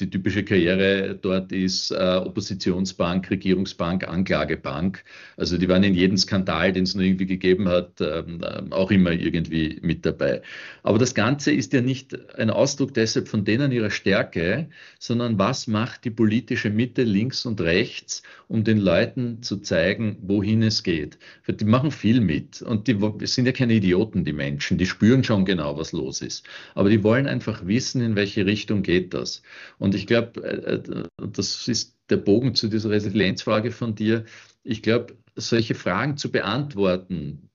die 0.00 0.10
typische 0.10 0.44
Karriere 0.44 1.18
dort 1.20 1.50
ist 1.50 1.90
äh, 1.90 1.94
Oppositionsbank, 1.94 3.30
Regierungsbank, 3.30 4.06
Anklagebank. 4.06 5.04
Also 5.36 5.58
die 5.58 5.68
waren 5.68 5.82
in 5.82 5.94
jedem 5.94 6.16
Skandal, 6.16 6.72
den 6.72 6.84
es 6.84 6.94
nur 6.94 7.04
irgendwie 7.04 7.26
gegeben 7.26 7.68
hat, 7.68 8.00
ähm, 8.00 8.40
äh, 8.42 8.62
auch 8.70 8.90
immer 8.90 9.10
irgendwie 9.10 9.78
mit 9.82 10.06
dabei. 10.06 10.42
Aber 10.82 10.98
das 10.98 11.14
Ganze 11.14 11.50
ist 11.52 11.72
ja 11.72 11.80
nicht 11.80 12.16
ein 12.36 12.50
Ausdruck 12.50 12.94
deshalb 12.94 13.28
von 13.28 13.44
denen 13.44 13.72
ihrer 13.72 13.90
Stärke, 13.90 14.68
sondern 14.98 15.38
was 15.38 15.66
macht 15.66 16.04
die 16.04 16.10
politische 16.10 16.70
Mitte 16.70 17.02
links 17.02 17.44
und 17.44 17.60
rechts, 17.60 18.22
um 18.46 18.64
den 18.64 18.78
Leuten 18.78 19.42
zu 19.42 19.58
zeigen, 19.58 20.16
wohin 20.22 20.62
es 20.62 20.82
geht. 20.82 21.18
Die 21.48 21.64
machen 21.64 21.90
viel 21.90 22.20
mit 22.20 22.62
und 22.62 22.88
die 22.88 22.96
sind 23.26 23.46
ja 23.46 23.52
keine 23.52 23.74
Idioten, 23.74 24.24
die 24.24 24.32
Menschen. 24.32 24.78
Die 24.78 24.86
spüren 24.86 25.24
schon 25.24 25.44
genau, 25.44 25.76
was 25.76 25.92
los 25.92 26.22
ist. 26.22 26.46
Aber 26.74 26.88
die 26.88 27.02
wollen 27.02 27.26
einfach 27.26 27.66
wissen, 27.66 28.00
in 28.00 28.16
welche 28.16 28.46
Richtung 28.46 28.82
geht 28.82 29.12
das. 29.12 29.42
Und 29.78 29.87
und 29.88 29.94
ich 29.94 30.06
glaube, 30.06 30.42
äh, 30.44 30.74
äh, 30.74 31.08
das 31.32 31.66
ist 31.66 31.96
der 32.10 32.18
Bogen 32.18 32.54
zu 32.54 32.68
dieser 32.68 32.90
Resilienzfrage 32.90 33.70
von 33.70 33.94
dir. 33.94 34.26
Ich 34.62 34.82
glaube, 34.82 35.16
solche 35.34 35.74
Fragen 35.74 36.18
zu 36.18 36.30
beantworten, 36.30 37.48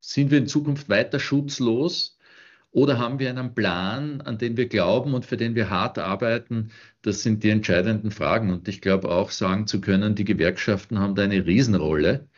sind 0.00 0.30
wir 0.30 0.36
in 0.36 0.46
Zukunft 0.46 0.90
weiter 0.90 1.18
schutzlos 1.18 2.18
oder 2.70 2.98
haben 2.98 3.18
wir 3.18 3.30
einen 3.30 3.54
Plan, 3.54 4.20
an 4.20 4.36
den 4.36 4.58
wir 4.58 4.68
glauben 4.68 5.14
und 5.14 5.24
für 5.24 5.38
den 5.38 5.54
wir 5.54 5.70
hart 5.70 5.98
arbeiten? 5.98 6.70
Das 7.00 7.22
sind 7.22 7.44
die 7.44 7.50
entscheidenden 7.50 8.10
Fragen. 8.10 8.52
Und 8.52 8.68
ich 8.68 8.82
glaube 8.82 9.08
auch 9.10 9.30
sagen 9.30 9.66
zu 9.66 9.80
können, 9.80 10.14
die 10.14 10.24
Gewerkschaften 10.24 10.98
haben 10.98 11.14
da 11.14 11.22
eine 11.22 11.46
Riesenrolle, 11.46 12.28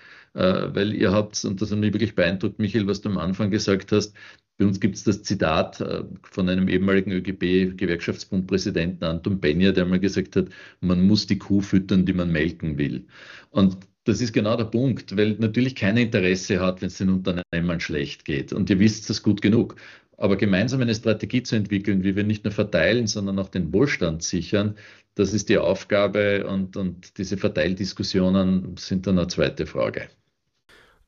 weil 0.41 0.95
ihr 0.95 1.13
habt, 1.13 1.45
und 1.45 1.61
das 1.61 1.71
hat 1.71 1.79
mich 1.79 1.93
wirklich 1.93 2.15
beeindruckt, 2.15 2.59
Michael, 2.59 2.87
was 2.87 3.01
du 3.01 3.11
am 3.11 3.19
Anfang 3.19 3.51
gesagt 3.51 3.93
hast, 3.93 4.15
bei 4.59 4.67
uns 4.67 4.81
gibt 4.81 4.97
es 4.97 5.05
das 5.05 5.23
Zitat 5.23 5.81
äh, 5.81 6.05
von 6.23 6.49
einem 6.49 6.69
ehemaligen 6.69 7.11
ÖGB-Gewerkschaftsbundpräsidenten 7.13 9.05
Anton 9.05 9.41
Benja, 9.41 9.73
der 9.73 9.87
mal 9.87 10.01
gesagt 10.01 10.37
hat, 10.37 10.49
man 10.81 11.03
muss 11.03 11.27
die 11.27 11.39
Kuh 11.39 11.61
füttern, 11.61 12.07
die 12.07 12.13
man 12.13 12.31
melken 12.31 12.79
will. 12.79 13.07
Und 13.51 13.79
das 14.05 14.21
ist 14.21 14.33
genau 14.33 14.57
der 14.57 14.65
Punkt, 14.65 15.17
weil 15.17 15.37
natürlich 15.39 15.75
kein 15.75 15.97
Interesse 15.97 16.61
hat, 16.61 16.81
wenn 16.83 16.89
es 16.89 16.99
den 16.99 17.11
Unternehmern 17.11 17.81
schlecht 17.81 18.25
geht. 18.25 18.53
Und 18.53 18.69
ihr 18.71 18.79
wisst 18.79 19.09
das 19.11 19.23
gut 19.23 19.43
genug. 19.43 19.77
Aber 20.17 20.37
gemeinsam 20.37 20.81
eine 20.81 20.95
Strategie 20.95 21.43
zu 21.43 21.57
entwickeln, 21.57 22.05
wie 22.05 22.15
wir 22.17 22.25
nicht 22.25 22.45
nur 22.45 22.53
verteilen, 22.53 23.07
sondern 23.07 23.39
auch 23.39 23.49
den 23.49 23.73
Wohlstand 23.73 24.23
sichern, 24.23 24.77
das 25.15 25.35
ist 25.35 25.49
die 25.49 25.59
Aufgabe 25.59 26.47
und, 26.47 26.77
und 26.77 27.19
diese 27.19 27.37
Verteildiskussionen 27.37 28.77
sind 28.77 29.07
dann 29.07 29.19
eine 29.19 29.29
zweite 29.29 29.67
Frage. 29.67 30.09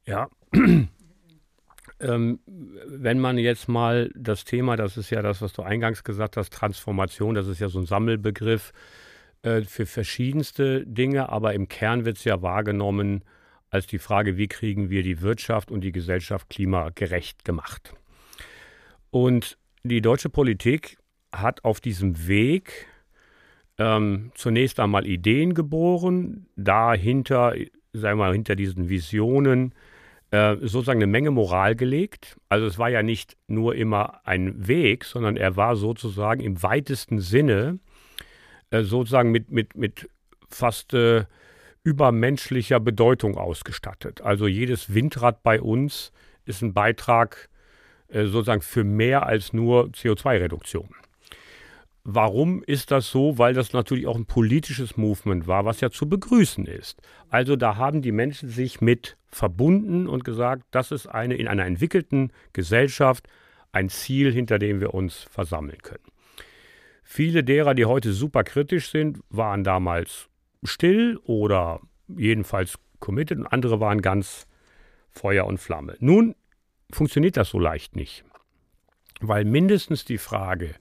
Ja, 0.06 0.28
ähm, 2.00 2.38
wenn 2.46 3.18
man 3.20 3.38
jetzt 3.38 3.68
mal 3.68 4.10
das 4.14 4.44
Thema, 4.44 4.76
das 4.76 4.96
ist 4.96 5.10
ja 5.10 5.22
das, 5.22 5.40
was 5.40 5.52
du 5.52 5.62
eingangs 5.62 6.04
gesagt 6.04 6.36
hast, 6.36 6.52
Transformation, 6.52 7.34
das 7.34 7.46
ist 7.46 7.60
ja 7.60 7.68
so 7.68 7.78
ein 7.78 7.86
Sammelbegriff 7.86 8.72
äh, 9.42 9.62
für 9.62 9.86
verschiedenste 9.86 10.86
Dinge, 10.86 11.28
aber 11.30 11.54
im 11.54 11.68
Kern 11.68 12.04
wird 12.04 12.18
es 12.18 12.24
ja 12.24 12.42
wahrgenommen 12.42 13.24
als 13.70 13.86
die 13.86 13.98
Frage, 13.98 14.36
wie 14.36 14.46
kriegen 14.46 14.90
wir 14.90 15.02
die 15.02 15.20
Wirtschaft 15.20 15.70
und 15.70 15.80
die 15.80 15.92
Gesellschaft 15.92 16.48
klimagerecht 16.48 17.44
gemacht. 17.44 17.94
Und 19.10 19.58
die 19.82 20.00
deutsche 20.00 20.28
Politik 20.28 20.96
hat 21.32 21.64
auf 21.64 21.80
diesem 21.80 22.28
Weg 22.28 22.86
ähm, 23.78 24.30
zunächst 24.34 24.78
einmal 24.78 25.06
Ideen 25.06 25.54
geboren, 25.54 26.46
dahinter, 26.56 27.54
sagen 27.92 28.18
wir 28.18 28.26
mal, 28.26 28.32
hinter 28.32 28.54
diesen 28.54 28.88
Visionen 28.88 29.74
äh, 30.34 30.56
sozusagen 30.62 30.98
eine 30.98 31.06
Menge 31.06 31.30
Moral 31.30 31.76
gelegt. 31.76 32.36
Also 32.48 32.66
es 32.66 32.76
war 32.76 32.88
ja 32.88 33.04
nicht 33.04 33.36
nur 33.46 33.76
immer 33.76 34.20
ein 34.24 34.66
Weg, 34.66 35.04
sondern 35.04 35.36
er 35.36 35.54
war 35.54 35.76
sozusagen 35.76 36.40
im 36.40 36.60
weitesten 36.60 37.20
Sinne 37.20 37.78
äh, 38.70 38.82
sozusagen 38.82 39.30
mit, 39.30 39.52
mit, 39.52 39.76
mit 39.76 40.10
fast 40.48 40.92
äh, 40.92 41.26
übermenschlicher 41.84 42.80
Bedeutung 42.80 43.38
ausgestattet. 43.38 44.22
Also 44.22 44.48
jedes 44.48 44.92
Windrad 44.92 45.44
bei 45.44 45.60
uns 45.60 46.10
ist 46.46 46.62
ein 46.62 46.74
Beitrag 46.74 47.48
äh, 48.08 48.24
sozusagen 48.24 48.62
für 48.62 48.82
mehr 48.82 49.26
als 49.26 49.52
nur 49.52 49.84
CO2-Reduktion. 49.90 50.88
Warum 52.06 52.62
ist 52.62 52.90
das 52.90 53.10
so? 53.10 53.38
Weil 53.38 53.54
das 53.54 53.72
natürlich 53.72 54.06
auch 54.06 54.16
ein 54.16 54.26
politisches 54.26 54.98
Movement 54.98 55.46
war, 55.46 55.64
was 55.64 55.80
ja 55.80 55.90
zu 55.90 56.06
begrüßen 56.06 56.66
ist. 56.66 57.00
Also 57.30 57.56
da 57.56 57.76
haben 57.76 58.02
die 58.02 58.12
Menschen 58.12 58.50
sich 58.50 58.82
mit 58.82 59.16
verbunden 59.28 60.06
und 60.06 60.22
gesagt, 60.22 60.64
das 60.70 60.92
ist 60.92 61.06
eine 61.06 61.34
in 61.34 61.48
einer 61.48 61.64
entwickelten 61.64 62.30
Gesellschaft 62.52 63.26
ein 63.72 63.88
Ziel, 63.88 64.32
hinter 64.32 64.58
dem 64.58 64.80
wir 64.80 64.92
uns 64.92 65.22
versammeln 65.30 65.78
können. 65.82 66.04
Viele 67.02 67.42
derer, 67.42 67.74
die 67.74 67.86
heute 67.86 68.12
super 68.12 68.44
kritisch 68.44 68.90
sind, 68.90 69.20
waren 69.30 69.64
damals 69.64 70.28
still 70.62 71.18
oder 71.24 71.80
jedenfalls 72.08 72.78
committed 73.00 73.38
und 73.38 73.46
andere 73.46 73.80
waren 73.80 74.02
ganz 74.02 74.46
Feuer 75.10 75.46
und 75.46 75.58
Flamme. 75.58 75.96
Nun 76.00 76.34
funktioniert 76.90 77.36
das 77.36 77.48
so 77.48 77.58
leicht 77.58 77.96
nicht, 77.96 78.24
weil 79.20 79.44
mindestens 79.44 80.04
die 80.04 80.18
Frage, 80.18 80.74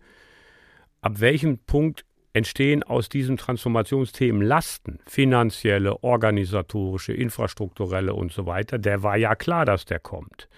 ab 1.03 1.19
welchem 1.19 1.59
Punkt 1.59 2.05
entstehen 2.31 2.81
aus 2.81 3.09
diesen 3.09 3.37
Transformationsthemen 3.37 4.41
Lasten, 4.41 4.99
finanzielle, 5.05 6.03
organisatorische, 6.03 7.13
infrastrukturelle 7.13 8.13
und 8.13 8.31
so 8.31 8.47
weiter, 8.47 8.79
der 8.79 9.03
war 9.03 9.17
ja 9.17 9.35
klar, 9.35 9.65
dass 9.65 9.85
der 9.85 9.99
kommt. 9.99 10.49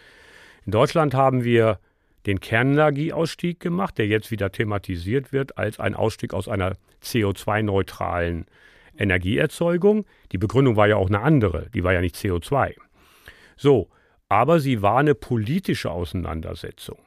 In 0.65 0.71
Deutschland 0.71 1.13
haben 1.13 1.43
wir 1.43 1.79
den 2.25 2.39
Kernenergieausstieg 2.39 3.59
gemacht, 3.59 3.97
der 3.97 4.07
jetzt 4.07 4.31
wieder 4.31 4.51
thematisiert 4.51 5.33
wird 5.33 5.57
als 5.57 5.79
ein 5.79 5.95
Ausstieg 5.95 6.33
aus 6.33 6.47
einer 6.47 6.77
CO2-neutralen 7.03 8.45
Energieerzeugung. 8.97 10.05
Die 10.31 10.37
Begründung 10.37 10.75
war 10.75 10.87
ja 10.87 10.95
auch 10.95 11.09
eine 11.09 11.21
andere, 11.21 11.69
die 11.73 11.83
war 11.83 11.93
ja 11.93 12.01
nicht 12.01 12.15
CO2. 12.15 12.73
So, 13.57 13.89
Aber 14.27 14.59
sie 14.59 14.81
war 14.81 14.97
eine 14.97 15.13
politische 15.13 15.91
Auseinandersetzung. 15.91 16.97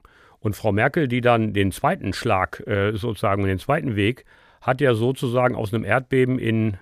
Und 0.41 0.57
Frau 0.57 0.73
Merkel, 0.73 1.09
die 1.09 1.21
dann 1.21 1.53
den 1.53 1.73
zweiten 1.73 2.13
Schlag, 2.13 2.65
äh, 2.67 2.93
sozusagen 2.93 3.45
den 3.45 3.59
zweiten 3.59 3.97
Weg, 3.97 4.25
hat 4.61 4.81
ja 4.81 4.95
sozusagen 4.95 5.55
aus 5.55 5.73
einem 5.73 5.85
Erdbeben 5.85 6.39
in 6.39 6.77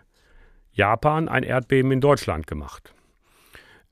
Japan 0.73 1.29
ein 1.29 1.43
Erdbeben 1.43 1.91
in 1.91 2.01
Deutschland 2.01 2.47
gemacht. 2.47 2.95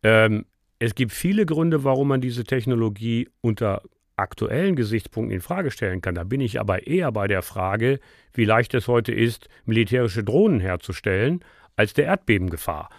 Ähm, 0.03 0.45
es 0.79 0.95
gibt 0.95 1.13
viele 1.13 1.47
Gründe, 1.47 1.85
warum 1.85 2.09
man 2.09 2.21
diese 2.21 2.45
Technologie 2.45 3.29
unter 3.41 3.83
aktuellen 4.17 4.77
Gesichtspunkten 4.77 5.35
in 5.35 5.41
Frage 5.41 5.71
stellen 5.71 6.01
kann. 6.01 6.15
Da 6.15 6.25
bin 6.25 6.41
ich 6.41 6.61
aber 6.61 6.87
eher 6.87 7.11
bei 7.11 7.27
der 7.27 7.43
Frage, 7.43 8.01
wie 8.33 8.45
leicht 8.45 8.75
es 8.75 8.87
heute 8.87 9.13
ist, 9.13 9.49
militärische 9.65 10.23
Drohnen 10.23 10.61
herzustellen, 10.61 11.41
als 11.77 11.95
der 11.95 12.07
Erdbebengefahr. 12.07 12.91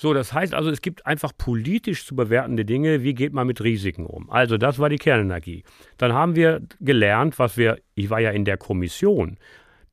So, 0.00 0.14
das 0.14 0.32
heißt 0.32 0.54
also, 0.54 0.70
es 0.70 0.80
gibt 0.80 1.06
einfach 1.06 1.32
politisch 1.36 2.06
zu 2.06 2.14
bewertende 2.14 2.64
Dinge, 2.64 3.02
wie 3.02 3.14
geht 3.14 3.32
man 3.32 3.48
mit 3.48 3.60
Risiken 3.60 4.06
um. 4.06 4.30
Also, 4.30 4.56
das 4.56 4.78
war 4.78 4.88
die 4.88 4.96
Kernenergie. 4.96 5.64
Dann 5.96 6.12
haben 6.12 6.36
wir 6.36 6.62
gelernt, 6.78 7.40
was 7.40 7.56
wir, 7.56 7.80
ich 7.96 8.08
war 8.08 8.20
ja 8.20 8.30
in 8.30 8.44
der 8.44 8.58
Kommission, 8.58 9.38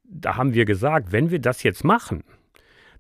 da 0.03 0.37
haben 0.37 0.53
wir 0.53 0.65
gesagt, 0.65 1.11
wenn 1.11 1.31
wir 1.31 1.39
das 1.39 1.63
jetzt 1.63 1.83
machen, 1.83 2.23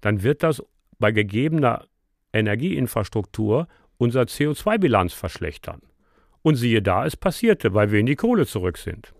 dann 0.01 0.23
wird 0.23 0.41
das 0.41 0.63
bei 0.97 1.11
gegebener 1.11 1.85
Energieinfrastruktur 2.33 3.67
unser 3.97 4.23
CO2-Bilanz 4.23 5.13
verschlechtern. 5.13 5.83
Und 6.41 6.55
siehe 6.55 6.81
da, 6.81 7.05
es 7.05 7.15
passierte, 7.15 7.75
weil 7.75 7.91
wir 7.91 7.99
in 7.99 8.07
die 8.07 8.15
Kohle 8.15 8.47
zurück 8.47 8.79
sind. 8.79 9.13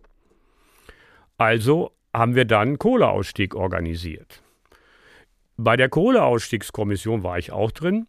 Also 1.38 1.92
haben 2.16 2.34
wir 2.34 2.46
dann 2.46 2.80
Kohleausstieg 2.80 3.54
organisiert. 3.54 4.42
Bei 5.58 5.78
der 5.78 5.90
Kohleausstiegskommission 5.90 7.24
war 7.24 7.38
ich 7.38 7.52
auch 7.52 7.72
drin. 7.72 8.08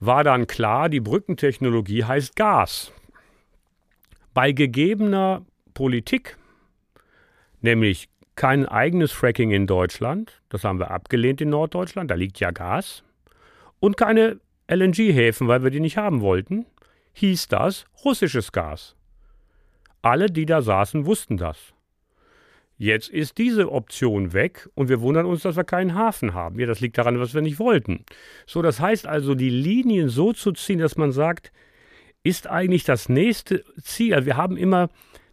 War 0.00 0.24
dann 0.24 0.46
klar, 0.46 0.88
die 0.88 1.00
Brückentechnologie 1.00 2.04
heißt 2.04 2.36
Gas. 2.36 2.92
Bei 4.32 4.52
gegebener 4.52 5.44
Politik, 5.74 6.36
nämlich 7.60 8.08
kein 8.34 8.66
eigenes 8.66 9.12
Fracking 9.12 9.50
in 9.50 9.66
Deutschland, 9.66 10.42
das 10.48 10.64
haben 10.64 10.78
wir 10.78 10.90
abgelehnt 10.90 11.40
in 11.40 11.50
Norddeutschland, 11.50 12.10
da 12.10 12.14
liegt 12.14 12.40
ja 12.40 12.50
Gas, 12.50 13.04
und 13.78 13.96
keine 13.96 14.40
LNG-Häfen, 14.66 15.46
weil 15.46 15.62
wir 15.62 15.70
die 15.70 15.80
nicht 15.80 15.98
haben 15.98 16.20
wollten, 16.20 16.66
hieß 17.12 17.48
das 17.48 17.84
russisches 18.04 18.50
Gas. 18.50 18.96
Alle, 20.02 20.26
die 20.26 20.46
da 20.46 20.62
saßen, 20.62 21.06
wussten 21.06 21.36
das. 21.36 21.73
Jetzt 22.76 23.08
ist 23.08 23.38
diese 23.38 23.70
Option 23.70 24.32
weg 24.32 24.68
und 24.74 24.88
wir 24.88 25.00
wundern 25.00 25.26
uns, 25.26 25.42
dass 25.42 25.56
wir 25.56 25.64
keinen 25.64 25.94
Hafen 25.94 26.34
haben. 26.34 26.58
Ja, 26.58 26.66
das 26.66 26.80
liegt 26.80 26.98
daran, 26.98 27.20
was 27.20 27.32
wir 27.32 27.40
nicht 27.40 27.58
wollten. 27.60 28.04
So, 28.46 28.62
das 28.62 28.80
heißt 28.80 29.06
also, 29.06 29.34
die 29.34 29.50
Linien 29.50 30.08
so 30.08 30.32
zu 30.32 30.52
ziehen, 30.52 30.80
dass 30.80 30.96
man 30.96 31.12
sagt, 31.12 31.52
ist 32.24 32.48
eigentlich 32.48 32.84
das 32.84 33.08
nächste 33.08 33.64
Ziel. 33.80 34.14
Also 34.14 34.26
wir 34.26 34.36
haben 34.36 34.56
immer 34.56 34.88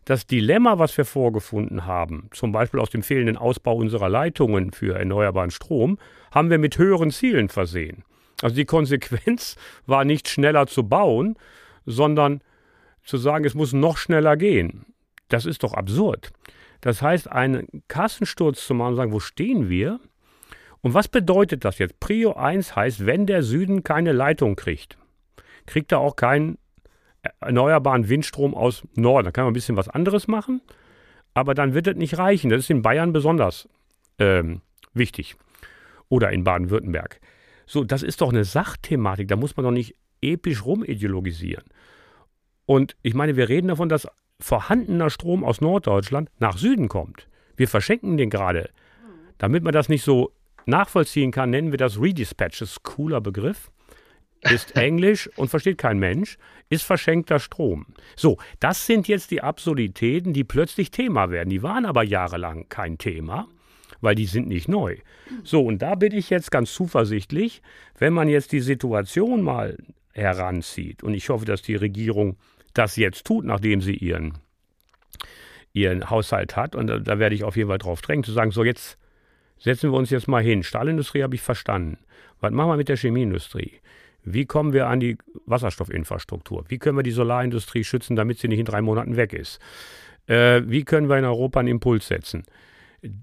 das 0.05 0.27
Dilemma, 0.27 0.77
was 0.77 0.95
wir 0.97 1.05
vorgefunden 1.05 1.85
haben, 1.85 2.29
zum 2.31 2.51
Beispiel 2.51 2.79
aus 2.79 2.89
dem 2.89 3.01
fehlenden 3.01 3.37
Ausbau 3.37 3.75
unserer 3.75 4.09
Leitungen 4.09 4.71
für 4.71 4.97
erneuerbaren 4.97 5.51
Strom, 5.51 5.97
haben 6.31 6.49
wir 6.49 6.59
mit 6.59 6.77
höheren 6.77 7.11
Zielen 7.11 7.49
versehen. 7.49 8.03
Also 8.41 8.55
die 8.55 8.65
Konsequenz 8.65 9.55
war 9.85 10.05
nicht 10.05 10.27
schneller 10.27 10.67
zu 10.67 10.83
bauen, 10.83 11.37
sondern 11.85 12.41
zu 13.03 13.17
sagen, 13.17 13.45
es 13.45 13.55
muss 13.55 13.73
noch 13.73 13.97
schneller 13.97 14.37
gehen. 14.37 14.85
Das 15.29 15.45
ist 15.45 15.63
doch 15.63 15.73
absurd. 15.73 16.31
Das 16.81 17.01
heißt, 17.01 17.31
einen 17.31 17.67
Kassensturz 17.87 18.65
zu 18.65 18.73
machen 18.73 18.91
und 18.91 18.95
sagen, 18.95 19.11
wo 19.11 19.19
stehen 19.19 19.69
wir? 19.69 19.99
Und 20.81 20.93
was 20.93 21.07
bedeutet 21.07 21.63
das 21.63 21.77
jetzt? 21.77 21.99
Prio 21.99 22.33
1 22.33 22.75
heißt, 22.75 23.05
wenn 23.05 23.27
der 23.27 23.43
Süden 23.43 23.83
keine 23.83 24.11
Leitung 24.11 24.55
kriegt, 24.55 24.97
kriegt 25.67 25.91
er 25.91 25.99
auch 25.99 26.15
keinen 26.15 26.57
erneuerbaren 27.39 28.09
Windstrom 28.09 28.55
aus 28.55 28.83
Norden. 28.95 29.25
Da 29.25 29.31
kann 29.31 29.43
man 29.43 29.51
ein 29.51 29.53
bisschen 29.53 29.77
was 29.77 29.89
anderes 29.89 30.27
machen, 30.27 30.61
aber 31.35 31.53
dann 31.53 31.75
wird 31.75 31.87
es 31.87 31.95
nicht 31.95 32.17
reichen. 32.17 32.49
Das 32.49 32.61
ist 32.61 32.69
in 32.71 32.81
Bayern 32.81 33.13
besonders 33.13 33.69
ähm, 34.17 34.61
wichtig. 34.93 35.35
Oder 36.09 36.31
in 36.31 36.43
Baden-Württemberg. 36.43 37.21
So, 37.65 37.83
das 37.83 38.03
ist 38.03 38.21
doch 38.21 38.29
eine 38.29 38.43
Sachthematik. 38.43 39.27
Da 39.27 39.35
muss 39.35 39.55
man 39.55 39.63
doch 39.63 39.71
nicht 39.71 39.95
episch 40.21 40.65
rumideologisieren. 40.65 41.63
Und 42.65 42.95
ich 43.01 43.13
meine, 43.13 43.37
wir 43.37 43.49
reden 43.49 43.69
davon, 43.69 43.87
dass 43.87 44.07
vorhandener 44.41 45.09
Strom 45.09 45.43
aus 45.43 45.61
Norddeutschland 45.61 46.29
nach 46.39 46.57
Süden 46.57 46.87
kommt. 46.87 47.27
Wir 47.55 47.67
verschenken 47.67 48.17
den 48.17 48.29
gerade. 48.29 48.69
Damit 49.37 49.63
man 49.63 49.73
das 49.73 49.89
nicht 49.89 50.03
so 50.03 50.31
nachvollziehen 50.65 51.31
kann, 51.31 51.49
nennen 51.49 51.71
wir 51.71 51.77
das 51.77 51.99
Redispatch. 51.99 52.59
Das 52.59 52.71
ist 52.71 52.79
ein 52.79 52.83
cooler 52.83 53.21
Begriff 53.21 53.71
ist 54.49 54.75
Englisch 54.75 55.29
und 55.35 55.49
versteht 55.49 55.77
kein 55.77 55.99
Mensch, 55.99 56.37
ist 56.69 56.83
verschenkter 56.83 57.39
Strom. 57.39 57.85
So, 58.15 58.37
das 58.59 58.85
sind 58.85 59.07
jetzt 59.07 59.31
die 59.31 59.41
Absurditäten, 59.41 60.33
die 60.33 60.43
plötzlich 60.43 60.91
Thema 60.91 61.29
werden. 61.29 61.49
Die 61.49 61.63
waren 61.63 61.85
aber 61.85 62.03
jahrelang 62.03 62.67
kein 62.69 62.97
Thema, 62.97 63.47
weil 63.99 64.15
die 64.15 64.25
sind 64.25 64.47
nicht 64.47 64.67
neu. 64.67 64.97
So, 65.43 65.63
und 65.63 65.81
da 65.81 65.95
bin 65.95 66.13
ich 66.13 66.29
jetzt 66.29 66.51
ganz 66.51 66.73
zuversichtlich, 66.73 67.61
wenn 67.97 68.13
man 68.13 68.27
jetzt 68.27 68.51
die 68.51 68.61
Situation 68.61 69.41
mal 69.41 69.77
heranzieht, 70.13 71.03
und 71.03 71.13
ich 71.13 71.29
hoffe, 71.29 71.45
dass 71.45 71.61
die 71.61 71.75
Regierung 71.75 72.37
das 72.73 72.95
jetzt 72.95 73.25
tut, 73.25 73.45
nachdem 73.45 73.81
sie 73.81 73.95
ihren, 73.95 74.37
ihren 75.73 76.09
Haushalt 76.09 76.55
hat, 76.55 76.75
und 76.75 76.87
da, 76.87 76.99
da 76.99 77.19
werde 77.19 77.35
ich 77.35 77.43
auf 77.43 77.55
jeden 77.55 77.69
Fall 77.69 77.77
drauf 77.77 78.01
drängen, 78.01 78.23
zu 78.23 78.31
sagen, 78.31 78.51
so 78.51 78.63
jetzt 78.63 78.97
setzen 79.59 79.91
wir 79.91 79.97
uns 79.97 80.09
jetzt 80.09 80.27
mal 80.27 80.43
hin. 80.43 80.63
Stahlindustrie 80.63 81.23
habe 81.23 81.35
ich 81.35 81.41
verstanden. 81.41 81.97
Was 82.39 82.51
machen 82.51 82.69
wir 82.69 82.77
mit 82.77 82.89
der 82.89 82.97
Chemieindustrie? 82.97 83.73
Wie 84.23 84.45
kommen 84.45 84.73
wir 84.73 84.87
an 84.87 84.99
die 84.99 85.17
Wasserstoffinfrastruktur? 85.45 86.65
Wie 86.67 86.77
können 86.77 86.97
wir 86.97 87.03
die 87.03 87.11
Solarindustrie 87.11 87.83
schützen, 87.83 88.15
damit 88.15 88.39
sie 88.39 88.47
nicht 88.47 88.59
in 88.59 88.65
drei 88.65 88.81
Monaten 88.81 89.15
weg 89.15 89.33
ist? 89.33 89.59
Äh, 90.27 90.61
wie 90.65 90.83
können 90.83 91.09
wir 91.09 91.17
in 91.17 91.25
Europa 91.25 91.59
einen 91.59 91.69
Impuls 91.69 92.07
setzen? 92.07 92.43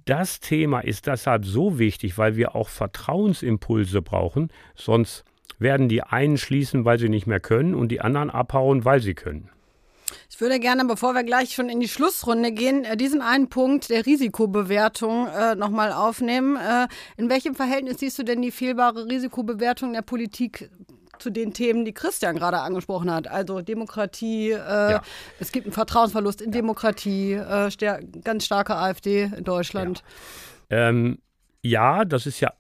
Das 0.05 0.41
Thema 0.41 0.81
ist 0.81 1.07
deshalb 1.07 1.45
so 1.45 1.79
wichtig, 1.79 2.19
weil 2.19 2.37
wir 2.37 2.57
auch 2.57 2.69
Vertrauensimpulse 2.69 4.03
brauchen, 4.03 4.51
sonst 4.75 5.25
werden 5.59 5.89
die 5.89 6.03
einen 6.03 6.39
schließen, 6.39 6.85
weil 6.85 6.99
sie 6.99 7.09
nicht 7.09 7.27
mehr 7.27 7.41
können 7.41 7.75
und 7.75 7.89
die 7.89 8.01
anderen 8.01 8.31
abhauen, 8.31 8.85
weil 8.85 9.01
sie 9.01 9.15
können. 9.15 9.51
Ich 10.31 10.41
würde 10.41 10.61
gerne, 10.61 10.85
bevor 10.85 11.15
wir 11.15 11.25
gleich 11.25 11.55
schon 11.55 11.69
in 11.69 11.81
die 11.81 11.89
Schlussrunde 11.89 12.53
gehen, 12.53 12.85
äh, 12.85 12.97
diesen 12.97 13.23
einen 13.23 13.49
Punkt 13.49 13.91
der 13.91 14.07
Risikobewertung 14.07 15.27
äh, 15.27 15.55
nochmal 15.55 15.93
aufnehmen. 15.93 16.57
Äh, 16.57 16.87
in 17.17 17.29
welchem 17.29 17.55
Verhältnis 17.55 17.99
siehst 17.99 18.19
du 18.19 18.23
denn 18.23 18.41
die 18.41 18.51
fehlbare 18.51 19.07
Risikobewertung 19.07 19.93
der 19.93 20.03
Politik 20.03 20.71
zu 21.19 21.31
den 21.31 21.53
Themen, 21.53 21.85
die 21.85 21.93
Christian 21.93 22.37
gerade 22.37 22.61
angesprochen 22.61 23.11
hat. 23.11 23.29
Also 23.29 23.61
Demokratie, 23.61 24.51
äh, 24.51 24.57
ja. 24.57 25.03
es 25.41 25.53
gibt 25.53 25.67
einen 25.67 25.73
Vertrauensverlust 25.73 26.41
in 26.41 26.53
ja. 26.53 26.59
Demokratie, 26.59 27.33
äh, 27.33 27.71
ganz 28.23 28.45
starke 28.45 28.77
AfD 28.77 29.25
in 29.25 29.45
Deutschland. 29.45 30.05
Ja. 30.71 30.89
Ähm, 30.89 31.19
ja, 31.63 32.05
das 32.05 32.27
ist 32.27 32.41
ja, 32.41 32.53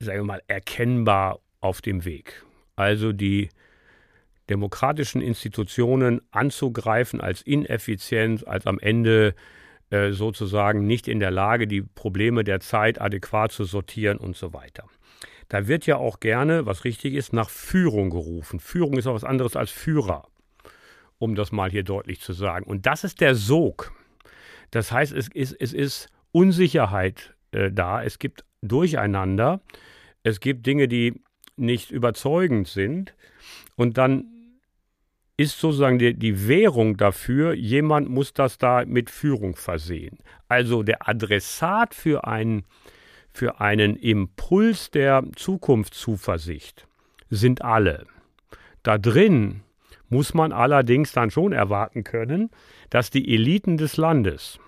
sagen 0.00 0.18
wir 0.18 0.24
mal, 0.24 0.42
erkennbar 0.46 1.40
auf 1.60 1.80
dem 1.80 2.04
Weg. 2.04 2.44
Also 2.76 3.12
die 3.12 3.48
demokratischen 4.48 5.22
Institutionen 5.22 6.20
anzugreifen 6.30 7.20
als 7.20 7.42
ineffizient, 7.42 8.46
als 8.46 8.66
am 8.66 8.78
Ende 8.78 9.34
äh, 9.90 10.10
sozusagen 10.12 10.86
nicht 10.86 11.08
in 11.08 11.20
der 11.20 11.30
Lage, 11.30 11.66
die 11.66 11.82
Probleme 11.82 12.44
der 12.44 12.60
Zeit 12.60 13.00
adäquat 13.00 13.52
zu 13.52 13.64
sortieren 13.64 14.18
und 14.18 14.36
so 14.36 14.52
weiter. 14.52 14.84
Da 15.48 15.66
wird 15.66 15.86
ja 15.86 15.96
auch 15.96 16.20
gerne, 16.20 16.66
was 16.66 16.84
richtig 16.84 17.14
ist, 17.14 17.32
nach 17.32 17.50
Führung 17.50 18.10
gerufen. 18.10 18.60
Führung 18.60 18.96
ist 18.98 19.06
auch 19.06 19.14
was 19.14 19.24
anderes 19.24 19.56
als 19.56 19.70
Führer, 19.70 20.28
um 21.18 21.34
das 21.34 21.52
mal 21.52 21.70
hier 21.70 21.82
deutlich 21.82 22.20
zu 22.20 22.32
sagen. 22.32 22.64
Und 22.66 22.86
das 22.86 23.04
ist 23.04 23.20
der 23.20 23.34
Sog. 23.34 23.92
Das 24.70 24.92
heißt, 24.92 25.12
es 25.12 25.28
ist, 25.28 25.56
es 25.58 25.72
ist 25.72 26.08
Unsicherheit 26.32 27.34
äh, 27.52 27.70
da, 27.72 28.02
es 28.02 28.18
gibt 28.18 28.44
Durcheinander, 28.62 29.60
es 30.22 30.40
gibt 30.40 30.66
Dinge, 30.66 30.86
die 30.86 31.20
nicht 31.60 31.90
überzeugend 31.90 32.68
sind. 32.68 33.14
Und 33.76 33.98
dann 33.98 34.24
ist 35.36 35.58
sozusagen 35.58 35.98
die, 35.98 36.14
die, 36.14 36.48
Währung 36.48 36.96
dafür, 36.96 37.54
jemand 37.54 38.10
muss 38.10 38.34
das 38.34 38.58
da 38.58 38.84
mit 38.84 39.08
Führung 39.08 39.56
versehen. 39.56 40.18
Also 40.48 40.82
der 40.82 41.08
Adressat 41.08 41.94
für 41.94 42.26
einen 42.26 42.64
für 43.32 43.60
einen 43.60 43.96
Impuls 43.96 44.90
der 44.90 45.24
Zukunftszuversicht 45.36 46.86
sind 47.30 47.62
alle. 47.62 48.06
Da 48.82 48.98
drin 48.98 49.62
muss 50.08 50.34
man 50.34 50.52
allerdings 50.52 51.12
dann 51.12 51.30
schon 51.30 51.52
erwarten 51.52 52.02
können, 52.04 52.50
dass 52.90 53.10
die 53.10 53.32
Eliten 53.32 53.76
des 53.76 53.96
Landes, 53.96 54.58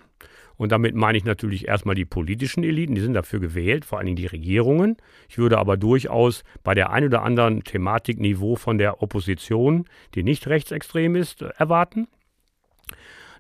und 0.56 0.72
damit 0.72 0.94
meine 0.94 1.18
ich 1.18 1.24
natürlich 1.24 1.68
erstmal 1.68 1.94
die 1.94 2.04
politischen 2.04 2.64
Eliten, 2.64 2.94
die 2.94 3.00
sind 3.00 3.14
dafür 3.14 3.40
gewählt, 3.40 3.84
vor 3.84 3.98
allen 3.98 4.06
Dingen 4.06 4.16
die 4.16 4.26
Regierungen. 4.26 4.96
Ich 5.28 5.38
würde 5.38 5.58
aber 5.58 5.76
durchaus 5.76 6.44
bei 6.62 6.74
der 6.74 6.90
ein 6.90 7.04
oder 7.04 7.22
anderen 7.22 7.64
Thematikniveau 7.64 8.56
von 8.56 8.78
der 8.78 9.02
Opposition, 9.02 9.86
die 10.14 10.22
nicht 10.22 10.46
rechtsextrem 10.46 11.16
ist, 11.16 11.42
erwarten. 11.42 12.08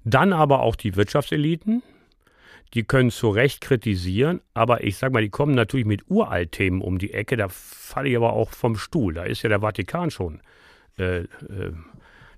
Dann 0.04 0.32
aber 0.32 0.60
auch 0.60 0.74
die 0.74 0.96
Wirtschaftseliten, 0.96 1.82
die 2.74 2.84
können 2.84 3.10
zu 3.10 3.28
Recht 3.28 3.60
kritisieren, 3.60 4.40
aber 4.54 4.82
ich 4.82 4.96
sage 4.96 5.12
mal, 5.12 5.22
die 5.22 5.28
kommen 5.28 5.54
natürlich 5.54 5.86
mit 5.86 6.08
Uraltthemen 6.08 6.80
um 6.80 6.98
die 6.98 7.12
Ecke. 7.12 7.36
Da 7.36 7.48
falle 7.48 8.08
ich 8.08 8.16
aber 8.16 8.32
auch 8.32 8.50
vom 8.50 8.76
Stuhl. 8.76 9.14
Da 9.14 9.24
ist 9.24 9.42
ja 9.42 9.48
der 9.48 9.60
Vatikan 9.60 10.10
schon 10.10 10.40
äh, 10.98 11.20
äh, 11.20 11.72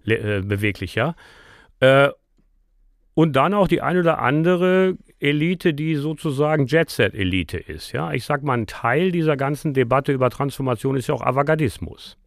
äh 0.07 0.43
beweglicher. 0.43 1.15
Äh, 1.79 2.09
und 3.15 3.35
dann 3.35 3.55
auch 3.55 3.69
die 3.69 3.81
ein 3.81 3.97
oder 3.97 4.19
andere 4.19 4.97
Elite, 5.21 5.73
die 5.73 5.95
sozusagen 5.95 6.67
Jet-Set-Elite 6.67 7.59
ist. 7.59 7.93
Ja, 7.93 8.13
ich 8.13 8.25
sag 8.25 8.43
mal, 8.43 8.59
ein 8.59 8.67
Teil 8.67 9.13
dieser 9.13 9.37
ganzen 9.37 9.73
Debatte 9.73 10.13
über 10.13 10.31
Transformation 10.31 10.97
ist 10.97 11.07
ja 11.07 11.15
auch 11.15 11.23
Avantgardismus. 11.23 12.19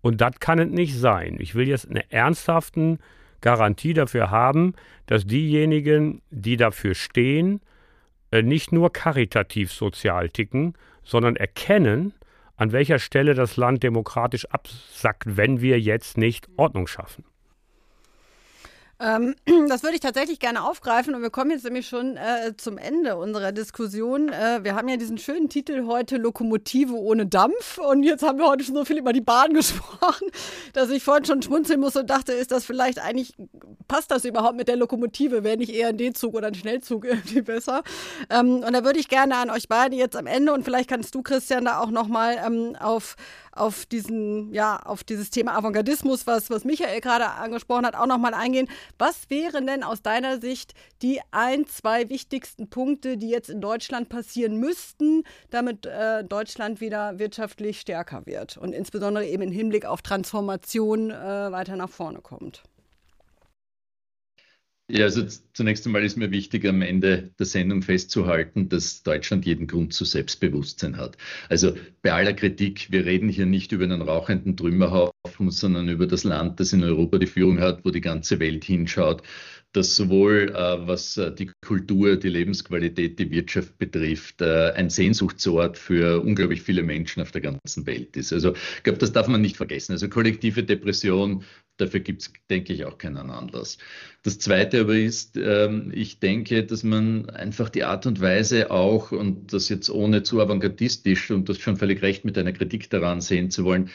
Und 0.00 0.20
das 0.20 0.38
kann 0.40 0.58
es 0.58 0.68
nicht 0.68 0.96
sein. 0.96 1.36
Ich 1.38 1.54
will 1.54 1.68
jetzt 1.68 1.88
eine 1.88 2.10
ernsthaften 2.10 2.98
Garantie 3.40 3.94
dafür 3.94 4.30
haben, 4.30 4.74
dass 5.06 5.26
diejenigen, 5.26 6.22
die 6.30 6.56
dafür 6.56 6.94
stehen, 6.94 7.60
äh, 8.30 8.42
nicht 8.42 8.72
nur 8.72 8.92
karitativ 8.92 9.72
sozial 9.72 10.28
ticken, 10.28 10.74
sondern 11.02 11.36
erkennen, 11.36 12.14
an 12.56 12.70
welcher 12.70 13.00
Stelle 13.00 13.34
das 13.34 13.56
Land 13.56 13.82
demokratisch 13.82 14.44
absackt, 14.46 15.36
wenn 15.36 15.60
wir 15.60 15.80
jetzt 15.80 16.16
nicht 16.16 16.48
Ordnung 16.56 16.86
schaffen. 16.86 17.24
Ähm, 19.02 19.34
das 19.68 19.82
würde 19.82 19.94
ich 19.94 20.00
tatsächlich 20.00 20.38
gerne 20.38 20.62
aufgreifen 20.62 21.14
und 21.14 21.22
wir 21.22 21.30
kommen 21.30 21.50
jetzt 21.50 21.64
nämlich 21.64 21.88
schon 21.88 22.16
äh, 22.16 22.56
zum 22.56 22.78
Ende 22.78 23.16
unserer 23.16 23.50
Diskussion. 23.50 24.28
Äh, 24.28 24.60
wir 24.62 24.76
haben 24.76 24.88
ja 24.88 24.96
diesen 24.96 25.18
schönen 25.18 25.48
Titel 25.48 25.86
heute 25.86 26.16
Lokomotive 26.16 26.94
ohne 26.94 27.26
Dampf 27.26 27.78
und 27.78 28.04
jetzt 28.04 28.22
haben 28.22 28.38
wir 28.38 28.46
heute 28.46 28.64
schon 28.64 28.76
so 28.76 28.84
viel 28.84 28.98
über 28.98 29.12
die 29.12 29.20
Bahn 29.20 29.52
gesprochen, 29.54 30.28
dass 30.72 30.90
ich 30.90 31.02
vorhin 31.02 31.24
schon 31.24 31.42
schmunzeln 31.42 31.80
muss 31.80 31.96
und 31.96 32.08
dachte, 32.08 32.32
ist 32.32 32.52
das 32.52 32.64
vielleicht 32.64 33.00
eigentlich, 33.00 33.34
passt 33.88 34.12
das 34.12 34.24
überhaupt 34.24 34.56
mit 34.56 34.68
der 34.68 34.76
Lokomotive? 34.76 35.42
Wäre 35.42 35.56
nicht 35.56 35.74
eher 35.74 35.88
ein 35.88 35.98
D-Zug 35.98 36.34
oder 36.34 36.46
ein 36.46 36.54
Schnellzug 36.54 37.04
irgendwie 37.06 37.42
besser? 37.42 37.82
Ähm, 38.30 38.62
und 38.64 38.72
da 38.72 38.84
würde 38.84 39.00
ich 39.00 39.08
gerne 39.08 39.36
an 39.36 39.50
euch 39.50 39.68
beide 39.68 39.96
jetzt 39.96 40.16
am 40.16 40.26
Ende 40.26 40.52
und 40.52 40.64
vielleicht 40.64 40.88
kannst 40.88 41.14
du, 41.14 41.22
Christian, 41.22 41.64
da 41.64 41.80
auch 41.80 41.90
nochmal 41.90 42.36
ähm, 42.46 42.76
auf 42.78 43.16
auf 43.52 43.86
diesen, 43.86 44.52
ja, 44.52 44.78
auf 44.78 45.04
dieses 45.04 45.30
Thema 45.30 45.56
Avantgardismus, 45.56 46.26
was, 46.26 46.50
was 46.50 46.64
Michael 46.64 47.00
gerade 47.00 47.28
angesprochen 47.28 47.86
hat, 47.86 47.94
auch 47.94 48.06
nochmal 48.06 48.34
eingehen. 48.34 48.68
Was 48.98 49.28
wären 49.30 49.66
denn 49.66 49.82
aus 49.82 50.02
deiner 50.02 50.40
Sicht 50.40 50.74
die 51.02 51.20
ein, 51.30 51.66
zwei 51.66 52.08
wichtigsten 52.08 52.70
Punkte, 52.70 53.16
die 53.16 53.28
jetzt 53.28 53.50
in 53.50 53.60
Deutschland 53.60 54.08
passieren 54.08 54.58
müssten, 54.58 55.24
damit 55.50 55.86
äh, 55.86 56.24
Deutschland 56.24 56.80
wieder 56.80 57.18
wirtschaftlich 57.18 57.80
stärker 57.80 58.26
wird 58.26 58.56
und 58.56 58.72
insbesondere 58.72 59.26
eben 59.26 59.42
im 59.42 59.52
Hinblick 59.52 59.84
auf 59.84 60.02
Transformation 60.02 61.10
äh, 61.10 61.52
weiter 61.52 61.76
nach 61.76 61.90
vorne 61.90 62.20
kommt? 62.20 62.62
Ja, 64.94 65.06
also 65.06 65.24
zunächst 65.54 65.86
einmal 65.86 66.04
ist 66.04 66.18
mir 66.18 66.30
wichtig, 66.32 66.66
am 66.66 66.82
Ende 66.82 67.30
der 67.38 67.46
Sendung 67.46 67.80
festzuhalten, 67.80 68.68
dass 68.68 69.02
Deutschland 69.02 69.46
jeden 69.46 69.66
Grund 69.66 69.94
zu 69.94 70.04
Selbstbewusstsein 70.04 70.98
hat. 70.98 71.16
Also 71.48 71.72
bei 72.02 72.12
aller 72.12 72.34
Kritik, 72.34 72.88
wir 72.90 73.06
reden 73.06 73.30
hier 73.30 73.46
nicht 73.46 73.72
über 73.72 73.84
einen 73.84 74.02
rauchenden 74.02 74.54
Trümmerhaufen, 74.54 75.50
sondern 75.50 75.88
über 75.88 76.06
das 76.06 76.24
Land, 76.24 76.60
das 76.60 76.74
in 76.74 76.84
Europa 76.84 77.16
die 77.16 77.26
Führung 77.26 77.58
hat, 77.58 77.86
wo 77.86 77.90
die 77.90 78.02
ganze 78.02 78.38
Welt 78.38 78.64
hinschaut, 78.64 79.22
das 79.72 79.96
sowohl 79.96 80.52
äh, 80.54 80.86
was 80.86 81.16
äh, 81.16 81.34
die 81.34 81.50
Kultur, 81.64 82.16
die 82.16 82.28
Lebensqualität, 82.28 83.18
die 83.18 83.30
Wirtschaft 83.30 83.78
betrifft, 83.78 84.42
äh, 84.42 84.72
ein 84.72 84.90
Sehnsuchtsort 84.90 85.78
für 85.78 86.20
unglaublich 86.20 86.62
viele 86.62 86.82
Menschen 86.82 87.22
auf 87.22 87.32
der 87.32 87.40
ganzen 87.40 87.86
Welt 87.86 88.16
ist. 88.16 88.32
Also 88.32 88.52
ich 88.76 88.82
glaube, 88.82 88.98
das 88.98 89.12
darf 89.12 89.28
man 89.28 89.40
nicht 89.40 89.56
vergessen. 89.56 89.92
Also 89.92 90.08
kollektive 90.08 90.62
Depression, 90.62 91.44
dafür 91.76 92.00
gibt 92.00 92.22
es, 92.22 92.32
denke 92.50 92.72
ich, 92.72 92.84
auch 92.84 92.98
keinen 92.98 93.30
Anlass. 93.30 93.78
Das 94.22 94.38
Zweite 94.38 94.82
aber 94.82 94.96
ist, 94.96 95.36
ähm, 95.36 95.92
ich 95.94 96.18
denke, 96.20 96.64
dass 96.64 96.82
man 96.82 97.28
einfach 97.30 97.68
die 97.68 97.84
Art 97.84 98.06
und 98.06 98.20
Weise 98.20 98.70
auch, 98.70 99.12
und 99.12 99.52
das 99.52 99.68
jetzt 99.68 99.90
ohne 99.90 100.22
zu 100.22 100.40
avantgardistisch 100.40 101.30
und 101.30 101.48
das 101.48 101.58
schon 101.58 101.76
völlig 101.76 102.02
recht 102.02 102.24
mit 102.24 102.38
einer 102.38 102.52
Kritik 102.52 102.90
daran 102.90 103.20
sehen 103.20 103.50
zu 103.50 103.64
wollen, 103.64 103.90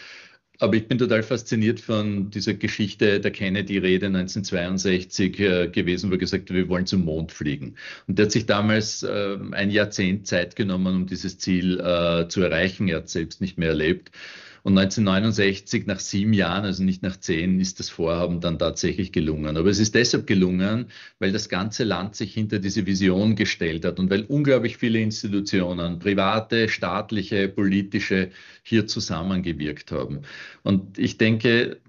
aber 0.60 0.76
ich 0.76 0.88
bin 0.88 0.98
total 0.98 1.22
fasziniert 1.22 1.80
von 1.80 2.32
dieser 2.32 2.56
Geschichte 2.56 3.20
der 3.20 3.32
Kennedy-Rede 3.32 4.08
1962 4.08 5.40
äh, 5.40 5.68
gewesen, 5.68 6.10
wo 6.10 6.16
er 6.16 6.18
gesagt 6.18 6.50
hat, 6.50 6.56
wir 6.56 6.68
wollen 6.68 6.88
zum 6.88 7.06
Mond 7.06 7.32
fliegen. 7.32 7.76
Und 8.08 8.18
der 8.18 8.26
hat 8.26 8.32
sich 8.32 8.48
damals 8.48 9.04
äh, 9.04 9.38
ein 9.52 9.70
Jahrzehnt 9.70 10.26
Zeit 10.26 10.56
genommen, 10.56 10.96
um 10.96 11.06
dieses 11.06 11.38
Ziel 11.38 11.80
äh, 11.80 12.28
zu 12.28 12.42
erreichen. 12.42 12.88
Er 12.88 12.98
hat 12.98 13.10
selbst 13.10 13.40
nicht 13.40 13.60
mehr 13.60 13.70
erlebt. 13.70 14.12
Und 14.68 14.78
1969, 14.78 15.86
nach 15.86 16.02
sieben 16.02 16.34
Jahren, 16.34 16.66
also 16.66 16.84
nicht 16.84 17.02
nach 17.02 17.16
zehn, 17.16 17.62
ist 17.62 17.80
das 17.80 17.90
Vorhaben 17.90 18.42
dann 18.42 18.60
tatsächlich 18.60 19.14
gelungen. 19.14 19.56
Aber 19.56 19.70
es 19.70 19.80
ist 19.80 19.96
deshalb 19.96 20.28
gelungen, 20.28 20.88
weil 21.20 21.32
das 21.32 21.48
ganze 21.48 21.86
Land 21.86 22.18
sich 22.18 22.34
hinter 22.34 22.60
diese 22.60 22.86
Vision 22.86 23.38
gestellt 23.38 23.86
hat 23.86 23.98
und 23.98 24.10
weil 24.10 24.24
unglaublich 24.24 24.76
viele 24.76 25.00
Institutionen, 25.00 26.00
private, 26.00 26.68
staatliche, 26.68 27.48
politische, 27.48 28.30
hier 28.62 28.88
zusammengewirkt 28.88 29.94
haben. 29.94 30.24
Und 30.64 31.00
ich 31.00 31.18
denke, 31.18 31.80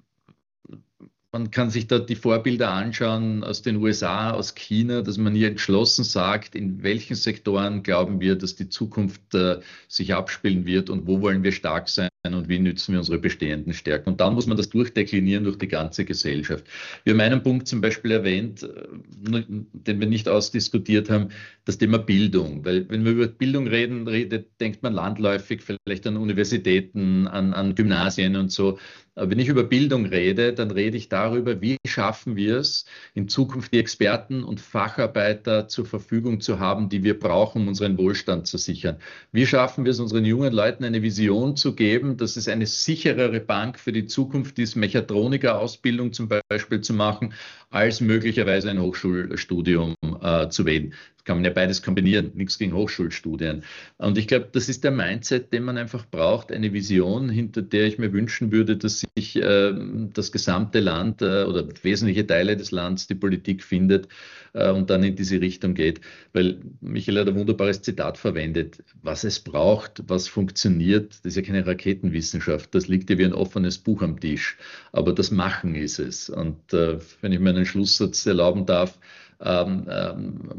man 1.32 1.50
kann 1.50 1.68
sich 1.68 1.86
da 1.86 1.98
die 1.98 2.14
Vorbilder 2.14 2.70
anschauen 2.70 3.44
aus 3.44 3.60
den 3.60 3.76
USA, 3.76 4.30
aus 4.30 4.54
China, 4.54 5.02
dass 5.02 5.18
man 5.18 5.34
hier 5.34 5.48
entschlossen 5.48 6.02
sagt, 6.02 6.54
in 6.54 6.82
welchen 6.82 7.16
Sektoren 7.16 7.82
glauben 7.82 8.20
wir, 8.20 8.34
dass 8.34 8.56
die 8.56 8.70
Zukunft 8.70 9.34
äh, 9.34 9.60
sich 9.88 10.14
abspielen 10.14 10.64
wird 10.64 10.88
und 10.88 11.06
wo 11.06 11.20
wollen 11.20 11.42
wir 11.42 11.52
stark 11.52 11.90
sein 11.90 12.08
und 12.24 12.48
wie 12.48 12.58
nützen 12.58 12.92
wir 12.92 12.98
unsere 12.98 13.18
bestehenden 13.18 13.74
Stärken. 13.74 14.10
Und 14.10 14.20
dann 14.20 14.34
muss 14.34 14.46
man 14.46 14.56
das 14.56 14.70
durchdeklinieren 14.70 15.44
durch 15.44 15.58
die 15.58 15.68
ganze 15.68 16.04
Gesellschaft. 16.04 16.64
Wir 17.04 17.12
haben 17.12 17.20
einen 17.20 17.42
Punkt 17.42 17.68
zum 17.68 17.82
Beispiel 17.82 18.12
erwähnt, 18.12 18.62
äh, 18.62 19.42
den 19.48 20.00
wir 20.00 20.06
nicht 20.06 20.28
ausdiskutiert 20.28 21.10
haben, 21.10 21.28
das 21.66 21.76
Thema 21.76 21.98
Bildung. 21.98 22.64
Weil 22.64 22.88
wenn 22.88 23.04
wir 23.04 23.12
über 23.12 23.26
Bildung 23.26 23.66
reden, 23.66 24.08
redet, 24.08 24.48
denkt 24.60 24.82
man 24.82 24.94
landläufig 24.94 25.62
vielleicht 25.62 26.06
an 26.06 26.16
Universitäten, 26.16 27.26
an, 27.26 27.52
an 27.52 27.74
Gymnasien 27.74 28.36
und 28.36 28.50
so. 28.50 28.78
Wenn 29.20 29.40
ich 29.40 29.48
über 29.48 29.64
Bildung 29.64 30.06
rede, 30.06 30.52
dann 30.52 30.70
rede 30.70 30.96
ich 30.96 31.08
darüber, 31.08 31.60
wie 31.60 31.76
schaffen 31.84 32.36
wir 32.36 32.58
es, 32.58 32.84
in 33.14 33.28
Zukunft 33.28 33.72
die 33.72 33.80
Experten 33.80 34.44
und 34.44 34.60
Facharbeiter 34.60 35.66
zur 35.66 35.86
Verfügung 35.86 36.40
zu 36.40 36.60
haben, 36.60 36.88
die 36.88 37.02
wir 37.02 37.18
brauchen, 37.18 37.62
um 37.62 37.68
unseren 37.68 37.98
Wohlstand 37.98 38.46
zu 38.46 38.58
sichern. 38.58 38.98
Wie 39.32 39.44
schaffen 39.44 39.84
wir 39.84 39.90
es, 39.90 39.98
unseren 39.98 40.24
jungen 40.24 40.52
Leuten 40.52 40.84
eine 40.84 41.02
Vision 41.02 41.56
zu 41.56 41.74
geben, 41.74 42.16
dass 42.16 42.36
es 42.36 42.46
eine 42.46 42.66
sicherere 42.66 43.40
Bank 43.40 43.80
für 43.80 43.92
die 43.92 44.06
Zukunft 44.06 44.58
ist, 44.60 44.76
Mechatroniker-Ausbildung 44.76 46.12
zum 46.12 46.28
Beispiel 46.48 46.80
zu 46.80 46.92
machen, 46.92 47.34
als 47.70 48.00
möglicherweise 48.00 48.70
ein 48.70 48.80
Hochschulstudium 48.80 49.94
äh, 50.22 50.48
zu 50.48 50.64
wählen 50.64 50.94
kann 51.28 51.36
man 51.36 51.44
ja 51.44 51.50
beides 51.50 51.82
kombinieren, 51.82 52.32
nichts 52.36 52.56
gegen 52.58 52.72
Hochschulstudien. 52.72 53.62
Und 53.98 54.16
ich 54.16 54.28
glaube, 54.28 54.48
das 54.50 54.70
ist 54.70 54.82
der 54.82 54.92
Mindset, 54.92 55.52
den 55.52 55.62
man 55.62 55.76
einfach 55.76 56.06
braucht, 56.06 56.50
eine 56.50 56.72
Vision, 56.72 57.28
hinter 57.28 57.60
der 57.60 57.84
ich 57.84 57.98
mir 57.98 58.14
wünschen 58.14 58.50
würde, 58.50 58.78
dass 58.78 59.04
sich 59.14 59.36
äh, 59.36 59.74
das 60.14 60.32
gesamte 60.32 60.80
Land 60.80 61.20
äh, 61.20 61.44
oder 61.44 61.68
wesentliche 61.82 62.26
Teile 62.26 62.56
des 62.56 62.70
Landes 62.70 63.08
die 63.08 63.14
Politik 63.14 63.62
findet 63.62 64.08
äh, 64.54 64.70
und 64.70 64.88
dann 64.88 65.02
in 65.02 65.16
diese 65.16 65.38
Richtung 65.38 65.74
geht. 65.74 66.00
Weil 66.32 66.60
Michael 66.80 67.18
hat 67.18 67.28
ein 67.28 67.36
wunderbares 67.36 67.82
Zitat 67.82 68.16
verwendet. 68.16 68.82
Was 69.02 69.22
es 69.22 69.38
braucht, 69.38 70.04
was 70.06 70.28
funktioniert, 70.28 71.10
das 71.10 71.32
ist 71.32 71.36
ja 71.36 71.42
keine 71.42 71.66
Raketenwissenschaft, 71.66 72.74
das 72.74 72.88
liegt 72.88 73.10
ja 73.10 73.18
wie 73.18 73.26
ein 73.26 73.34
offenes 73.34 73.76
Buch 73.76 74.00
am 74.00 74.18
Tisch. 74.18 74.56
Aber 74.92 75.12
das 75.12 75.30
Machen 75.30 75.74
ist 75.74 75.98
es. 75.98 76.30
Und 76.30 76.72
äh, 76.72 77.00
wenn 77.20 77.32
ich 77.32 77.38
mir 77.38 77.52
einen 77.58 77.66
Schlusssatz 77.66 78.26
erlauben 78.26 78.66
darf, 78.66 78.98
ähm, 79.40 79.86
ähm, 79.90 80.50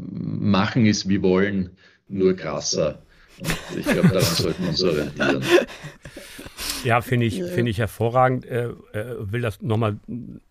machen 0.50 0.86
ist 0.86 1.08
wie 1.08 1.22
wollen, 1.22 1.70
nur 2.08 2.34
krasser. 2.34 3.02
Und 3.38 3.78
ich 3.78 3.86
glaube, 3.86 4.08
daran 4.08 4.22
sollten 4.22 4.62
wir 4.62 4.70
uns 4.70 4.82
orientieren. 4.82 5.44
Ja, 6.84 7.00
finde 7.00 7.26
ich, 7.26 7.42
find 7.42 7.68
ich 7.68 7.78
hervorragend. 7.78 8.46
Äh, 8.46 8.68
äh, 8.92 9.16
will 9.18 9.40
das 9.40 9.60
nochmal 9.60 9.98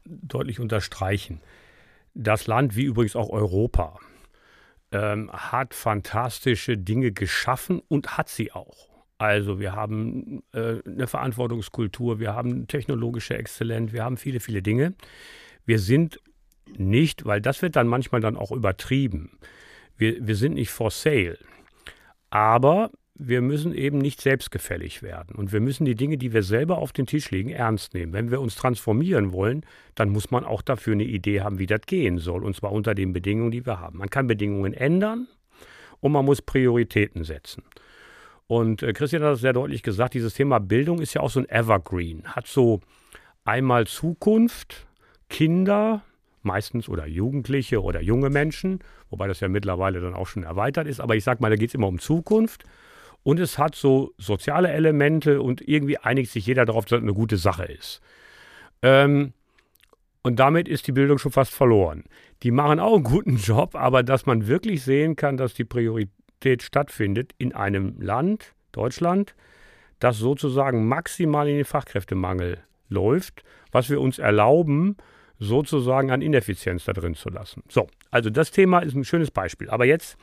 deutlich 0.06 0.60
unterstreichen. 0.60 1.42
Das 2.14 2.48
Land, 2.48 2.76
wie 2.76 2.84
übrigens 2.84 3.16
auch 3.16 3.30
Europa, 3.30 4.00
ähm, 4.92 5.32
hat 5.32 5.74
fantastische 5.74 6.78
Dinge 6.78 7.12
geschaffen 7.12 7.82
und 7.88 8.18
hat 8.18 8.30
sie 8.30 8.52
auch. 8.52 8.90
Also 9.18 9.60
wir 9.60 9.74
haben 9.74 10.44
äh, 10.54 10.78
eine 10.86 11.08
Verantwortungskultur, 11.08 12.20
wir 12.20 12.34
haben 12.34 12.68
technologische 12.68 13.38
Exzellenz, 13.38 13.92
wir 13.92 14.04
haben 14.04 14.18
viele, 14.18 14.40
viele 14.40 14.62
Dinge. 14.62 14.94
Wir 15.66 15.80
sind 15.80 16.20
nicht, 16.78 17.26
weil 17.26 17.42
das 17.42 17.62
wird 17.62 17.76
dann 17.76 17.88
manchmal 17.88 18.22
dann 18.22 18.38
auch 18.38 18.52
übertrieben. 18.52 19.40
Wir, 19.98 20.26
wir 20.26 20.36
sind 20.36 20.56
nicht 20.56 20.70
for 20.70 20.92
sale. 20.92 21.38
Aber 22.30 22.92
wir 23.22 23.42
müssen 23.42 23.74
eben 23.74 23.98
nicht 23.98 24.22
selbstgefällig 24.22 25.04
werden. 25.04 25.36
Und 25.36 25.52
wir 25.52 25.60
müssen 25.60 25.84
die 25.84 25.96
Dinge, 25.96 26.18
die 26.18 26.32
wir 26.32 26.42
selber 26.42 26.78
auf 26.78 26.94
den 26.94 27.06
Tisch 27.06 27.32
legen, 27.32 27.50
ernst 27.50 27.94
nehmen. 27.94 28.14
Wenn 28.14 28.32
wir 28.32 28.40
uns 28.40 28.56
transformieren 28.56 29.34
wollen, 29.34 29.66
dann 29.96 30.10
muss 30.10 30.32
man 30.32 30.46
auch 30.46 30.62
dafür 30.62 30.94
eine 30.94 31.04
Idee 31.04 31.42
haben, 31.42 31.60
wie 31.60 31.66
das 31.66 31.82
gehen 31.86 32.18
soll. 32.18 32.46
Und 32.46 32.56
zwar 32.56 32.72
unter 32.72 32.96
den 32.96 33.12
Bedingungen, 33.12 33.52
die 33.52 33.66
wir 33.66 33.80
haben. 33.80 33.98
Man 33.98 34.10
kann 34.10 34.28
Bedingungen 34.28 34.74
ändern 34.74 35.28
und 36.00 36.14
man 36.14 36.24
muss 36.24 36.42
Prioritäten 36.42 37.26
setzen. 37.26 37.64
Und 38.48 38.84
äh, 38.84 38.94
Christian 38.94 39.22
hat 39.22 39.34
das 39.34 39.42
sehr 39.42 39.54
deutlich 39.54 39.84
gesagt, 39.84 40.14
dieses 40.14 40.34
Thema 40.34 40.60
Bildung 40.60 41.00
ist 41.02 41.14
ja 41.14 41.22
auch 41.22 41.30
so 41.30 41.42
ein 41.42 41.50
Evergreen. 41.50 42.24
Hat 42.24 42.48
so 42.48 42.80
einmal 43.44 43.86
Zukunft, 43.86 44.88
Kinder, 45.30 46.04
meistens 46.44 46.90
oder 46.90 47.06
Jugendliche 47.08 47.82
oder 47.82 48.02
junge 48.02 48.30
Menschen, 48.30 48.80
wobei 49.10 49.28
das 49.28 49.40
ja 49.40 49.48
mittlerweile 49.48 50.02
dann 50.02 50.14
auch 50.14 50.28
schon 50.28 50.44
erweitert 50.44 50.88
ist. 50.88 51.00
Aber 51.00 51.16
ich 51.16 51.24
sage 51.24 51.42
mal, 51.42 51.50
da 51.50 51.56
geht 51.56 51.70
es 51.70 51.76
immer 51.76 51.88
um 51.88 52.00
Zukunft. 52.00 52.64
Und 53.24 53.40
es 53.40 53.58
hat 53.58 53.76
so 53.76 54.14
soziale 54.18 54.70
Elemente 54.72 55.42
und 55.42 55.62
irgendwie 55.68 55.98
einigt 55.98 56.32
sich 56.32 56.46
jeder 56.46 56.66
darauf, 56.66 56.86
dass 56.86 57.00
es 57.00 57.04
eine 57.04 57.14
gute 57.14 57.38
Sache 57.38 57.66
ist. 57.66 58.02
Ähm, 58.82 59.34
und 60.22 60.40
damit 60.40 60.68
ist 60.68 60.88
die 60.88 60.92
Bildung 60.92 61.18
schon 61.18 61.32
fast 61.32 61.54
verloren. 61.54 62.04
Die 62.44 62.52
machen 62.52 62.80
auch 62.80 62.96
einen 62.96 63.04
guten 63.04 63.38
Job, 63.38 63.76
aber 63.76 64.04
dass 64.04 64.26
man 64.26 64.48
wirklich 64.48 64.84
sehen 64.84 65.16
kann, 65.16 65.38
dass 65.38 65.54
die 65.54 65.66
Priorität 65.66 66.64
stattfindet 66.64 67.34
in 67.38 67.54
einem 67.54 68.00
Land, 68.00 68.54
Deutschland, 68.72 69.36
das 70.00 70.18
sozusagen 70.18 70.88
maximal 70.88 71.48
in 71.48 71.58
den 71.58 71.66
Fachkräftemangel 71.66 72.60
läuft, 72.88 73.44
was 73.72 73.90
wir 73.90 74.00
uns 74.00 74.18
erlauben, 74.18 74.98
sozusagen 75.40 76.12
an 76.12 76.22
Ineffizienz 76.22 76.84
da 76.86 76.94
drin 76.94 77.16
zu 77.16 77.30
lassen. 77.30 77.64
So, 77.70 77.88
also 78.12 78.30
das 78.30 78.52
Thema 78.52 78.80
ist 78.80 78.96
ein 78.96 79.06
schönes 79.06 79.32
Beispiel. 79.32 79.70
Aber 79.70 79.86
jetzt 79.86 80.18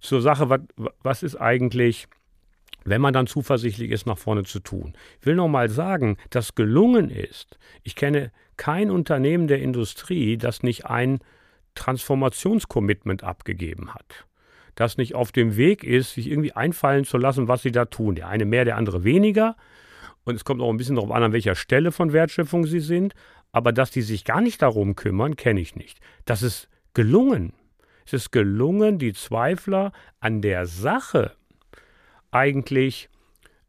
zur 0.00 0.22
Sache, 0.22 0.48
was, 0.48 0.60
was 1.02 1.22
ist 1.22 1.36
eigentlich, 1.36 2.08
wenn 2.84 3.02
man 3.02 3.12
dann 3.12 3.26
zuversichtlich 3.26 3.90
ist, 3.90 4.06
nach 4.06 4.18
vorne 4.18 4.44
zu 4.44 4.60
tun? 4.60 4.94
Ich 5.20 5.26
will 5.26 5.34
noch 5.34 5.48
mal 5.48 5.68
sagen, 5.68 6.16
dass 6.30 6.54
gelungen 6.54 7.10
ist. 7.10 7.58
Ich 7.82 7.94
kenne 7.94 8.32
kein 8.56 8.90
Unternehmen 8.90 9.46
der 9.46 9.60
Industrie, 9.60 10.38
das 10.38 10.62
nicht 10.62 10.86
ein 10.86 11.20
Transformationscommitment 11.74 13.22
abgegeben 13.22 13.94
hat. 13.94 14.26
Das 14.74 14.96
nicht 14.96 15.14
auf 15.14 15.32
dem 15.32 15.56
Weg 15.56 15.84
ist, 15.84 16.14
sich 16.14 16.28
irgendwie 16.28 16.52
einfallen 16.52 17.04
zu 17.04 17.18
lassen, 17.18 17.48
was 17.48 17.62
sie 17.62 17.72
da 17.72 17.84
tun. 17.84 18.14
Der 18.14 18.28
eine 18.28 18.46
mehr, 18.46 18.64
der 18.64 18.76
andere 18.76 19.04
weniger. 19.04 19.56
Und 20.24 20.34
es 20.34 20.44
kommt 20.44 20.60
auch 20.60 20.70
ein 20.70 20.76
bisschen 20.76 20.96
darauf 20.96 21.10
an, 21.10 21.22
an 21.22 21.32
welcher 21.32 21.54
Stelle 21.54 21.92
von 21.92 22.12
Wertschöpfung 22.12 22.66
sie 22.66 22.80
sind. 22.80 23.14
Aber 23.52 23.72
dass 23.72 23.90
die 23.90 24.02
sich 24.02 24.24
gar 24.24 24.40
nicht 24.40 24.62
darum 24.62 24.96
kümmern, 24.96 25.36
kenne 25.36 25.60
ich 25.60 25.76
nicht. 25.76 26.00
Das 26.24 26.42
ist 26.42 26.68
gelungen. 26.94 27.52
Es 28.06 28.12
ist 28.12 28.32
gelungen, 28.32 28.98
die 28.98 29.12
Zweifler 29.12 29.92
an 30.20 30.42
der 30.42 30.66
Sache 30.66 31.32
eigentlich 32.30 33.08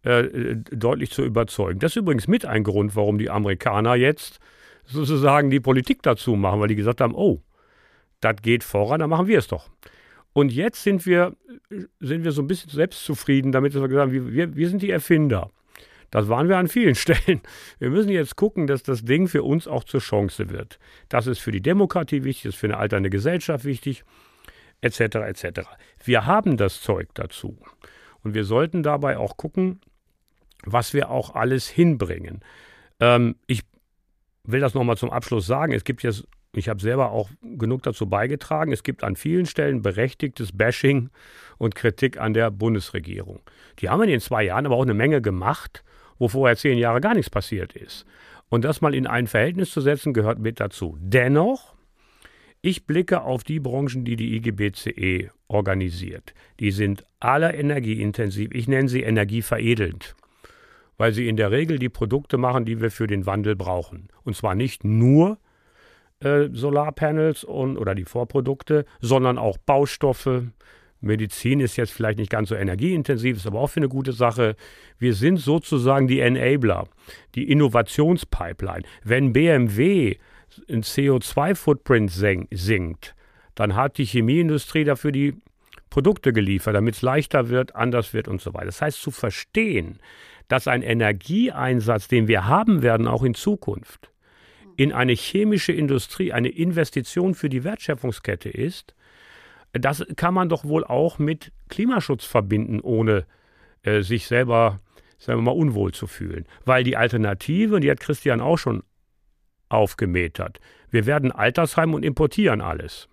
äh, 0.04 0.56
deutlich 0.72 1.12
zu 1.12 1.24
überzeugen. 1.24 1.80
Das 1.80 1.92
ist 1.92 1.98
übrigens 1.98 2.28
mit 2.28 2.46
ein 2.46 2.64
Grund, 2.64 2.96
warum 2.96 3.18
die 3.18 3.30
Amerikaner 3.30 3.96
jetzt 3.96 4.40
sozusagen 4.86 5.50
die 5.50 5.60
Politik 5.60 6.02
dazu 6.02 6.36
machen, 6.36 6.60
weil 6.60 6.68
die 6.68 6.76
gesagt 6.76 7.02
haben, 7.02 7.16
oh, 7.16 7.42
das 8.20 8.38
geht 8.42 8.64
voran, 8.64 9.00
dann 9.00 9.10
machen 9.10 9.28
wir 9.28 9.40
es 9.40 9.48
doch. 9.48 9.70
Und 10.34 10.52
jetzt 10.52 10.84
sind 10.84 11.06
wir, 11.06 11.36
sind 12.00 12.24
wir 12.24 12.32
so 12.32 12.42
ein 12.42 12.48
bisschen 12.48 12.72
selbstzufrieden 12.72 13.52
damit, 13.52 13.76
dass 13.76 13.82
wir 13.82 13.90
gesagt 13.90 14.12
haben, 14.12 14.34
wir, 14.34 14.56
wir 14.56 14.70
sind 14.70 14.82
die 14.82 14.92
Erfinder. 14.92 15.50
Das 16.12 16.28
waren 16.28 16.49
wir 16.49 16.57
an 16.57 16.68
vielen 16.68 16.95
Stellen. 16.95 17.41
Wir 17.80 17.89
müssen 17.89 18.09
jetzt 18.09 18.36
gucken, 18.36 18.68
dass 18.68 18.84
das 18.84 19.03
Ding 19.03 19.28
für 19.28 19.43
uns 19.43 19.68
auch 19.68 19.84
zur 19.84 20.01
Chance 20.01 20.49
wird. 20.49 20.78
Das 21.09 21.26
ist 21.26 21.39
für 21.39 21.51
die 21.51 21.62
Demokratie 21.62 22.24
wichtig, 22.24 22.43
das 22.43 22.53
ist 22.55 22.59
für 22.59 22.68
eine 22.68 22.78
alternde 22.78 23.09
Gesellschaft 23.09 23.66
wichtig, 23.66 24.03
etc. 24.82 24.99
etc. 24.99 25.62
Wir 26.03 26.26
haben 26.26 26.57
das 26.57 26.82
Zeug 26.82 27.09
dazu. 27.16 27.57
Und 28.24 28.36
wir 28.36 28.43
sollten 28.43 28.84
dabei 28.84 29.18
auch 29.18 29.38
gucken, 29.38 29.82
was 30.64 30.93
wir 30.93 31.09
auch 31.09 31.34
alles 31.34 31.68
hinbringen. 31.68 32.41
Ähm, 32.99 33.36
ich 33.47 33.64
will 34.43 34.59
das 34.59 34.74
nochmal 34.74 34.97
zum 34.97 35.09
Abschluss 35.09 35.47
sagen. 35.47 35.74
Es 35.74 35.84
gibt 35.84 36.03
jetzt, 36.03 36.28
ich 36.53 36.70
habe 36.70 36.82
selber 36.82 37.12
auch 37.12 37.30
genug 37.41 37.84
dazu 37.84 38.07
beigetragen, 38.07 38.72
es 38.72 38.84
gibt 38.84 39.03
an 39.03 39.16
vielen 39.16 39.45
Stellen 39.45 39.82
berechtigtes 39.82 40.55
Bashing 40.55 41.09
und 41.57 41.74
Kritik 41.74 42.20
an 42.20 42.34
der 42.34 42.51
Bundesregierung. 42.51 43.39
Die 43.80 43.89
haben 43.89 44.03
in 44.03 44.09
den 44.09 44.20
zwei 44.20 44.43
Jahren 44.43 44.66
aber 44.66 44.76
auch 44.76 44.84
eine 44.84 44.93
Menge 44.93 45.22
gemacht 45.22 45.84
wo 46.22 46.28
vorher 46.28 46.56
zehn 46.56 46.78
Jahre 46.78 47.02
gar 47.02 47.16
nichts 47.16 47.32
passiert 47.32 47.74
ist. 47.74 48.06
Und 48.48 48.64
das 48.64 48.80
mal 48.80 48.94
in 48.94 49.08
ein 49.08 49.26
Verhältnis 49.26 49.72
zu 49.72 49.82
setzen, 49.82 50.14
gehört 50.14 50.38
mit 50.38 50.60
dazu. 50.60 50.96
Dennoch, 51.00 51.74
ich 52.62 52.86
blicke 52.86 53.24
auf 53.24 53.44
die 53.44 53.60
Branchen, 53.60 54.06
die 54.06 54.18
die 54.18 54.36
IGBCE 54.36 55.32
organisiert. 55.48 56.36
Die 56.60 56.70
sind 56.70 57.04
alle 57.20 57.56
energieintensiv. 57.56 58.52
Ich 58.54 58.68
nenne 58.68 58.88
sie 58.88 59.02
energieveredelnd, 59.02 60.16
weil 60.98 61.12
sie 61.12 61.28
in 61.28 61.38
der 61.38 61.50
Regel 61.50 61.80
die 61.80 61.90
Produkte 61.90 62.38
machen, 62.38 62.66
die 62.66 62.80
wir 62.82 62.92
für 62.92 63.08
den 63.08 63.26
Wandel 63.26 63.56
brauchen. 63.56 64.10
Und 64.24 64.36
zwar 64.36 64.54
nicht 64.54 64.84
nur 64.84 65.40
äh, 66.20 66.50
Solarpanels 66.52 67.44
und, 67.44 67.78
oder 67.78 67.96
die 67.96 68.06
Vorprodukte, 68.06 68.86
sondern 69.00 69.40
auch 69.40 69.58
Baustoffe, 69.58 70.44
Medizin 71.02 71.60
ist 71.60 71.78
jetzt 71.78 71.91
vielleicht 71.91 72.20
nicht 72.20 72.30
ganz 72.30 72.49
so 72.49 72.56
energieintensiv, 72.56 73.38
ist 73.38 73.47
aber 73.47 73.60
auch 73.60 73.68
für 73.68 73.80
eine 73.80 73.89
gute 73.89 74.14
Sache. 74.14 74.56
Wir 74.99 75.14
sind 75.14 75.38
sozusagen 75.38 76.08
die 76.08 76.20
Enabler, 76.20 76.88
die 77.36 77.52
Innovationspipeline. 77.52 78.84
Wenn 79.04 79.34
BMW 79.34 80.18
ein 80.70 80.84
CO2-Footprint 80.84 82.12
sinkt, 82.12 83.16
dann 83.56 83.76
hat 83.76 83.97
die 83.97 84.06
Chemieindustrie 84.06 84.84
dafür 84.84 85.12
die 85.12 85.34
Produkte 85.89 86.34
geliefert, 86.34 86.76
damit 86.76 86.95
es 86.95 87.02
leichter 87.02 87.49
wird, 87.49 87.76
anders 87.76 88.14
wird 88.14 88.28
und 88.28 88.41
so 88.41 88.54
weiter. 88.54 88.68
Das 88.68 88.82
heißt, 88.82 89.02
zu 89.02 89.12
verstehen, 89.12 89.99
dass 90.47 90.68
ein 90.68 90.82
Energieeinsatz, 90.82 92.08
den 92.08 92.28
wir 92.28 92.47
haben 92.47 92.82
werden, 92.82 93.08
auch 93.08 93.24
in 93.24 93.34
Zukunft, 93.34 94.12
in 94.78 94.93
eine 94.93 95.14
chemische 95.14 95.74
Industrie 95.74 96.32
eine 96.32 96.49
Investition 96.49 97.36
für 97.36 97.49
die 97.49 97.64
Wertschöpfungskette 97.64 98.49
ist, 98.49 98.95
das 99.74 100.06
kann 100.16 100.34
man 100.34 100.50
doch 100.50 100.66
wohl 100.66 100.84
auch 100.84 101.20
mit 101.20 101.52
Klimaschutz 101.70 102.26
verbinden, 102.26 102.80
ohne 102.82 103.26
äh, 103.84 104.02
sich 104.02 104.28
selber, 104.28 104.80
sagen 105.18 105.40
wir 105.40 105.44
mal, 105.44 105.60
unwohl 105.60 105.94
zu 105.94 106.08
fühlen. 106.08 106.46
Weil 106.66 106.84
die 106.84 106.98
Alternative, 106.98 107.80
die 107.80 107.90
hat 107.90 108.00
Christian 108.00 108.42
auch 108.42 108.58
schon 108.58 108.84
aufgemäht 109.70 110.38
wir 110.92 111.06
werden 111.06 111.32
Altersheim 111.32 111.94
und 111.94 112.04
importieren 112.04 112.62
alles. 112.62 113.08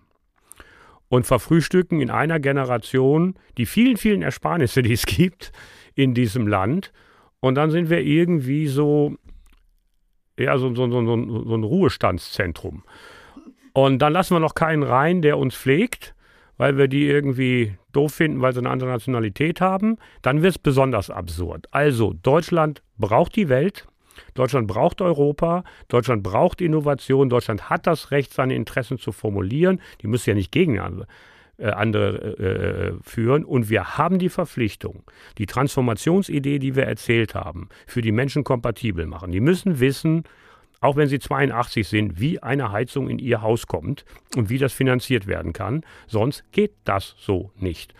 Und 1.07 1.25
verfrühstücken 1.25 2.01
in 2.01 2.11
einer 2.11 2.39
Generation 2.39 3.35
die 3.57 3.65
vielen, 3.65 3.97
vielen 3.97 4.21
Ersparnisse, 4.21 4.83
die 4.83 4.93
es 4.93 5.05
gibt 5.07 5.51
in 5.95 6.13
diesem 6.13 6.45
Land. 6.45 6.91
Und 7.39 7.55
dann 7.55 7.71
sind 7.71 7.89
wir 7.89 8.01
irgendwie 8.01 8.67
so, 8.67 9.15
ja, 10.37 10.57
so, 10.57 10.75
so, 10.75 10.91
so, 10.91 11.01
so 11.01 11.55
ein 11.55 11.63
Ruhestandszentrum. 11.63 12.83
Und 13.73 13.99
dann 13.99 14.13
lassen 14.13 14.35
wir 14.35 14.39
noch 14.39 14.55
keinen 14.55 14.83
rein, 14.83 15.21
der 15.21 15.37
uns 15.37 15.55
pflegt 15.55 16.13
weil 16.59 16.77
wir 16.77 16.87
die 16.87 17.07
irgendwie 17.07 17.73
doof 17.93 18.13
finden, 18.13 18.41
weil 18.41 18.53
sie 18.53 18.59
eine 18.59 18.69
andere 18.69 18.89
Nationalität 18.89 19.61
haben, 19.61 19.97
dann 20.21 20.43
wird 20.43 20.51
es 20.51 20.59
besonders 20.59 21.09
absurd. 21.09 21.67
Also 21.71 22.13
Deutschland 22.21 22.83
braucht 22.97 23.35
die 23.37 23.49
Welt, 23.49 23.87
Deutschland 24.33 24.67
braucht 24.67 25.01
Europa, 25.01 25.63
Deutschland 25.87 26.21
braucht 26.21 26.59
Innovation, 26.59 27.29
Deutschland 27.29 27.69
hat 27.69 27.87
das 27.87 28.11
Recht, 28.11 28.33
seine 28.33 28.55
Interessen 28.55 28.99
zu 28.99 29.13
formulieren. 29.13 29.81
Die 30.01 30.07
müssen 30.07 30.29
ja 30.29 30.35
nicht 30.35 30.51
gegen 30.51 30.79
andere, 30.79 31.07
äh, 31.57 31.69
andere 31.69 32.17
äh, 32.37 32.93
führen. 33.03 33.45
Und 33.45 33.69
wir 33.69 33.97
haben 33.97 34.19
die 34.19 34.29
Verpflichtung, 34.29 35.03
die 35.37 35.45
Transformationsidee, 35.45 36.59
die 36.59 36.75
wir 36.75 36.83
erzählt 36.83 37.35
haben, 37.35 37.69
für 37.87 38.01
die 38.01 38.11
Menschen 38.11 38.43
kompatibel 38.43 39.05
machen. 39.07 39.31
Die 39.31 39.39
müssen 39.39 39.79
wissen, 39.79 40.25
auch 40.81 40.95
wenn 40.95 41.07
sie 41.07 41.19
82 41.19 41.87
sind, 41.87 42.19
wie 42.19 42.41
eine 42.41 42.71
Heizung 42.71 43.09
in 43.09 43.19
ihr 43.19 43.41
Haus 43.41 43.67
kommt 43.67 44.05
und 44.35 44.49
wie 44.49 44.57
das 44.57 44.73
finanziert 44.73 45.27
werden 45.27 45.53
kann. 45.53 45.83
Sonst 46.07 46.43
geht 46.51 46.71
das 46.85 47.15
so 47.17 47.51
nicht. 47.57 47.93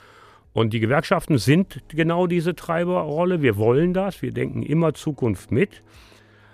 Und 0.53 0.73
die 0.73 0.80
Gewerkschaften 0.80 1.38
sind 1.38 1.80
genau 1.89 2.27
diese 2.27 2.55
Treiberrolle. 2.55 3.41
Wir 3.41 3.57
wollen 3.57 3.93
das. 3.93 4.21
Wir 4.21 4.32
denken 4.32 4.63
immer 4.63 4.93
Zukunft 4.93 5.51
mit. 5.51 5.84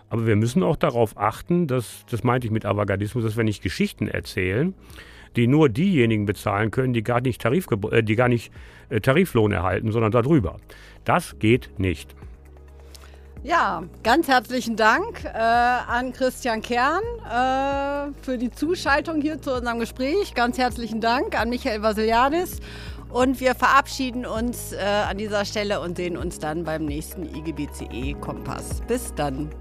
Aber 0.10 0.28
wir 0.28 0.36
müssen 0.36 0.64
auch 0.64 0.76
darauf 0.76 1.18
achten, 1.18 1.68
dass, 1.68 2.06
das 2.10 2.24
meinte 2.24 2.48
ich 2.48 2.52
mit 2.52 2.66
Avantgardismus, 2.66 3.24
dass 3.24 3.38
wir 3.38 3.44
nicht 3.44 3.64
Geschichten 3.64 4.08
erzählen, 4.08 4.74
die 5.36 5.48
nur 5.48 5.70
diejenigen 5.70 6.26
bezahlen 6.26 6.72
können, 6.72 6.94
die 6.94 7.04
gar 7.04 7.22
nicht, 7.22 7.42
Tarif, 7.42 7.68
äh, 7.92 8.04
die 8.04 8.16
gar 8.16 8.30
nicht 8.30 8.52
äh, 8.90 9.00
Tariflohn 9.02 9.52
erhalten, 9.52 9.92
sondern 9.92 10.12
darüber. 10.12 10.58
Das 11.04 11.40
geht 11.40 11.72
nicht. 11.78 12.16
Ja, 13.46 13.84
ganz 14.02 14.28
herzlichen 14.28 14.76
Dank 14.76 15.24
äh, 15.24 15.38
an 15.38 16.14
Christian 16.14 16.64
Kern 16.64 17.04
äh, 17.24 18.12
für 18.24 18.40
die 18.40 18.50
Zuschaltung 18.50 19.22
hier 19.22 19.40
zu 19.40 19.54
unserem 19.54 19.78
Gespräch. 19.78 20.34
Ganz 20.34 20.58
herzlichen 20.58 21.00
Dank 21.00 21.40
an 21.40 21.50
Michael 21.50 21.84
Vasiliadis. 21.84 22.60
Und 23.10 23.40
wir 23.40 23.54
verabschieden 23.54 24.26
uns 24.26 24.74
äh, 24.74 24.80
an 24.80 25.20
dieser 25.20 25.46
Stelle 25.46 25.80
und 25.80 25.96
sehen 25.96 26.18
uns 26.18 26.40
dann 26.40 26.64
beim 26.64 26.86
nächsten 26.86 27.24
IGBCE 27.36 28.16
Kompass. 28.20 28.82
Bis 28.88 29.14
dann. 29.14 29.52